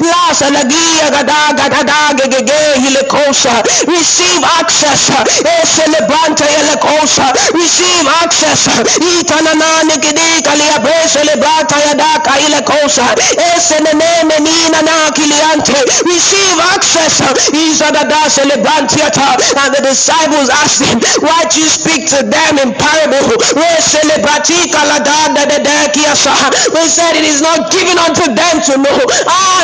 Lasa 0.00 0.50
lagia 0.50 1.10
gada 1.10 1.52
gada 1.54 2.14
gegege 2.16 2.74
ile 2.88 3.02
kosa. 3.06 3.62
Receive 3.86 4.44
access. 4.60 5.10
E 5.44 5.66
celebrante 5.66 6.44
ile 6.60 6.76
kosa. 6.76 7.32
Receive 7.54 8.08
access. 8.24 8.66
Ita 9.20 9.40
na 9.42 9.54
nane 9.54 9.96
gidi 10.00 10.42
kalia 10.42 10.78
bre 10.78 11.08
celebrata 11.12 11.76
ya 11.88 11.94
daka 11.94 12.40
ile 12.46 12.60
kosa. 12.62 13.06
E 13.38 13.60
senene 13.60 14.38
nina 14.40 14.82
na 14.82 15.10
kiliante. 15.12 15.76
Receive 16.06 16.60
access. 16.74 17.22
Isa 17.52 17.92
da 17.92 18.02
da 18.04 18.28
celebrantiata. 18.30 19.38
And 19.64 19.74
the 19.74 19.82
disciples 19.82 20.50
asked 20.50 20.82
him, 20.82 20.98
why 21.22 21.44
do 21.50 21.60
you 21.60 21.68
speak 21.68 22.08
to 22.08 22.22
them 22.24 22.58
in. 22.64 22.72
We 26.74 26.88
said 26.88 27.16
it 27.16 27.24
is 27.24 27.42
not 27.42 27.70
given 27.72 27.98
unto 27.98 28.24
them 28.34 28.56
to 28.70 28.74
know. 28.78 29.00
Ah, 29.28 29.62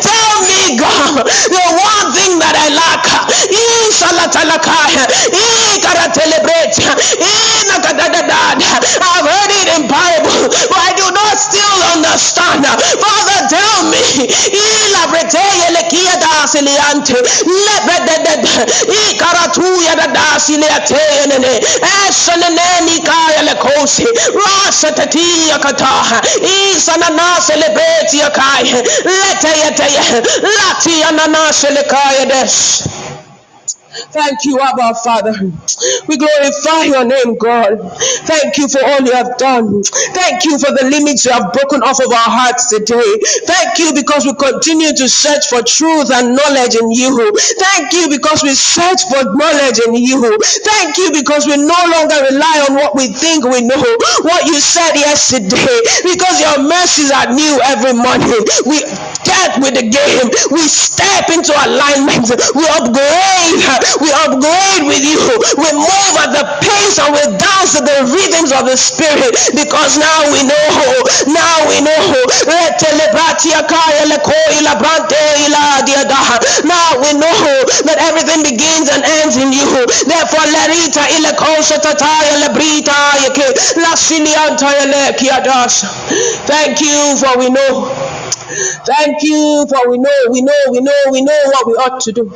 Tell 0.00 0.34
me, 0.44 0.76
God, 0.78 1.24
the 1.24 1.64
one 1.78 2.06
thing 2.14 2.38
that 2.40 2.54
I 2.56 2.68
lack. 2.74 3.04
I've 9.00 9.26
heard 9.26 9.52
it 9.52 9.68
in 9.78 9.88
parable, 9.88 10.48
but 10.70 10.80
I 10.80 10.92
do 10.96 11.06
not 11.14 11.34
still 11.38 11.78
understand. 11.96 12.66
Father, 12.66 13.40
tell 13.48 13.90
me. 13.90 14.28
In 14.28 14.78
labrete 20.98 21.30
yelekia 21.30 21.38
da 21.38 21.38
siliante. 21.38 21.38
Lebededed. 21.38 21.38
In 21.38 21.38
karatuya 21.38 21.38
da 21.38 21.38
da 21.38 21.38
siliate 21.38 21.38
enene 21.38 21.60
eshenene 22.08 23.04
kaya 23.04 23.42
lekosi 23.42 24.04
rasa 24.34 24.92
tatia 24.92 25.58
kataha 25.58 26.20
isana 26.42 27.10
na 27.10 27.40
celebrate 27.40 28.16
yakaya 28.18 28.82
lete 29.04 29.48
yete 29.48 29.86
lati 30.42 31.02
anana 31.04 31.52
selekaya 31.52 32.26
des 32.26 32.82
Thank 34.12 34.40
you, 34.44 34.58
Abba 34.60 34.94
Father. 35.04 35.34
We 36.08 36.16
glorify 36.16 36.84
your 36.88 37.04
name, 37.04 37.36
God. 37.38 37.76
Thank 38.24 38.56
you 38.58 38.66
for 38.68 38.80
all 38.82 39.00
you 39.04 39.12
have 39.12 39.36
done. 39.38 39.82
Thank 40.16 40.44
you 40.48 40.58
for 40.58 40.72
the 40.72 40.88
limits 40.88 41.26
you 41.26 41.32
have 41.32 41.52
broken 41.52 41.84
off 41.84 42.00
of 42.00 42.08
our 42.10 42.30
hearts 42.32 42.72
today. 42.72 43.04
Thank 43.46 43.78
you 43.78 43.92
because 43.92 44.24
we 44.24 44.32
continue 44.34 44.96
to 44.96 45.06
search 45.08 45.46
for 45.52 45.60
truth 45.62 46.08
and 46.10 46.34
knowledge 46.34 46.74
in 46.80 46.88
you. 46.90 47.12
Thank 47.60 47.92
you 47.92 48.08
because 48.08 48.42
we 48.42 48.56
search 48.56 49.04
for 49.12 49.28
knowledge 49.36 49.78
in 49.86 49.94
you. 50.00 50.18
Thank 50.64 50.96
you 50.98 51.12
because 51.12 51.44
we 51.46 51.60
no 51.60 51.80
longer 51.92 52.18
rely 52.32 52.66
on 52.66 52.80
what 52.80 52.96
we 52.96 53.12
think 53.12 53.44
we 53.44 53.60
know, 53.60 53.84
what 54.24 54.48
you 54.48 54.56
said 54.58 54.96
yesterday, 54.96 55.78
because 56.02 56.40
your 56.40 56.64
mercies 56.64 57.12
are 57.12 57.28
new 57.30 57.54
every 57.68 57.92
morning. 57.92 58.40
We 58.64 58.80
get 59.28 59.60
with 59.60 59.76
the 59.76 59.86
game. 59.86 60.26
We 60.50 60.64
step 60.64 61.28
into 61.28 61.52
alignment. 61.52 62.32
We 62.56 62.64
upgrade 62.80 63.62
we 64.00 64.08
upgrade 64.26 64.84
with 64.86 65.02
you. 65.02 65.20
We 65.58 65.68
move 65.74 66.14
at 66.22 66.30
the 66.34 66.44
pace 66.62 66.98
and 66.98 67.12
we 67.14 67.22
dance 67.38 67.76
to 67.78 67.82
the 67.84 67.98
rhythms 68.10 68.52
of 68.52 68.66
the 68.66 68.76
Spirit 68.76 69.34
because 69.54 69.98
now 69.98 70.18
we 70.32 70.42
know. 70.46 70.66
Now 71.28 71.54
we 71.68 71.80
know. 71.82 71.98
Now 76.64 76.88
we 77.00 77.10
know 77.14 77.40
that 77.84 77.96
everything 78.00 78.42
begins 78.42 78.88
and 78.90 79.02
ends 79.22 79.36
in 79.36 79.52
you. 79.52 79.66
Therefore, 80.06 80.46
lerita 80.52 81.04
ile 81.18 81.32
kosha 81.36 81.78
tataya 81.78 82.36
lebrita 82.42 82.94
yake 83.24 83.46
la 83.80 83.96
silianta 83.96 84.68
yele 84.80 85.12
kiadas. 85.18 85.84
Thank 86.46 86.80
you 86.80 87.16
for 87.16 87.38
we 87.38 87.48
know. 87.50 88.17
Thank 88.30 89.22
you 89.22 89.66
for 89.68 89.90
we 89.90 89.98
know, 89.98 90.20
we 90.30 90.42
know, 90.42 90.62
we 90.70 90.80
know, 90.80 91.02
we 91.10 91.22
know 91.22 91.40
what 91.46 91.66
we 91.66 91.72
ought 91.74 92.00
to 92.00 92.12
do. 92.12 92.30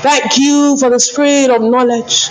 Thank 0.00 0.38
you 0.38 0.76
for 0.76 0.90
the 0.90 0.98
spirit 1.00 1.50
of 1.50 1.62
knowledge. 1.62 2.28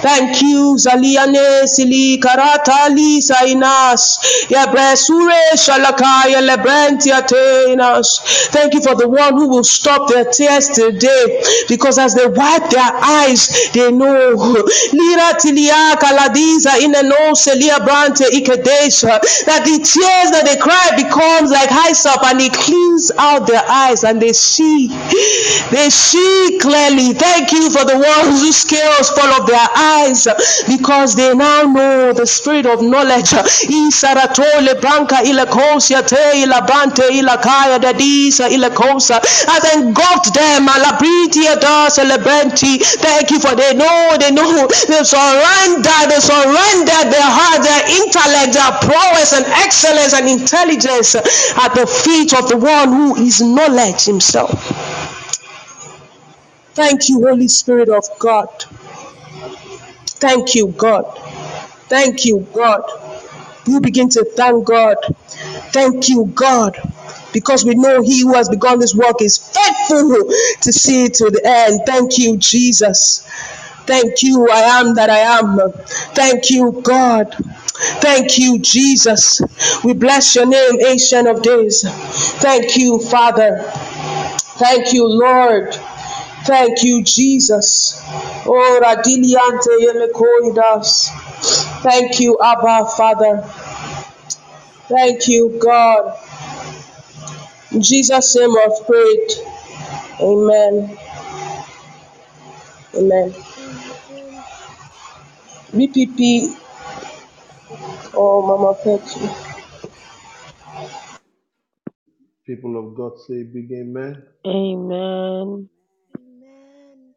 Thank 0.00 0.42
you, 0.42 0.76
Zaliane 0.76 1.64
Sili 1.64 2.18
Karata 2.20 2.94
Lisa 2.94 3.34
Inas. 3.44 4.18
Yabresure 4.48 5.52
Shalakaya 5.54 6.40
Lebrentia 6.46 7.20
Tenas. 7.26 8.20
Thank 8.50 8.74
you 8.74 8.80
for 8.80 8.94
the 8.96 9.08
one 9.08 9.34
who 9.34 9.48
will 9.48 9.64
stop 9.64 10.08
their 10.08 10.24
tears 10.24 10.68
today. 10.68 11.42
Because 11.68 11.98
as 11.98 12.14
they 12.14 12.26
wipe 12.26 12.70
their 12.70 12.92
eyes, 12.94 13.70
they 13.72 13.90
know. 13.92 14.34
Lira 14.92 15.36
Tilia 15.38 15.94
Kaladiza 15.96 16.80
in 16.82 16.94
a 16.94 17.02
no 17.02 17.34
Celia 17.34 17.78
Brante 17.80 18.24
Ikedesha. 18.28 19.20
That 19.46 19.64
the 19.64 19.76
tears 19.78 20.30
that 20.32 20.42
they 20.44 20.56
cry 20.56 20.90
becomes 20.96 21.50
like 21.50 21.70
hyssop 21.70 22.22
and 22.24 22.39
it 22.40 22.52
cleans 22.52 23.12
out 23.18 23.46
their 23.46 23.62
eyes 23.68 24.04
and 24.04 24.20
they 24.20 24.32
see. 24.32 24.88
They 25.70 25.90
see 25.90 26.58
clearly. 26.60 27.12
Thank 27.14 27.52
you 27.52 27.70
for 27.70 27.84
the 27.84 27.94
ones 27.94 28.40
whose 28.42 28.56
scales 28.56 29.10
fall 29.10 29.28
off 29.34 29.46
their 29.46 29.68
eyes 29.76 30.26
because 30.66 31.14
they 31.14 31.34
now 31.34 31.62
know 31.62 32.12
the 32.12 32.26
spirit 32.26 32.66
of 32.66 32.82
knowledge. 32.82 33.30
Ilakosa. 38.50 39.20
Has 39.20 39.64
engulfed 39.76 40.34
them. 40.34 40.66
Thank 43.00 43.30
you 43.30 43.40
for 43.40 43.54
they 43.54 43.74
know, 43.74 44.16
they 44.18 44.30
know, 44.30 44.66
they 44.88 45.02
surrender, 45.04 45.98
they 46.08 46.20
surrender 46.20 47.00
their 47.10 47.30
heart, 47.30 47.62
their 47.62 47.84
intellect, 48.00 48.54
their 48.54 48.72
prowess 48.82 49.32
and 49.32 49.46
excellence 49.46 50.14
and 50.14 50.28
intelligence 50.28 51.14
at 51.14 51.74
the 51.74 51.86
feet 51.86 52.29
of 52.32 52.48
the 52.48 52.56
one 52.56 52.88
who 52.88 53.16
is 53.16 53.40
knowledge 53.40 54.04
himself. 54.04 54.50
Thank 56.74 57.08
you, 57.08 57.20
Holy 57.26 57.48
Spirit 57.48 57.88
of 57.88 58.04
God. 58.18 58.48
Thank 60.06 60.54
you, 60.54 60.68
God. 60.76 61.04
Thank 61.88 62.24
you, 62.24 62.46
God. 62.54 62.82
We 63.66 63.80
begin 63.80 64.08
to 64.10 64.24
thank 64.36 64.66
God. 64.66 64.96
Thank 65.72 66.08
you, 66.08 66.26
God. 66.34 66.78
Because 67.32 67.64
we 67.64 67.74
know 67.74 68.02
He 68.02 68.22
who 68.22 68.34
has 68.34 68.48
begun 68.48 68.78
this 68.78 68.94
work 68.94 69.22
is 69.22 69.38
faithful 69.38 70.08
to 70.62 70.72
see 70.72 71.04
it 71.04 71.14
to 71.14 71.30
the 71.30 71.42
end. 71.44 71.80
Thank 71.86 72.18
you, 72.18 72.36
Jesus. 72.38 73.26
Thank 73.86 74.22
you, 74.22 74.48
I 74.50 74.80
am 74.80 74.94
that 74.94 75.10
I 75.10 75.18
am. 75.18 75.58
Thank 76.14 76.50
you, 76.50 76.80
God. 76.82 77.34
Thank 77.78 78.38
you, 78.38 78.58
Jesus. 78.60 79.40
We 79.84 79.94
bless 79.94 80.34
your 80.36 80.46
name, 80.46 80.80
Ancient 80.86 81.28
of 81.28 81.42
Days. 81.42 81.82
Thank 82.40 82.76
you, 82.76 82.98
Father. 82.98 83.62
Thank 84.58 84.92
you, 84.92 85.06
Lord. 85.08 85.74
Thank 86.44 86.82
you, 86.82 87.02
Jesus. 87.04 88.00
Oh. 88.46 88.80
Thank 91.82 92.20
you, 92.20 92.38
Abba, 92.42 92.86
Father. 92.96 93.42
Thank 94.88 95.28
you, 95.28 95.58
God. 95.62 96.18
In 97.72 97.82
Jesus' 97.82 98.36
name 98.36 98.50
I've 98.50 98.86
prayed. 98.86 99.30
Amen. 100.20 100.98
Amen. 102.96 103.34
BPP 105.72 106.59
or 108.14 108.46
Mama 108.46 108.74
Petri. 108.84 109.28
People 112.46 112.78
of 112.78 112.96
God 112.96 113.18
say 113.28 113.44
big 113.44 113.72
amen. 113.72 114.22
Amen. 114.46 115.68
Amen. 116.18 117.14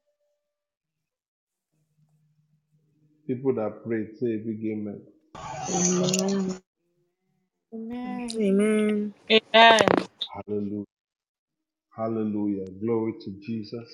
People 3.28 3.56
that 3.56 3.84
pray 3.86 4.08
say 4.20 4.38
big 4.38 4.62
amen. 4.74 5.02
Amen. 5.70 6.62
Amen. 7.74 8.22
Amen. 8.42 9.14
Amen. 9.32 9.90
Hallelujah. 10.34 10.86
Hallelujah. 11.96 12.66
Glory 12.82 13.14
to 13.26 13.32
Jesus. 13.42 13.90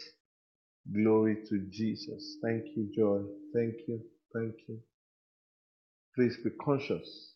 Glory 0.94 1.38
to 1.50 1.68
Jesus. 1.72 2.38
Thank 2.44 2.66
you, 2.76 2.90
Joy. 2.96 3.22
Thank 3.54 3.76
you. 3.88 4.02
Thank 4.34 4.56
you. 4.68 4.80
Please 6.20 6.36
be 6.44 6.50
conscious. 6.66 7.36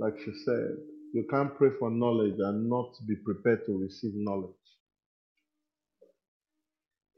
Like 0.00 0.14
she 0.24 0.32
said, 0.46 0.70
you 1.12 1.26
can't 1.30 1.54
pray 1.54 1.68
for 1.78 1.90
knowledge 1.90 2.36
and 2.38 2.66
not 2.70 2.94
be 3.06 3.14
prepared 3.14 3.66
to 3.66 3.76
receive 3.78 4.12
knowledge. 4.14 4.54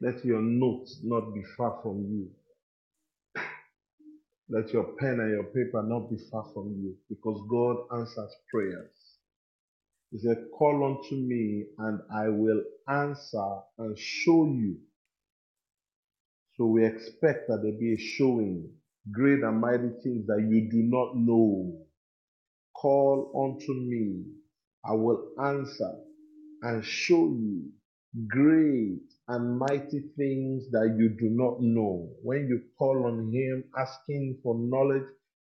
Let 0.01 0.25
your 0.25 0.43
notes 0.43 1.03
not 1.05 1.33
be 1.33 1.43
far 1.57 1.79
from 1.85 2.01
you. 2.11 2.31
Let 4.49 4.73
your 4.73 4.97
pen 4.99 5.21
and 5.21 5.31
your 5.31 5.45
paper 5.45 5.85
not 5.85 6.11
be 6.11 6.17
far 6.33 6.45
from 6.53 6.75
you 6.83 6.97
because 7.09 7.41
God 7.49 8.01
answers 8.01 8.35
prayers. 8.53 8.91
He 10.11 10.19
said, 10.19 10.47
Call 10.59 10.85
unto 10.85 11.15
me 11.15 11.67
and 11.79 12.01
I 12.13 12.29
will 12.29 12.65
answer 12.89 13.61
and 13.79 13.97
show 13.97 14.47
you. 14.47 14.79
So 16.57 16.67
we 16.67 16.85
expect 16.85 17.47
that 17.47 17.61
there 17.63 17.79
be 17.79 17.95
a 17.95 17.99
showing 17.99 18.73
great 19.13 19.43
and 19.43 19.61
mighty 19.61 19.91
things 20.05 20.27
that 20.29 20.47
you 20.51 20.69
do 20.71 20.83
not 20.85 21.17
know. 21.17 21.79
Call 22.77 23.33
unto 23.37 23.75
me, 23.75 24.25
I 24.85 24.95
will 24.95 25.33
answer 25.45 25.93
and 26.63 26.85
show 26.85 27.27
you 27.29 27.71
great 28.29 29.01
and 29.29 29.59
mighty 29.59 30.03
things 30.17 30.71
that 30.73 30.97
you 30.99 31.11
do 31.11 31.31
not 31.31 31.61
know. 31.63 32.11
When 32.23 32.49
you 32.49 32.63
call 32.79 33.07
on 33.07 33.33
Him 33.33 33.65
asking 33.79 34.41
for 34.43 34.57
knowledge, 34.59 35.07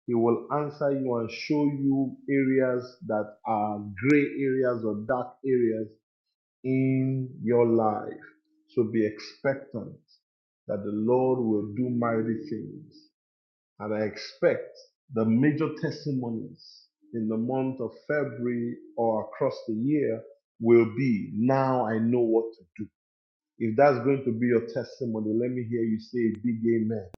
He 0.08 0.16
will 0.16 0.48
answer 0.54 0.92
you 0.92 1.16
and 1.18 1.32
show 1.32 1.66
you 1.66 2.18
areas 2.30 2.98
that 3.08 3.38
are 3.48 3.80
gray 4.10 4.26
areas 4.42 4.84
or 4.86 5.06
dark 5.08 5.36
areas 5.46 5.88
in 6.64 7.30
your 7.44 7.68
life. 7.68 8.14
So 8.76 8.86
be 8.94 9.06
expectant 9.08 9.98
that 10.68 10.84
the 10.86 10.92
Lord 10.94 11.40
will 11.40 11.74
do 11.76 11.90
mighty 11.90 12.40
things. 12.50 13.07
And 13.80 13.96
I 13.96 14.02
expect 14.06 14.78
the 15.14 15.26
major 15.26 15.70
testimonies 15.82 16.86
in 17.14 17.28
the 17.30 17.38
month 17.38 17.82
of 17.82 17.92
February 18.08 18.78
or 18.98 19.24
across 19.24 19.56
the 19.68 19.74
year 19.76 20.22
will 20.62 20.86
be 20.98 21.32
now 21.36 21.88
I 21.88 22.00
know 22.00 22.22
what 22.22 22.46
to 22.56 22.64
do. 22.78 22.90
If 23.60 23.78
that's 23.78 24.00
going 24.06 24.24
to 24.26 24.32
be 24.34 24.48
your 24.48 24.68
testimony, 24.68 25.34
let 25.40 25.52
me 25.52 25.66
hear 25.70 25.84
you 25.84 26.00
say 26.00 26.20
a 26.20 26.40
big 26.44 26.62
amen. 26.66 27.10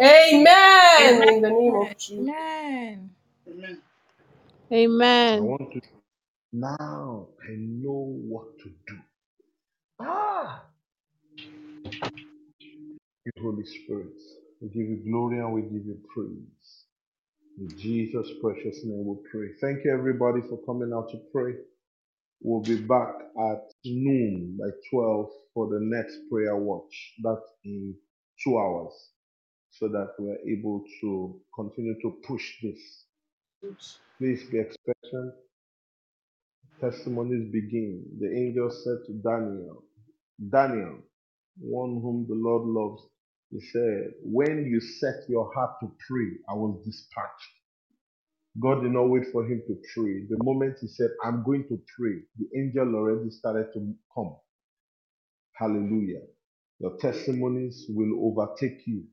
Amen. 0.00 1.22
In 1.28 1.42
the 1.42 1.50
name 1.50 1.76
of 1.76 1.96
Jesus. 1.98 2.32
Amen. 2.50 3.10
I 3.48 3.48
Amen. 4.72 5.42
want 5.42 5.72
to 5.74 5.80
now 6.52 7.28
I 7.44 7.52
know 7.56 8.16
what 8.28 8.46
to 8.60 8.70
do. 8.88 8.98
Ah, 10.00 10.62
you 13.26 13.32
Holy 13.42 13.64
Spirit. 13.66 14.20
We 14.62 14.68
give 14.70 14.88
you 14.90 15.04
glory 15.10 15.40
and 15.40 15.54
we 15.54 15.62
give 15.62 15.86
you 15.86 15.98
praise. 16.14 16.86
In 17.58 17.68
Jesus' 17.78 18.30
precious 18.42 18.80
name 18.84 19.06
we 19.06 19.16
pray. 19.30 19.48
Thank 19.60 19.84
you 19.84 19.92
everybody 19.92 20.42
for 20.48 20.58
coming 20.66 20.92
out 20.94 21.10
to 21.12 21.18
pray. 21.32 21.54
We'll 22.42 22.62
be 22.62 22.76
back 22.82 23.14
at 23.38 23.62
noon 23.84 24.58
by 24.60 24.70
12 24.90 25.26
for 25.54 25.68
the 25.68 25.80
next 25.82 26.18
prayer 26.30 26.56
watch. 26.56 27.14
That's 27.24 27.42
in 27.64 27.94
two 28.44 28.58
hours, 28.58 28.92
so 29.70 29.88
that 29.88 30.10
we're 30.18 30.38
able 30.48 30.84
to 31.02 31.40
continue 31.54 31.94
to 32.02 32.20
push 32.26 32.54
this. 32.62 33.06
Please 34.18 34.44
be 34.50 34.60
expectant. 34.60 35.34
Testimonies 36.80 37.50
begin. 37.52 38.04
The 38.20 38.28
angel 38.36 38.70
said 38.70 38.98
to 39.06 39.14
Daniel, 39.14 39.84
Daniel, 40.50 40.98
one 41.60 42.00
whom 42.02 42.26
the 42.28 42.36
Lord 42.36 42.64
loves, 42.66 43.02
he 43.52 43.60
said, 43.72 44.12
When 44.24 44.66
you 44.66 44.80
set 44.80 45.28
your 45.30 45.52
heart 45.54 45.72
to 45.82 45.92
pray, 46.08 46.28
I 46.50 46.54
was 46.54 46.82
dispatched. 46.86 47.52
God 48.60 48.82
did 48.82 48.92
not 48.92 49.08
wait 49.10 49.24
for 49.32 49.44
him 49.46 49.62
to 49.68 49.76
pray. 49.94 50.26
The 50.28 50.38
moment 50.44 50.78
he 50.80 50.88
said, 50.88 51.10
I'm 51.24 51.44
going 51.44 51.64
to 51.68 51.80
pray, 51.98 52.16
the 52.38 52.48
angel 52.60 52.94
already 52.96 53.30
started 53.30 53.68
to 53.74 53.94
come. 54.14 54.36
Hallelujah. 55.54 56.22
Your 56.80 56.96
testimonies 56.98 57.86
will 57.90 58.26
overtake 58.32 58.86
you 58.86 59.04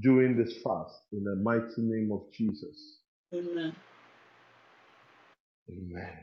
during 0.00 0.36
this 0.36 0.54
fast 0.64 0.94
in 1.12 1.24
the 1.24 1.36
mighty 1.36 1.82
name 1.82 2.10
of 2.12 2.22
Jesus. 2.32 2.98
Amen. 3.34 3.76
Amen. 5.70 6.18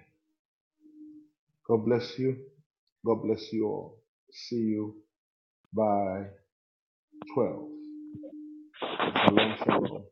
God 1.67 1.86
bless 1.86 2.19
you. 2.19 2.38
God 3.05 3.23
bless 3.23 3.53
you 3.53 3.67
all. 3.67 3.99
See 4.32 4.57
you 4.57 4.95
by 5.73 6.25
12. 7.30 7.69
Shalom, 9.26 9.55
shalom. 9.65 10.03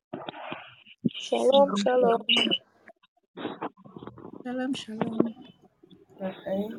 Shalom, 1.18 1.76
shalom. 1.76 2.26
Shalom, 4.44 4.74
shalom. 4.76 5.36
Okay. 6.22 6.70